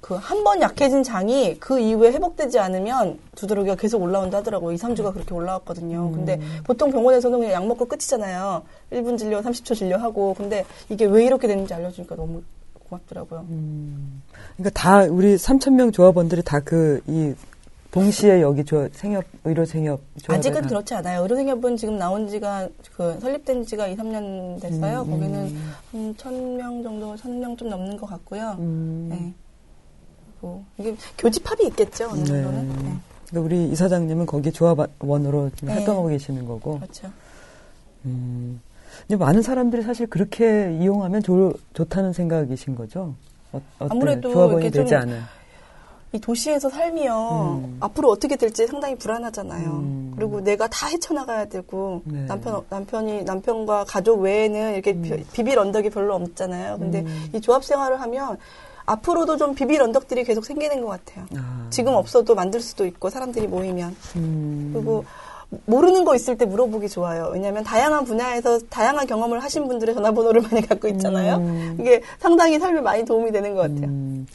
그 0.00 0.14
한 0.16 0.44
번 0.44 0.62
약해진 0.62 1.02
장이 1.02 1.58
그 1.58 1.80
이후에 1.80 2.12
회복되지 2.12 2.58
않으면 2.60 3.18
두드러기가 3.34 3.74
계속 3.74 4.00
올라온다 4.00 4.38
하더라고요. 4.38 4.72
2, 4.72 4.76
3주가 4.76 5.12
그렇게 5.12 5.34
올라왔거든요. 5.34 6.12
근데 6.12 6.40
보통 6.64 6.90
병원에서는 6.92 7.36
그냥 7.38 7.52
약 7.52 7.66
먹고 7.66 7.86
끝이잖아요. 7.86 8.62
1분 8.92 9.18
진료, 9.18 9.40
30초 9.40 9.74
진료하고. 9.74 10.34
근데 10.34 10.64
이게 10.88 11.04
왜 11.04 11.24
이렇게 11.24 11.48
됐는지 11.48 11.74
알려주니까 11.74 12.14
너무 12.14 12.42
고맙더라고요. 12.88 13.46
음. 13.50 14.22
그러니까 14.56 14.70
다 14.80 15.02
우리 15.04 15.34
3천 15.36 15.74
명 15.74 15.92
조합원들이 15.92 16.42
다 16.42 16.60
그 16.60 17.00
이 17.06 17.34
동시에 17.90 18.42
여기 18.42 18.64
조 18.66 18.86
생협 18.92 19.24
의료 19.44 19.64
생협 19.64 20.02
아직은 20.28 20.60
가- 20.60 20.68
그렇지 20.68 20.92
않아요. 20.94 21.22
의료 21.22 21.36
생협은 21.36 21.78
지금 21.78 21.96
나온 21.96 22.28
지가 22.28 22.68
그 22.94 23.18
설립된 23.18 23.64
지가 23.64 23.86
2, 23.88 23.96
3년 23.96 24.60
됐어요. 24.60 25.02
음, 25.02 25.10
거기는 25.10 25.34
음. 25.46 25.72
한 25.92 26.14
1000명 26.14 26.82
정도, 26.82 27.14
1000명 27.16 27.56
좀 27.56 27.70
넘는 27.70 27.96
것 27.96 28.06
같고요. 28.06 28.56
음. 28.58 29.08
네. 29.10 29.32
그리고 30.38 30.64
이게 30.78 30.94
교집합이 31.16 31.66
있겠죠. 31.68 32.10
어느 32.10 32.18
네. 32.20 32.24
정도는. 32.26 32.68
네. 32.68 32.74
그러니까 33.30 33.40
우리 33.46 33.68
이사장님은 33.72 34.26
거기 34.26 34.52
조합원으로 34.52 35.50
네. 35.62 35.72
활동하고 35.72 36.08
계시는 36.08 36.44
거고. 36.46 36.80
그렇죠. 36.80 37.10
음. 38.04 38.60
근데 39.06 39.16
많은 39.22 39.42
사람들이 39.42 39.82
사실 39.82 40.06
그렇게 40.06 40.76
이용하면 40.80 41.22
좋, 41.22 41.52
좋다는 41.74 42.12
생각이신 42.12 42.74
거죠? 42.74 43.14
어, 43.52 43.60
어때? 43.78 43.88
아무래도 43.94 44.32
조합원이 44.32 44.70
되지 44.70 44.94
않은. 44.94 45.20
이 46.12 46.18
도시에서 46.18 46.70
살면 46.70 47.64
음. 47.64 47.76
앞으로 47.80 48.08
어떻게 48.10 48.36
될지 48.36 48.66
상당히 48.66 48.94
불안하잖아요. 48.96 49.68
음. 49.70 50.12
그리고 50.16 50.40
내가 50.40 50.66
다 50.68 50.86
헤쳐나가야 50.88 51.46
되고 51.46 52.00
네. 52.04 52.24
남편 52.26 52.62
남편이 52.70 53.24
남편과 53.24 53.84
가족 53.84 54.20
외에는 54.22 54.72
이렇게 54.72 54.94
비- 54.94 55.22
비빌 55.34 55.58
언덕이 55.58 55.90
별로 55.90 56.14
없잖아요. 56.14 56.78
근데 56.78 57.00
음. 57.00 57.28
이 57.34 57.40
조합 57.42 57.62
생활을 57.62 58.00
하면 58.00 58.38
앞으로도 58.86 59.36
좀 59.36 59.54
비빌 59.54 59.82
언덕들이 59.82 60.24
계속 60.24 60.46
생기는 60.46 60.80
것 60.80 60.88
같아요. 60.88 61.26
아. 61.36 61.66
지금 61.68 61.92
없어도 61.92 62.34
만들 62.34 62.60
수도 62.62 62.86
있고 62.86 63.10
사람들이 63.10 63.46
모이면 63.46 63.94
음. 64.16 64.70
그리고 64.72 65.04
모르는 65.64 66.04
거 66.04 66.14
있을 66.14 66.36
때 66.36 66.44
물어보기 66.44 66.88
좋아요. 66.88 67.30
왜냐하면 67.32 67.64
다양한 67.64 68.04
분야에서 68.04 68.58
다양한 68.68 69.06
경험을 69.06 69.42
하신 69.42 69.66
분들의 69.66 69.94
전화번호를 69.94 70.42
많이 70.50 70.66
갖고 70.66 70.88
있잖아요. 70.88 71.36
음. 71.36 71.76
이게 71.80 72.02
상당히 72.18 72.58
삶에 72.58 72.80
많이 72.80 73.04
도움이 73.04 73.32
되는 73.32 73.54
것 73.54 73.62
같아요. 73.62 73.86
음. 73.86 74.26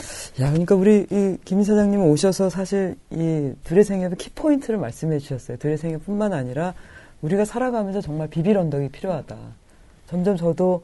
야, 0.41 0.49
그러니까 0.49 0.73
우리 0.76 1.06
이김 1.12 1.62
이사장님 1.62 2.02
오셔서 2.04 2.49
사실 2.49 2.95
이 3.12 3.52
두레생협의 3.63 4.17
키포인트를 4.17 4.80
말씀해 4.80 5.19
주셨어요. 5.19 5.58
두레생협뿐만 5.58 6.34
아니라 6.34 6.73
우리가 7.21 7.45
살아가면서 7.45 8.02
정말 8.02 8.28
비빌 8.28 8.58
언덕이 8.58 8.89
필요하다. 8.89 9.38
점점 10.08 10.36
저도 10.36 10.82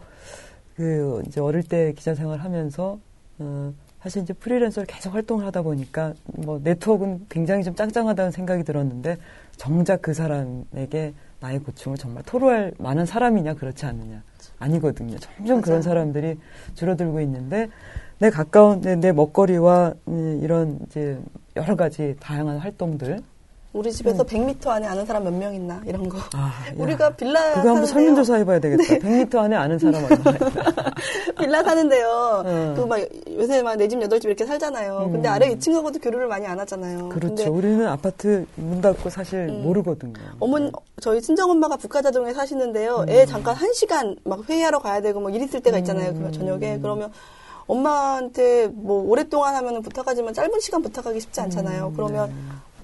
그 0.76 1.24
이제 1.28 1.42
어릴 1.42 1.64
때 1.64 1.94
기자 1.98 2.14
생활하면서 2.14 3.00
어, 3.40 3.74
사실 4.02 4.22
이제 4.22 4.34
프리랜서로 4.34 4.86
계속 4.88 5.14
활동을 5.14 5.46
하다 5.46 5.62
보니까 5.62 6.14
뭐 6.26 6.60
네트워크는 6.64 7.26
굉장히 7.30 7.64
좀 7.64 7.76
짱짱하다는 7.76 8.32
생각이 8.32 8.64
들었는데 8.64 9.18
정작 9.58 10.02
그 10.02 10.14
사람에게 10.14 11.14
나의 11.42 11.60
고충을 11.60 11.98
정말 11.98 12.24
토로할 12.24 12.74
만한 12.78 13.06
사람이냐 13.06 13.56
그렇지 13.56 13.86
않느냐 13.86 14.24
아니거든요. 14.58 15.18
점점 15.20 15.62
그런 15.62 15.80
맞아요. 15.80 15.82
사람들이 15.82 16.38
줄어들고 16.76 17.20
있는데 17.22 17.70
내 18.20 18.30
가까운 18.30 18.82
내, 18.82 18.96
내 18.96 19.12
먹거리와 19.12 19.94
음, 20.08 20.40
이런 20.44 20.80
이제 20.86 21.20
여러 21.56 21.76
가지 21.76 22.16
다양한 22.20 22.58
활동들 22.58 23.20
우리 23.72 23.92
집에서 23.94 24.24
100m 24.24 24.68
안에 24.68 24.88
아는 24.88 25.06
사람 25.06 25.24
몇 25.26 25.32
명 25.34 25.54
있나 25.54 25.80
이런 25.86 26.10
거. 26.10 26.18
아, 26.34 26.48
야. 26.70 26.74
우리가 26.76 27.12
빌라 27.12 27.54
그거 27.54 27.70
한번. 27.70 27.86
설문조사 27.86 28.36
해봐야 28.38 28.60
되겠다. 28.60 28.84
100m 28.96 29.36
안에 29.38 29.56
아는 29.56 29.78
사람 29.78 30.04
얼마나 30.06 30.32
있나. 30.38 30.94
빌라 31.40 31.64
사는데요. 31.64 32.08
어. 32.46 32.74
그막 32.76 33.00
요새 33.36 33.62
막내집 33.62 34.02
여덟 34.02 34.20
집 34.20 34.28
이렇게 34.28 34.46
살잖아요. 34.48 35.10
근데 35.12 35.30
음. 35.30 35.34
아래 35.34 35.54
2층하고도 35.54 36.02
교류를 36.02 36.28
많이 36.28 36.48
안 36.48 36.60
하잖아요. 36.60 37.10
그렇죠. 37.10 37.36
근데 37.36 37.48
우리는 37.48 37.88
아파트 37.88 38.48
문 38.56 38.82
닫고 38.82 39.12
사실 39.12 39.48
음. 39.50 39.62
모르거든요. 39.62 40.14
어머니 40.40 40.72
저희 41.00 41.22
친정 41.22 41.52
엄마가 41.52 41.78
북가자동에 41.78 42.34
사시는데요. 42.34 43.02
음. 43.02 43.10
애 43.10 43.28
잠깐 43.28 43.54
한 43.56 43.72
시간 43.74 44.16
막 44.24 44.50
회의하러 44.50 44.80
가야 44.80 45.00
되고 45.02 45.20
뭐일 45.20 45.44
있을 45.44 45.62
때가 45.62 45.78
있잖아요. 45.78 46.16
그 46.16 46.32
저녁에 46.32 46.80
그러면 46.82 47.12
엄마한테 47.68 48.68
뭐 48.74 49.04
오랫동안 49.08 49.56
하면은 49.56 49.84
부탁하지만 49.84 50.34
짧은 50.34 50.60
시간 50.60 50.82
부탁하기 50.82 51.20
쉽지 51.20 51.40
않잖아요. 51.42 51.90
음, 51.90 51.94
그러면 51.96 52.30
네. 52.30 52.36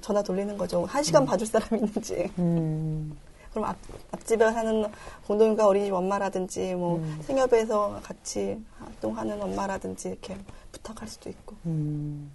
전화 0.05 0.21
돌리는 0.21 0.55
거죠. 0.55 0.85
한 0.85 1.01
시간 1.01 1.25
봐줄 1.25 1.47
사람이 1.47 1.81
있는지. 1.81 2.29
음, 2.37 3.17
그럼 3.51 3.65
앞, 3.69 3.75
앞집에 4.11 4.51
사는 4.51 4.85
공동육아 5.25 5.65
어린이집 5.65 5.93
엄마라든지 5.95 6.75
뭐 6.75 6.97
음. 6.97 7.19
생협에서 7.25 7.99
같이 8.03 8.55
활동하는 8.77 9.41
엄마라든지 9.41 10.09
이렇게 10.09 10.37
부탁할 10.71 11.07
수도 11.07 11.27
있고. 11.31 11.55
음. 11.65 12.29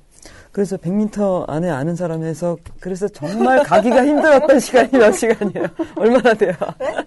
그래서 0.50 0.76
100m 0.78 1.48
안에 1.48 1.70
아는 1.70 1.94
사람에서 1.94 2.56
그래서 2.80 3.06
정말 3.06 3.62
가기가 3.62 4.04
힘들었던 4.04 4.59
시간이 4.59 4.90
몇 4.90 5.12
시간이에요. 5.12 5.66
얼마나 5.94 6.35
돼요? 6.35 6.52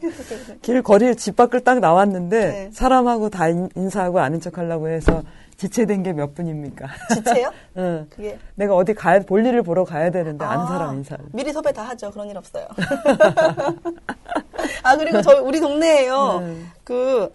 길 0.63 0.81
거리 0.81 1.13
집 1.17 1.35
밖을 1.35 1.59
딱 1.59 1.79
나왔는데 1.79 2.39
네. 2.39 2.69
사람하고 2.71 3.29
다 3.29 3.49
인- 3.49 3.69
인사하고 3.75 4.19
아는 4.21 4.39
척 4.39 4.57
하려고 4.57 4.87
해서 4.87 5.21
지체된 5.63 6.03
게 6.03 6.13
몇 6.13 6.35
분입니까? 6.35 6.87
지체요? 7.13 7.51
응. 7.77 8.05
그게 8.09 8.37
내가 8.55 8.75
어디 8.75 8.93
가야 8.93 9.19
볼일을 9.21 9.63
보러 9.63 9.83
가야 9.85 10.11
되는데 10.11 10.43
아, 10.45 10.65
사람 10.67 10.97
인사를. 10.97 11.25
미리 11.31 11.51
섭외 11.53 11.71
다 11.71 11.83
하죠. 11.83 12.11
그런 12.11 12.29
일 12.29 12.37
없어요. 12.37 12.67
아 14.83 14.97
그리고 14.97 15.21
저희 15.21 15.39
우리 15.39 15.59
동네에요. 15.59 16.39
음. 16.41 16.71
그 16.83 17.31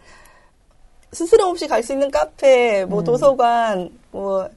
스스럼 1.13 1.49
없이 1.51 1.67
갈 1.67 1.83
수 1.83 1.93
있는 1.95 2.11
카페, 2.11 2.83
음. 2.83 2.91
뭐 2.91 3.03
도서관, 3.03 3.91
뭐 4.11 4.49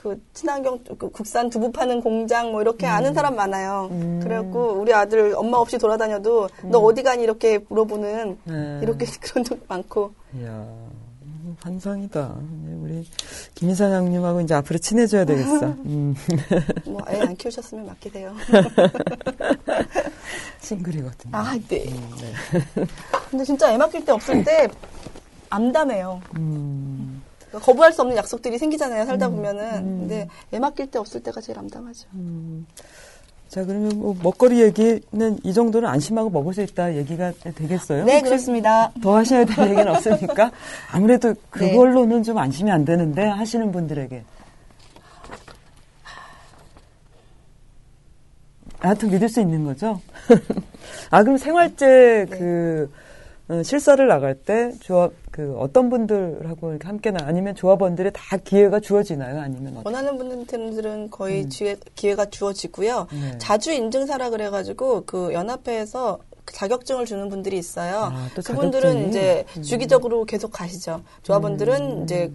그 0.00 0.18
친환경 0.32 0.78
그 0.98 1.10
국산 1.10 1.50
두부 1.50 1.70
파는 1.72 2.00
공장 2.00 2.52
뭐 2.52 2.62
이렇게 2.62 2.86
아는 2.86 3.12
사람 3.12 3.36
많아요. 3.36 3.88
음. 3.90 4.18
그래갖고 4.22 4.80
우리 4.80 4.94
아들 4.94 5.34
엄마 5.36 5.58
없이 5.58 5.76
돌아다녀도 5.76 6.48
너 6.62 6.78
어디 6.78 7.02
가니 7.02 7.22
이렇게 7.22 7.58
물어보는 7.68 8.38
네. 8.44 8.80
이렇게 8.82 9.04
그런 9.20 9.44
적 9.44 9.58
많고 9.68 10.10
이야. 10.40 10.66
환상이다. 11.60 12.36
네, 12.64 12.72
우리 12.74 13.08
김 13.54 13.70
이사장님하고 13.70 14.40
이제 14.40 14.54
앞으로 14.54 14.78
친해져야 14.78 15.24
되겠어. 15.24 15.66
음. 15.86 16.14
뭐애 16.86 17.20
안 17.20 17.36
키우셨으면 17.36 17.86
맡기세요. 17.86 18.34
싱글이거든요. 20.60 21.36
아, 21.36 21.56
네. 21.68 21.84
음, 21.88 22.10
네. 22.20 22.32
근데 23.30 23.44
진짜 23.44 23.72
애 23.72 23.76
맡길 23.76 24.04
때 24.04 24.12
없을 24.12 24.44
때 24.44 24.68
암담해요. 25.50 26.20
음, 26.36 27.22
그러니까 27.38 27.58
거부할 27.66 27.92
수 27.92 28.02
없는 28.02 28.16
약속들이 28.16 28.58
생기잖아요. 28.58 29.06
살다 29.06 29.28
음, 29.28 29.36
보면은. 29.36 29.64
음. 29.78 29.98
근데 30.00 30.28
애 30.52 30.58
맡길 30.58 30.90
때 30.90 30.98
없을 30.98 31.22
때가 31.22 31.40
제일 31.40 31.58
암담하죠. 31.58 32.08
음. 33.50 33.52
자, 33.52 33.64
그러면 33.64 33.98
뭐 33.98 34.16
먹거리 34.22 34.62
얘기는 34.62 35.38
이 35.42 35.52
정도는 35.52 35.88
안심하고 35.88 36.30
먹을 36.30 36.54
수 36.54 36.62
있다 36.62 36.94
얘기가 36.94 37.32
되겠어요? 37.56 38.04
네, 38.04 38.22
그렇습니다. 38.22 38.92
더 39.02 39.16
하셔야 39.16 39.44
될 39.44 39.70
얘기는 39.70 39.88
없습니까? 39.88 40.52
아무래도 40.92 41.34
네. 41.58 41.70
그걸로는 41.72 42.22
좀 42.22 42.38
안심이 42.38 42.70
안 42.70 42.84
되는데 42.84 43.26
하시는 43.26 43.72
분들에게. 43.72 44.22
하여튼 48.78 49.10
믿을 49.10 49.28
수 49.28 49.40
있는 49.40 49.64
거죠? 49.64 50.00
아, 51.10 51.22
그럼 51.22 51.36
생활제 51.36 52.26
네. 52.30 52.38
그, 52.38 52.90
어, 53.48 53.62
실사를 53.62 54.06
나갈 54.06 54.34
때 54.36 54.72
조합, 54.80 55.12
그 55.40 55.56
어떤 55.58 55.88
분들하고 55.88 56.70
이렇게 56.70 56.86
함께 56.86 57.10
나, 57.10 57.24
아니면 57.24 57.54
조합원들이 57.54 58.10
다 58.12 58.36
기회가 58.36 58.78
주어지나요? 58.78 59.40
아니면 59.40 59.78
어떻게? 59.78 59.88
원하는 59.88 60.18
분들은 60.18 61.10
거의 61.10 61.48
기회, 61.48 61.76
기회가 61.94 62.26
주어지고요. 62.26 63.06
음. 63.12 63.28
네. 63.32 63.38
자주 63.38 63.72
인증사라 63.72 64.28
그래가지고 64.30 65.04
그 65.06 65.32
연합회에서 65.32 66.18
자격증을 66.52 67.06
주는 67.06 67.28
분들이 67.30 67.56
있어요. 67.56 68.10
아, 68.12 68.28
또 68.34 68.42
그분들은? 68.42 69.08
이제 69.08 69.46
음. 69.56 69.62
주기적으로 69.62 70.24
계속 70.26 70.50
가시죠. 70.52 71.02
조합원들은 71.22 71.98
음. 72.00 72.02
이제 72.04 72.30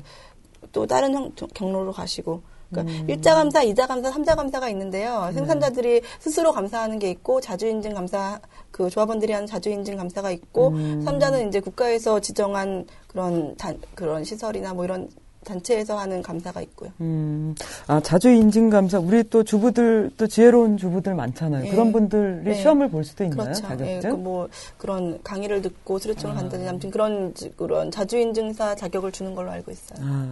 또 0.72 0.88
다른 0.88 1.14
형- 1.14 1.32
경로로 1.54 1.92
가시고. 1.92 2.42
그러니까 2.70 2.94
음. 3.04 3.10
일자 3.10 3.36
감사, 3.36 3.62
이자 3.64 3.88
감사, 3.88 4.12
삼자 4.12 4.36
감사가 4.36 4.70
있는데요. 4.70 5.30
생산자들이 5.34 6.02
스스로 6.20 6.52
감사하는 6.52 7.00
게 7.00 7.10
있고 7.12 7.42
자주 7.42 7.68
인증 7.68 7.94
감사 7.94 8.40
그 8.72 8.90
조합원들이 8.90 9.32
하는 9.34 9.48
자주 9.48 9.70
인증 9.70 9.98
감사가 9.98 10.32
있고 10.32 10.70
음. 10.70 11.02
삼자는 11.04 11.48
이제 11.48 11.60
국가에서 11.60 12.20
지정한 12.20 12.86
그런 13.08 13.56
단, 13.58 13.80
그런 13.96 14.24
시설이나 14.24 14.74
뭐 14.74 14.84
이런 14.86 15.10
단체에서 15.46 15.96
하는 16.00 16.24
감사가 16.24 16.60
있고요. 16.62 16.90
음, 17.02 17.54
아, 17.86 18.00
자주 18.02 18.32
인증 18.32 18.72
감사. 18.72 18.98
우리 18.98 19.24
또 19.30 19.44
주부들, 19.44 20.10
또 20.18 20.26
지혜로운 20.26 20.76
주부들 20.76 21.14
많잖아요. 21.14 21.68
예. 21.68 21.70
그런 21.70 21.92
분들이 21.92 22.44
네. 22.46 22.54
시험을 22.56 22.90
볼 22.90 23.04
수도 23.04 23.24
있나요? 23.24 23.44
그렇죠. 23.44 23.62
자격증? 23.62 23.88
예, 23.88 24.00
그 24.00 24.16
뭐 24.18 24.50
그런 24.80 25.20
강의를 25.24 25.62
듣고 25.62 26.00
수료증을 26.00 26.34
아. 26.34 26.38
간다든지 26.38 26.68
아무튼 26.68 26.90
그런 26.90 27.32
지- 27.36 27.52
그런 27.56 27.92
자주 27.92 28.18
인증사 28.18 28.74
자격을 28.74 29.12
주는 29.12 29.36
걸로 29.36 29.52
알고 29.52 29.70
있어요. 29.72 30.00
아, 30.02 30.26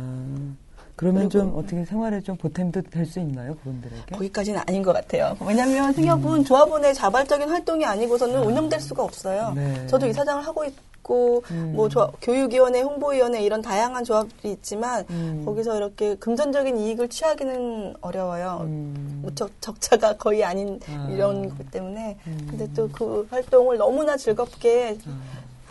그러면 0.95 1.29
좀 1.29 1.53
어떻게 1.55 1.83
생활에 1.85 2.21
좀 2.21 2.35
보탬도 2.37 2.81
될 2.83 3.05
수 3.05 3.19
있나요, 3.19 3.55
그분들에게? 3.55 4.15
거기까지는 4.15 4.61
아닌 4.67 4.83
것 4.83 4.93
같아요. 4.93 5.35
왜냐하면 5.45 5.91
생협은 5.93 6.45
조합원의 6.45 6.93
자발적인 6.93 7.49
활동이 7.49 7.83
아니고서는 7.85 8.43
운영될 8.43 8.79
수가 8.79 9.03
없어요. 9.03 9.49
음. 9.49 9.55
네. 9.55 9.87
저도 9.87 10.05
이사장을 10.07 10.45
하고 10.45 10.63
있고 10.65 11.43
음. 11.51 11.73
뭐 11.75 11.89
조합, 11.89 12.13
교육위원회, 12.21 12.81
홍보위원회 12.81 13.41
이런 13.41 13.61
다양한 13.61 14.03
조합이 14.03 14.51
있지만 14.51 15.03
음. 15.09 15.41
거기서 15.43 15.75
이렇게 15.77 16.15
금전적인 16.15 16.77
이익을 16.77 17.09
취하기는 17.09 17.95
어려워요. 18.01 18.59
음. 18.61 19.19
무척 19.23 19.49
적자가 19.61 20.17
거의 20.17 20.43
아닌 20.45 20.79
아. 20.89 21.07
이런 21.11 21.49
것 21.49 21.69
때문에 21.71 22.17
음. 22.27 22.47
근데 22.49 22.71
또 22.73 22.87
그 22.93 23.27
활동을 23.31 23.77
너무나 23.77 24.15
즐겁게 24.15 24.97
아. 25.07 25.19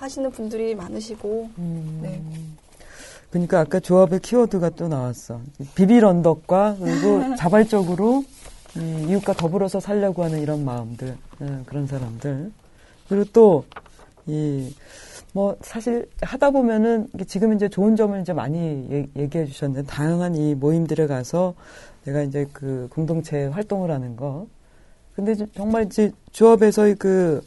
하시는 0.00 0.28
분들이 0.32 0.74
많으시고 0.74 1.48
음. 1.58 2.00
네. 2.02 2.20
그러니까 3.32 3.60
아까 3.60 3.80
조합의 3.80 4.20
키워드가 4.20 4.70
또 4.70 4.88
나왔어. 4.88 5.40
비빌 5.74 6.04
언덕과 6.04 6.76
그리고 6.78 7.34
자발적으로 7.36 8.24
이 8.76 9.06
이웃과 9.10 9.32
더불어서 9.32 9.80
살려고 9.80 10.22
하는 10.22 10.40
이런 10.40 10.64
마음들, 10.64 11.16
예, 11.40 11.58
그런 11.66 11.86
사람들. 11.86 12.52
그리고 13.08 13.24
또, 13.32 13.64
이, 14.26 14.74
뭐, 15.32 15.56
사실 15.62 16.08
하다 16.20 16.50
보면은 16.50 17.08
지금 17.26 17.54
이제 17.54 17.68
좋은 17.68 17.96
점을 17.96 18.18
이제 18.20 18.32
많이 18.34 18.86
얘- 18.90 19.08
얘기해 19.16 19.46
주셨는데, 19.46 19.86
다양한 19.86 20.34
이 20.36 20.54
모임들에 20.54 21.06
가서 21.06 21.54
내가 22.04 22.22
이제 22.22 22.46
그 22.52 22.88
공동체 22.90 23.46
활동을 23.46 23.90
하는 23.90 24.16
거. 24.16 24.46
근데 25.14 25.34
정말 25.54 25.84
이제 25.84 26.12
조합에서의 26.32 26.94
그 26.96 27.42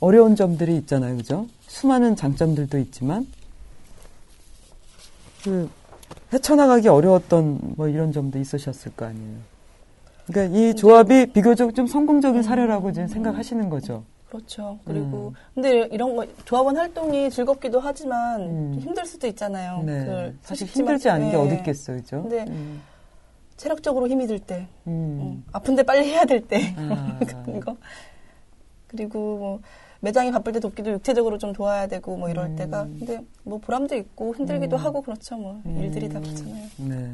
어려운 0.00 0.34
점들이 0.36 0.76
있잖아요. 0.78 1.16
그죠? 1.16 1.46
수많은 1.66 2.16
장점들도 2.16 2.78
있지만, 2.78 3.26
그 5.46 5.70
헤쳐나가기 6.32 6.88
어려웠던 6.88 7.60
뭐 7.76 7.86
이런 7.86 8.10
점도 8.10 8.40
있으셨을 8.40 8.96
거 8.96 9.06
아니에요. 9.06 9.36
그러니까 10.26 10.58
이 10.58 10.74
조합이 10.74 11.26
비교적 11.26 11.72
좀 11.76 11.86
성공적인 11.86 12.42
사례라고 12.42 12.90
지금 12.90 13.06
생각하시는 13.06 13.70
거죠. 13.70 14.02
그렇죠. 14.28 14.80
그리고 14.84 15.28
음. 15.28 15.32
근데 15.54 15.88
이런 15.92 16.16
거 16.16 16.26
조합원 16.44 16.76
활동이 16.76 17.30
즐겁기도 17.30 17.78
하지만 17.78 18.40
음. 18.40 18.72
좀 18.74 18.80
힘들 18.80 19.06
수도 19.06 19.28
있잖아요. 19.28 19.84
네. 19.86 20.04
그 20.04 20.36
사실 20.42 20.66
힘들지 20.66 21.08
않은 21.08 21.30
게 21.30 21.36
네. 21.36 21.42
어디 21.42 21.54
있겠어요, 21.54 21.98
그죠? 21.98 22.22
근데 22.22 22.44
음. 22.48 22.82
체력적으로 23.56 24.08
힘이 24.08 24.26
들 24.26 24.40
때, 24.40 24.66
음. 24.88 24.90
음, 25.20 25.44
아픈데 25.52 25.84
빨리 25.84 26.08
해야 26.08 26.24
될 26.24 26.40
때, 26.40 26.74
아. 26.76 27.18
그런 27.44 27.60
거. 27.60 27.76
그리고 28.88 29.38
뭐 29.38 29.60
매장이 30.06 30.30
바쁠 30.30 30.52
때 30.52 30.60
돕기도 30.60 30.92
육체적으로 30.92 31.36
좀 31.36 31.52
도와야 31.52 31.88
되고 31.88 32.16
뭐 32.16 32.28
이럴 32.28 32.46
음. 32.46 32.56
때가 32.56 32.84
근데 32.84 33.20
뭐 33.42 33.58
보람도 33.58 33.96
있고 33.96 34.36
힘들기도 34.36 34.76
음. 34.76 34.80
하고 34.80 35.02
그렇죠 35.02 35.36
뭐 35.36 35.60
일들이 35.64 36.08
다 36.08 36.20
그렇잖아요. 36.20 36.66
네. 36.76 37.10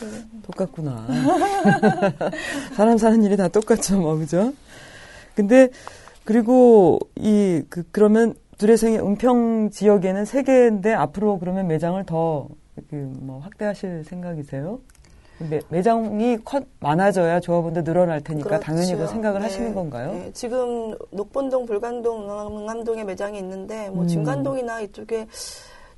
그리고 0.00 0.16
똑같구나. 0.42 1.06
사람 2.74 2.98
사는 2.98 3.22
일이 3.22 3.36
다 3.36 3.46
똑같죠, 3.46 4.00
뭐, 4.00 4.16
그죠? 4.16 4.52
근데, 5.36 5.68
그리고, 6.24 6.98
이, 7.14 7.62
그, 7.68 7.84
그러면, 7.92 8.34
두레생의 8.58 8.98
은평 8.98 9.70
지역에는 9.70 10.24
세 10.24 10.42
개인데, 10.42 10.92
앞으로 10.92 11.38
그러면 11.38 11.68
매장을 11.68 12.04
더, 12.06 12.48
그, 12.90 12.96
뭐, 13.20 13.38
확대하실 13.38 14.02
생각이세요? 14.04 14.80
매, 15.38 15.60
매장이 15.68 16.38
커, 16.44 16.60
많아져야 16.80 17.40
조합원도 17.40 17.82
늘어날 17.84 18.20
테니까 18.20 18.60
당연히 18.60 18.92
그 18.92 18.96
그렇죠. 18.98 19.12
생각을 19.12 19.40
네. 19.40 19.46
하시는 19.46 19.74
건가요? 19.74 20.12
네. 20.12 20.30
지금 20.32 20.96
녹본동, 21.10 21.66
불관동, 21.66 22.28
응암동에 22.30 23.04
매장이 23.04 23.38
있는데 23.38 23.90
뭐 23.90 24.02
음. 24.02 24.08
진관동이나 24.08 24.80
이쪽에 24.82 25.26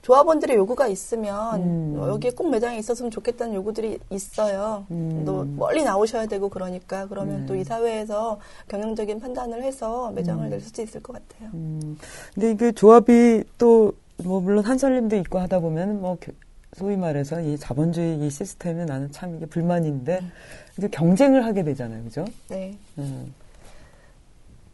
조합원들의 0.03 0.57
요구가 0.57 0.87
있으면 0.87 1.61
음. 1.61 1.97
어, 1.99 2.09
여기에 2.11 2.31
꼭 2.31 2.49
매장이 2.51 2.79
있었으면 2.79 3.11
좋겠다는 3.11 3.55
요구들이 3.55 3.99
있어요. 4.11 4.85
음. 4.93 5.25
또 5.27 5.45
멀리 5.45 5.83
나오셔야 5.83 6.27
되고 6.27 6.49
그러니까 6.49 7.07
그러면 7.09 7.41
네. 7.41 7.47
또 7.47 7.57
이사회에서 7.57 8.39
경영적인 8.69 9.19
판단을 9.19 9.65
해서 9.65 10.13
매장을 10.13 10.45
음. 10.45 10.51
낼 10.51 10.61
수도 10.61 10.81
있을 10.83 11.03
것 11.03 11.13
같아요. 11.15 11.51
음, 11.55 11.99
근데 12.35 12.53
이게 12.53 12.71
조합이 12.73 13.43
또, 13.59 13.93
뭐, 14.23 14.41
물론 14.41 14.65
한살림도 14.65 15.17
있고 15.17 15.41
하다 15.41 15.59
보면, 15.59 16.01
뭐, 16.01 16.17
겨- 16.21 16.33
소위 16.77 16.95
말해서 16.95 17.41
이 17.41 17.57
자본주의 17.57 18.19
이 18.19 18.29
시스템에 18.29 18.85
나는 18.85 19.11
참 19.11 19.35
이게 19.37 19.47
불만인데, 19.47 20.19
음. 20.21 20.31
이제 20.77 20.89
경쟁을 20.89 21.43
하게 21.47 21.63
되잖아요. 21.65 22.05
그죠? 22.05 22.27
네. 22.49 22.77
음. 22.99 23.33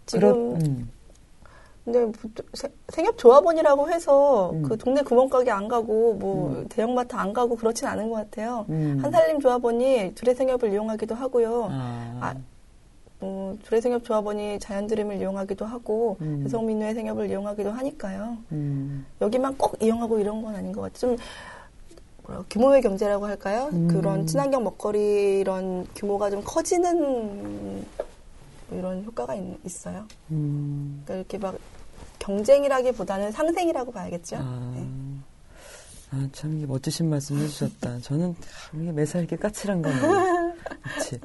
지금 0.07 0.20
그렇- 0.20 0.66
음. 0.66 0.90
근데 1.84 2.05
보통 2.07 2.44
세- 2.55 2.72
생협 2.88 3.16
조합원이라고 3.18 3.88
해서 3.90 4.50
음. 4.50 4.62
그 4.62 4.76
동네 4.76 5.00
구멍가게 5.03 5.50
안 5.53 5.68
가고 5.68 6.14
뭐 6.14 6.64
대형마트 6.68 7.14
안 7.14 7.32
가고 7.32 7.55
그렇진 7.57 7.86
않은 7.86 8.09
것 8.11 8.16
같아요. 8.16 8.66
음. 8.68 8.98
한살림 9.00 9.38
조합원이 9.40 10.12
두레생협을 10.16 10.72
이용하기도 10.72 11.14
하고요. 11.14 11.68
아, 11.70 12.18
아, 12.20 12.34
뭐 13.20 13.57
두레생협 13.64 14.05
조합원이 14.05 14.59
자연드림을 14.59 15.18
이용하기도 15.20 15.64
하고 15.64 16.16
음. 16.20 16.42
여성민우의 16.46 16.94
생협을 16.94 17.30
이용하기도 17.30 17.70
하니까요. 17.70 18.36
음. 18.53 19.07
여기만 19.20 19.57
꼭 19.57 19.76
이용하고 19.80 20.18
이런 20.18 20.42
건 20.42 20.55
아닌 20.57 20.72
것 20.72 20.82
같아요. 20.82 21.16
좀 21.16 21.16
뭐라 22.33 22.45
규모의 22.49 22.83
경제라고 22.83 23.26
할까요? 23.26 23.68
음. 23.72 23.89
그런 23.89 24.26
친환경 24.26 24.64
먹거리 24.64 25.41
이런 25.41 25.87
규모가 25.95 26.30
좀 26.30 26.43
커지는 26.45 27.85
뭐 28.68 28.78
이런 28.78 29.05
효과가 29.05 29.35
있, 29.35 29.43
있어요. 29.64 30.05
음. 30.30 31.03
그러니까 31.05 31.14
이렇게 31.14 31.39
막 31.39 31.59
경쟁이라기보다는 32.18 33.33
상생이라고 33.33 33.93
봐야겠죠. 33.93 34.37
아. 34.39 34.72
네. 34.74 34.89
아, 36.14 36.28
참, 36.33 36.62
멋지신 36.68 37.09
말씀 37.09 37.39
해주셨다. 37.39 38.01
저는, 38.01 38.37
참, 38.39 38.83
이게 38.83 38.93
매사 38.93 39.18
이렇게 39.18 39.35
까칠한 39.35 39.80
거네요. 39.80 40.53
그렇지. 40.83 41.20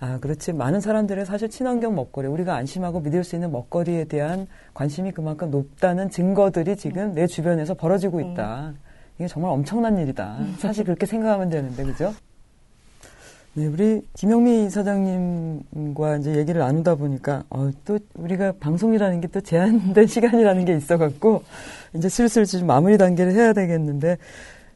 아, 0.00 0.18
그렇지. 0.18 0.52
많은 0.52 0.80
사람들의 0.80 1.24
사실 1.26 1.48
친환경 1.48 1.94
먹거리, 1.94 2.26
우리가 2.26 2.56
안심하고 2.56 2.98
믿을 2.98 3.22
수 3.22 3.36
있는 3.36 3.52
먹거리에 3.52 4.06
대한 4.06 4.48
관심이 4.74 5.12
그만큼 5.12 5.52
높다는 5.52 6.10
증거들이 6.10 6.76
지금 6.76 7.14
내 7.14 7.28
주변에서 7.28 7.74
벌어지고 7.74 8.20
있다. 8.20 8.74
이게 9.18 9.28
정말 9.28 9.50
엄청난 9.52 9.98
일이다. 9.98 10.38
사실 10.58 10.84
그렇게 10.84 11.06
생각하면 11.06 11.48
되는데, 11.50 11.84
그죠? 11.84 12.14
네, 13.54 13.66
우리 13.66 14.00
김영미 14.14 14.70
사장님과 14.70 16.16
이제 16.16 16.36
얘기를 16.36 16.58
나누다 16.60 16.94
보니까, 16.94 17.44
어, 17.50 17.70
또 17.84 17.98
우리가 18.14 18.52
방송이라는 18.58 19.20
게 19.20 19.28
또 19.28 19.40
제한된 19.40 20.06
시간이라는 20.08 20.64
게 20.64 20.76
있어갖고, 20.76 21.42
이제 21.94 22.08
슬슬 22.08 22.46
좀 22.46 22.66
마무리 22.66 22.96
단계를 22.96 23.32
해야 23.32 23.52
되겠는데, 23.52 24.16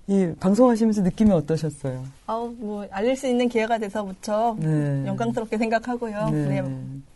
이 0.08 0.30
방송하시면서 0.38 1.02
느낌이 1.02 1.32
어떠셨어요? 1.32 2.04
아우 2.26 2.54
뭐 2.58 2.86
알릴 2.92 3.16
수 3.16 3.26
있는 3.26 3.48
기회가 3.48 3.76
돼서 3.78 4.04
무척 4.04 4.56
네. 4.60 5.04
영광스럽게 5.04 5.58
생각하고요. 5.58 6.28
네. 6.30 6.60
네. 6.60 6.62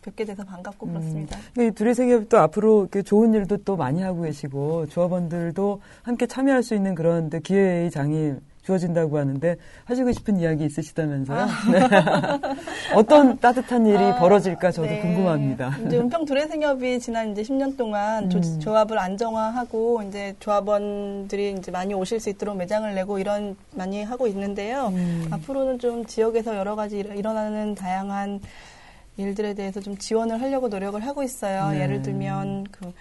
뵙게 0.02 0.24
돼서 0.24 0.44
반갑고 0.44 0.86
그렇습니다. 0.86 1.38
이 1.58 1.70
둘의 1.72 1.94
생협도 1.94 2.38
앞으로 2.38 2.82
이렇게 2.82 3.02
좋은 3.02 3.34
일도 3.34 3.58
또 3.58 3.76
많이 3.76 4.02
하고 4.02 4.22
계시고 4.22 4.86
조합원들도 4.86 5.80
함께 6.02 6.26
참여할 6.26 6.62
수 6.62 6.74
있는 6.74 6.94
그런 6.94 7.28
기회의 7.42 7.90
장이 7.90 8.34
주어진다고 8.62 9.18
하는데 9.18 9.56
하시고 9.84 10.12
싶은 10.12 10.36
이야기 10.38 10.64
있으시다면서요? 10.66 11.46
네. 11.72 11.80
어떤 12.94 13.38
따뜻한 13.38 13.86
일이 13.86 13.96
아, 13.96 14.18
벌어질까 14.18 14.70
저도 14.70 14.86
네. 14.86 15.00
궁금합니다. 15.00 15.76
이제 15.86 15.98
은평 15.98 16.24
두레생협이 16.26 17.00
지난 17.00 17.32
이제 17.32 17.42
10년 17.42 17.76
동안 17.76 18.28
조, 18.28 18.38
음. 18.38 18.60
조합을 18.60 18.98
안정화하고 18.98 20.02
이제 20.02 20.34
조합원들이 20.40 21.56
이제 21.58 21.70
많이 21.70 21.94
오실 21.94 22.20
수 22.20 22.28
있도록 22.28 22.56
매장을 22.56 22.94
내고 22.94 23.18
이런 23.18 23.56
많이 23.74 24.02
하고 24.04 24.26
있는데요. 24.26 24.88
음. 24.88 25.26
앞으로는 25.30 25.78
좀 25.78 26.04
지역에서 26.04 26.56
여러 26.56 26.76
가지 26.76 26.98
일- 26.98 27.16
일어나는 27.16 27.74
다양한 27.74 28.40
일들에 29.16 29.54
대해서 29.54 29.80
좀 29.80 29.96
지원을 29.98 30.40
하려고 30.40 30.68
노력을 30.68 31.00
하고 31.04 31.22
있어요. 31.22 31.70
네. 31.70 31.80
예를 31.80 32.02
들면 32.02 32.64
그 32.70 32.92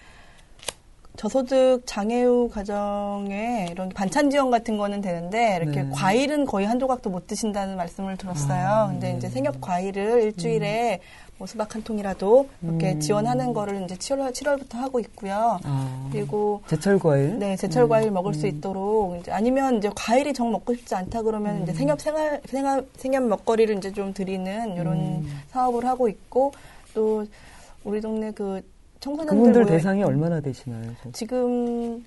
저소득 1.20 1.82
장애우 1.86 2.50
가정에 2.50 3.68
이런 3.70 3.90
반찬 3.90 4.30
지원 4.30 4.52
같은 4.52 4.78
거는 4.78 5.02
되는데 5.02 5.60
이렇게 5.62 5.84
네. 5.84 5.90
과일은 5.92 6.46
거의 6.46 6.66
한 6.66 6.80
조각도 6.80 7.10
못 7.10 7.28
드신다는 7.28 7.76
말씀을 7.76 8.16
들었어요. 8.16 8.68
아, 8.68 8.88
근데 8.88 9.12
네. 9.12 9.18
이제 9.18 9.28
생협 9.28 9.60
과일을 9.60 10.24
일주일에 10.24 11.02
뭐 11.40 11.48
수박 11.48 11.74
한 11.74 11.82
통이라도 11.82 12.50
이렇게 12.62 12.92
음. 12.96 13.00
지원하는 13.00 13.54
거를 13.54 13.82
이제 13.84 13.96
7월 13.96 14.34
7월부터 14.34 14.74
하고 14.74 15.00
있고요. 15.00 15.58
아, 15.64 16.10
그리고 16.12 16.62
제철 16.68 17.00
과일? 17.00 17.40
네, 17.40 17.56
제철 17.56 17.84
음, 17.84 17.90
과일 17.90 18.12
먹을 18.12 18.34
수 18.34 18.46
음. 18.46 18.50
있도록 18.58 19.16
이제 19.22 19.32
아니면 19.32 19.78
이제 19.78 19.90
과일이 19.96 20.34
정 20.34 20.52
먹고 20.52 20.76
싶지 20.76 20.94
않다 20.96 21.22
그러면 21.22 21.56
음. 21.60 21.64
이제 21.64 21.74
생협 21.74 22.02
생활 22.02 22.42
생활 22.46 22.86
생협 22.98 23.24
먹거리를 23.24 23.78
이제 23.78 23.90
좀 23.94 24.14
드리는 24.14 24.76
이런 24.76 24.98
음. 24.98 25.40
사업을 25.48 25.86
하고 25.86 26.10
있고 26.10 26.52
또 26.94 27.26
우리 27.86 28.02
동네 28.02 28.32
그 28.32 28.62
청소년들 29.00 29.38
그분들 29.38 29.62
모여- 29.64 29.72
대상이 29.78 30.04
얼마나 30.04 30.42
되시나요? 30.42 30.92
저? 31.02 31.12
지금 31.14 32.04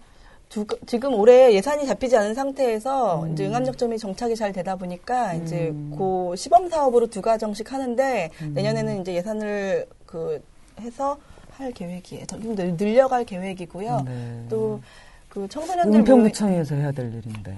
두, 0.53 0.67
지금 0.85 1.15
올해 1.15 1.55
예산이 1.55 1.87
잡히지 1.87 2.15
않은 2.15 2.35
상태에서 2.35 3.23
음. 3.23 3.33
이제 3.33 3.47
응암역점이 3.47 3.97
정착이 3.99 4.37
잘 4.37 4.53
되다 4.53 4.77
보니까 4.77 5.33
이제 5.33 5.69
음. 5.71 5.95
그 5.97 6.37
시범 6.37 6.69
사업으로 6.69 7.07
두 7.07 7.23
가정씩 7.23 7.73
하는데 7.73 8.29
음. 8.43 8.53
내년에는 8.55 9.01
이제 9.01 9.15
예산을 9.15 9.87
그 10.05 10.43
해서 10.79 11.17
할 11.53 11.73
계획이에요. 11.73 12.27
좀 12.27 12.55
늘- 12.55 12.77
늘려갈 12.77 13.25
계획이고요. 13.25 14.03
네. 14.05 14.47
또그 14.51 15.49
청소년들 15.49 16.01
은평구청에서 16.01 16.75
해야 16.75 16.93
될 16.93 17.07
일인데. 17.15 17.57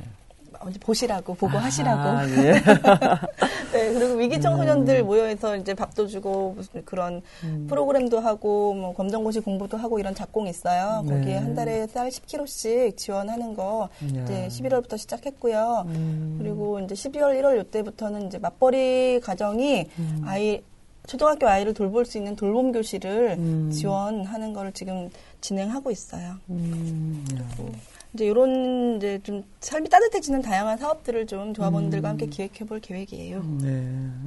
보시라고 0.81 1.35
보고 1.35 1.59
하시라고. 1.59 2.01
아, 2.01 2.29
예. 2.29 2.53
네 3.73 3.93
그리고 3.93 4.15
위기 4.15 4.41
청소년들 4.41 5.03
모여서 5.05 5.57
이제 5.57 5.75
밥도 5.75 6.07
주고 6.07 6.55
무슨 6.57 6.85
그런 6.85 7.23
음. 7.43 7.67
프로그램도 7.69 8.21
하고 8.21 8.75
뭐 8.75 8.95
검정고시 8.95 9.41
공부도 9.41 9.77
하고 9.77 9.99
이런 9.99 10.15
작공이 10.15 10.51
있어요. 10.51 11.03
네. 11.07 11.15
거기에 11.15 11.37
한 11.39 11.55
달에 11.55 11.87
쌀 11.87 12.09
10kg씩 12.09 12.97
지원하는 12.97 13.55
거 13.55 13.89
야. 14.17 14.23
이제 14.23 14.49
11월부터 14.49 14.97
시작했고요. 14.99 15.85
음. 15.89 16.37
그리고 16.39 16.81
이제 16.81 16.95
12월, 16.95 17.41
1월 17.41 17.57
요때부터는 17.59 18.29
이제 18.29 18.39
맞벌이 18.39 19.21
가정이 19.21 19.87
음. 19.99 20.23
아이 20.25 20.63
초등학교 21.07 21.47
아이를 21.47 21.75
돌볼 21.75 22.07
수 22.07 22.17
있는 22.19 22.35
돌봄 22.35 22.73
교실을 22.73 23.37
음. 23.39 23.71
지원하는 23.71 24.53
거를 24.53 24.73
지금 24.73 25.11
진행하고 25.41 25.91
있어요. 25.91 26.37
음, 26.49 27.25
야. 27.37 27.45
이제 28.15 28.27
이런 28.27 28.97
이제 28.97 29.19
좀 29.25 29.43
삶이 29.61 29.89
따뜻해지는 29.89 30.41
다양한 30.41 30.79
사업들을 30.79 31.27
좀 31.27 31.53
조합원들과 31.53 32.09
음. 32.09 32.11
함께 32.11 32.27
기획해 32.27 32.65
볼 32.67 32.81
계획이에요. 32.81 33.43
네, 33.61 33.85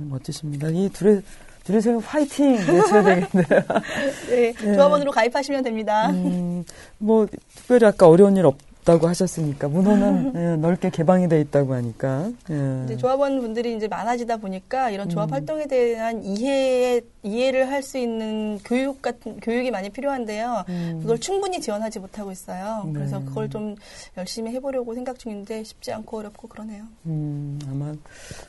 멋지십니다. 0.09 0.67
이 0.69 0.89
둘의, 0.89 1.21
둘의 1.63 1.81
생각 1.81 2.13
화이팅 2.13 2.55
외쳐야 2.55 3.03
되겠네요. 3.03 3.63
네, 4.29 4.53
조합원으로 4.53 5.11
가입하시면 5.11 5.63
됩니다. 5.63 6.09
음, 6.09 6.65
뭐, 6.97 7.27
특별히 7.55 7.85
아까 7.88 8.07
어려운 8.09 8.35
일 8.35 8.45
없 8.45 8.57
다고 8.88 9.07
하셨으니까, 9.07 9.67
문호는 9.67 10.31
예, 10.35 10.55
넓게 10.55 10.89
개방이 10.89 11.27
돼 11.27 11.41
있다고 11.41 11.73
하니까. 11.73 12.29
예. 12.49 12.81
이제 12.85 12.95
조합원 12.97 13.41
분들이 13.41 13.75
이제 13.75 13.88
많아지다 13.88 14.38
보니까 14.38 14.89
이런 14.89 15.09
조합 15.09 15.29
음. 15.29 15.33
활동에 15.33 15.67
대한 15.67 16.23
이해 16.23 17.01
이해를 17.23 17.69
할 17.69 17.83
수 17.83 17.97
있는 17.97 18.59
교육 18.65 19.01
같은 19.01 19.39
교육이 19.39 19.71
많이 19.71 19.89
필요한데요. 19.89 20.63
음. 20.69 20.99
그걸 21.01 21.19
충분히 21.19 21.59
지원하지 21.61 21.99
못하고 21.99 22.31
있어요. 22.31 22.83
네. 22.88 22.93
그래서 22.93 23.19
그걸 23.25 23.49
좀 23.49 23.75
열심히 24.17 24.51
해보려고 24.53 24.93
생각 24.95 25.19
중인데 25.19 25.63
쉽지 25.63 25.91
않고 25.93 26.17
어렵고 26.19 26.47
그러네요. 26.47 26.83
음, 27.05 27.59
아마 27.69 27.93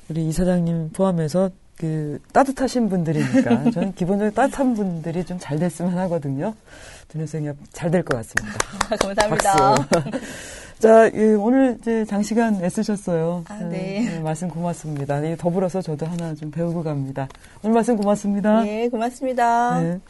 우리 0.09 0.26
이사장님 0.28 0.91
포함해서 0.93 1.51
그 1.76 2.18
따뜻하신 2.32 2.89
분들이니까 2.89 3.70
저는 3.70 3.95
기본적으로 3.95 4.34
따뜻한 4.34 4.74
분들이 4.74 5.24
좀 5.24 5.39
잘 5.39 5.59
됐으면 5.59 5.97
하거든요. 5.99 6.55
두뇌생협 7.09 7.57
잘될 7.73 8.05
것 8.05 8.17
같습니다. 8.19 8.59
감사합니다. 9.01 9.77
자, 10.79 11.11
예, 11.13 11.35
오늘 11.35 11.77
이제 11.81 12.05
장시간 12.05 12.63
애쓰셨어요. 12.63 13.45
아, 13.49 13.55
네. 13.65 14.15
예, 14.15 14.19
말씀 14.21 14.49
고맙습니다. 14.49 15.25
예, 15.25 15.37
더불어서 15.37 15.83
저도 15.83 16.07
하나 16.07 16.35
좀 16.35 16.53
배우고 16.53 16.85
갑니다. 16.85 17.27
오늘 17.65 17.75
말씀 17.75 17.97
고맙습니다. 17.97 18.63
네, 18.63 18.89
고맙습니다. 18.89 19.81
네. 19.81 20.01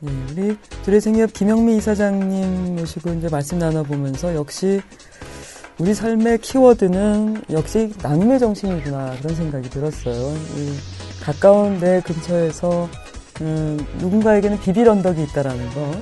네, 0.00 0.12
우리 0.30 0.56
두레생협 0.84 1.32
김영미 1.32 1.76
이사장님 1.76 2.76
모시고 2.76 3.12
이제 3.14 3.28
말씀 3.28 3.58
나눠보면서 3.58 4.34
역시 4.34 4.80
우리 5.78 5.92
삶의 5.92 6.38
키워드는 6.38 7.42
역시 7.50 7.92
나눔의 8.02 8.38
정신이구나 8.38 9.16
그런 9.20 9.34
생각이 9.34 9.68
들었어요. 9.68 10.34
이 10.56 10.76
가까운 11.22 11.78
내 11.80 12.00
근처에서 12.00 12.88
음, 13.40 13.78
누군가에게는 13.98 14.60
비빌 14.60 14.88
언덕이 14.88 15.22
있다라는 15.22 15.70
거. 15.70 15.92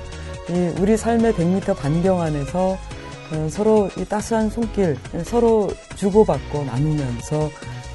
이 0.50 0.80
우리 0.80 0.96
삶의 0.96 1.34
100m 1.34 1.76
반경 1.76 2.20
안에서 2.20 2.76
어, 3.32 3.48
서로 3.48 3.88
이 3.96 4.04
따스한 4.04 4.50
손길 4.50 4.96
서로 5.24 5.70
주고받고 5.96 6.64
나누면서 6.64 7.48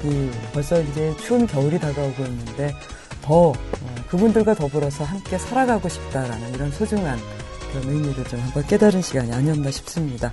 이 0.04 0.30
벌써 0.52 0.80
이제 0.80 1.14
추운 1.20 1.46
겨울이 1.46 1.78
다가오고 1.78 2.24
있는데 2.24 2.74
더 3.22 3.50
어, 3.50 3.54
그분들과 4.08 4.54
더불어서 4.54 5.04
함께 5.04 5.38
살아가고 5.38 5.88
싶다라는 5.88 6.54
이런 6.54 6.70
소중한 6.72 7.18
그런 7.70 7.88
의미를 7.88 8.24
좀 8.24 8.40
한번 8.40 8.66
깨달은 8.66 9.02
시간이 9.02 9.32
아니었나 9.32 9.70
싶습니다. 9.70 10.32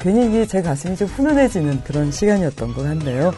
괜히 0.00 0.26
이게 0.26 0.46
제 0.46 0.62
가슴이 0.62 0.96
좀 0.96 1.08
훈훈해지는 1.08 1.82
그런 1.82 2.12
시간이었던 2.12 2.74
것 2.74 2.82
같네요. 2.82 3.32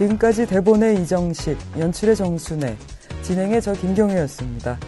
지금까지 0.00 0.46
대본의 0.46 1.02
이정식, 1.02 1.58
연출의 1.78 2.16
정순애, 2.16 2.74
진행의 3.20 3.60
저 3.60 3.74
김경혜였습니다. 3.74 4.78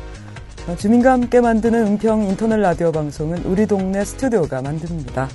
어, 0.67 0.77
주민과 0.77 1.13
함께 1.13 1.39
만드는 1.39 1.87
은평 1.87 2.23
인터넷 2.23 2.57
라디오 2.57 2.91
방송은 2.91 3.45
우리 3.45 3.67
동네 3.67 4.07
스튜디오가 4.07 4.63
만듭니다. 4.63 5.29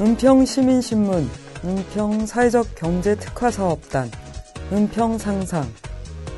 은평 0.00 0.44
시민신문, 0.44 1.28
은평 1.64 2.26
사회적 2.26 2.76
경제 2.76 3.16
특화 3.16 3.50
사업단, 3.50 4.08
은평 4.72 5.18
상상, 5.18 5.66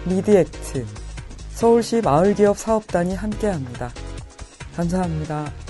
미디액트, 0.06 0.86
서울시 1.50 2.00
마을기업 2.00 2.56
사업단이 2.56 3.14
함께합니다. 3.14 3.90
감사합니다. 4.74 5.65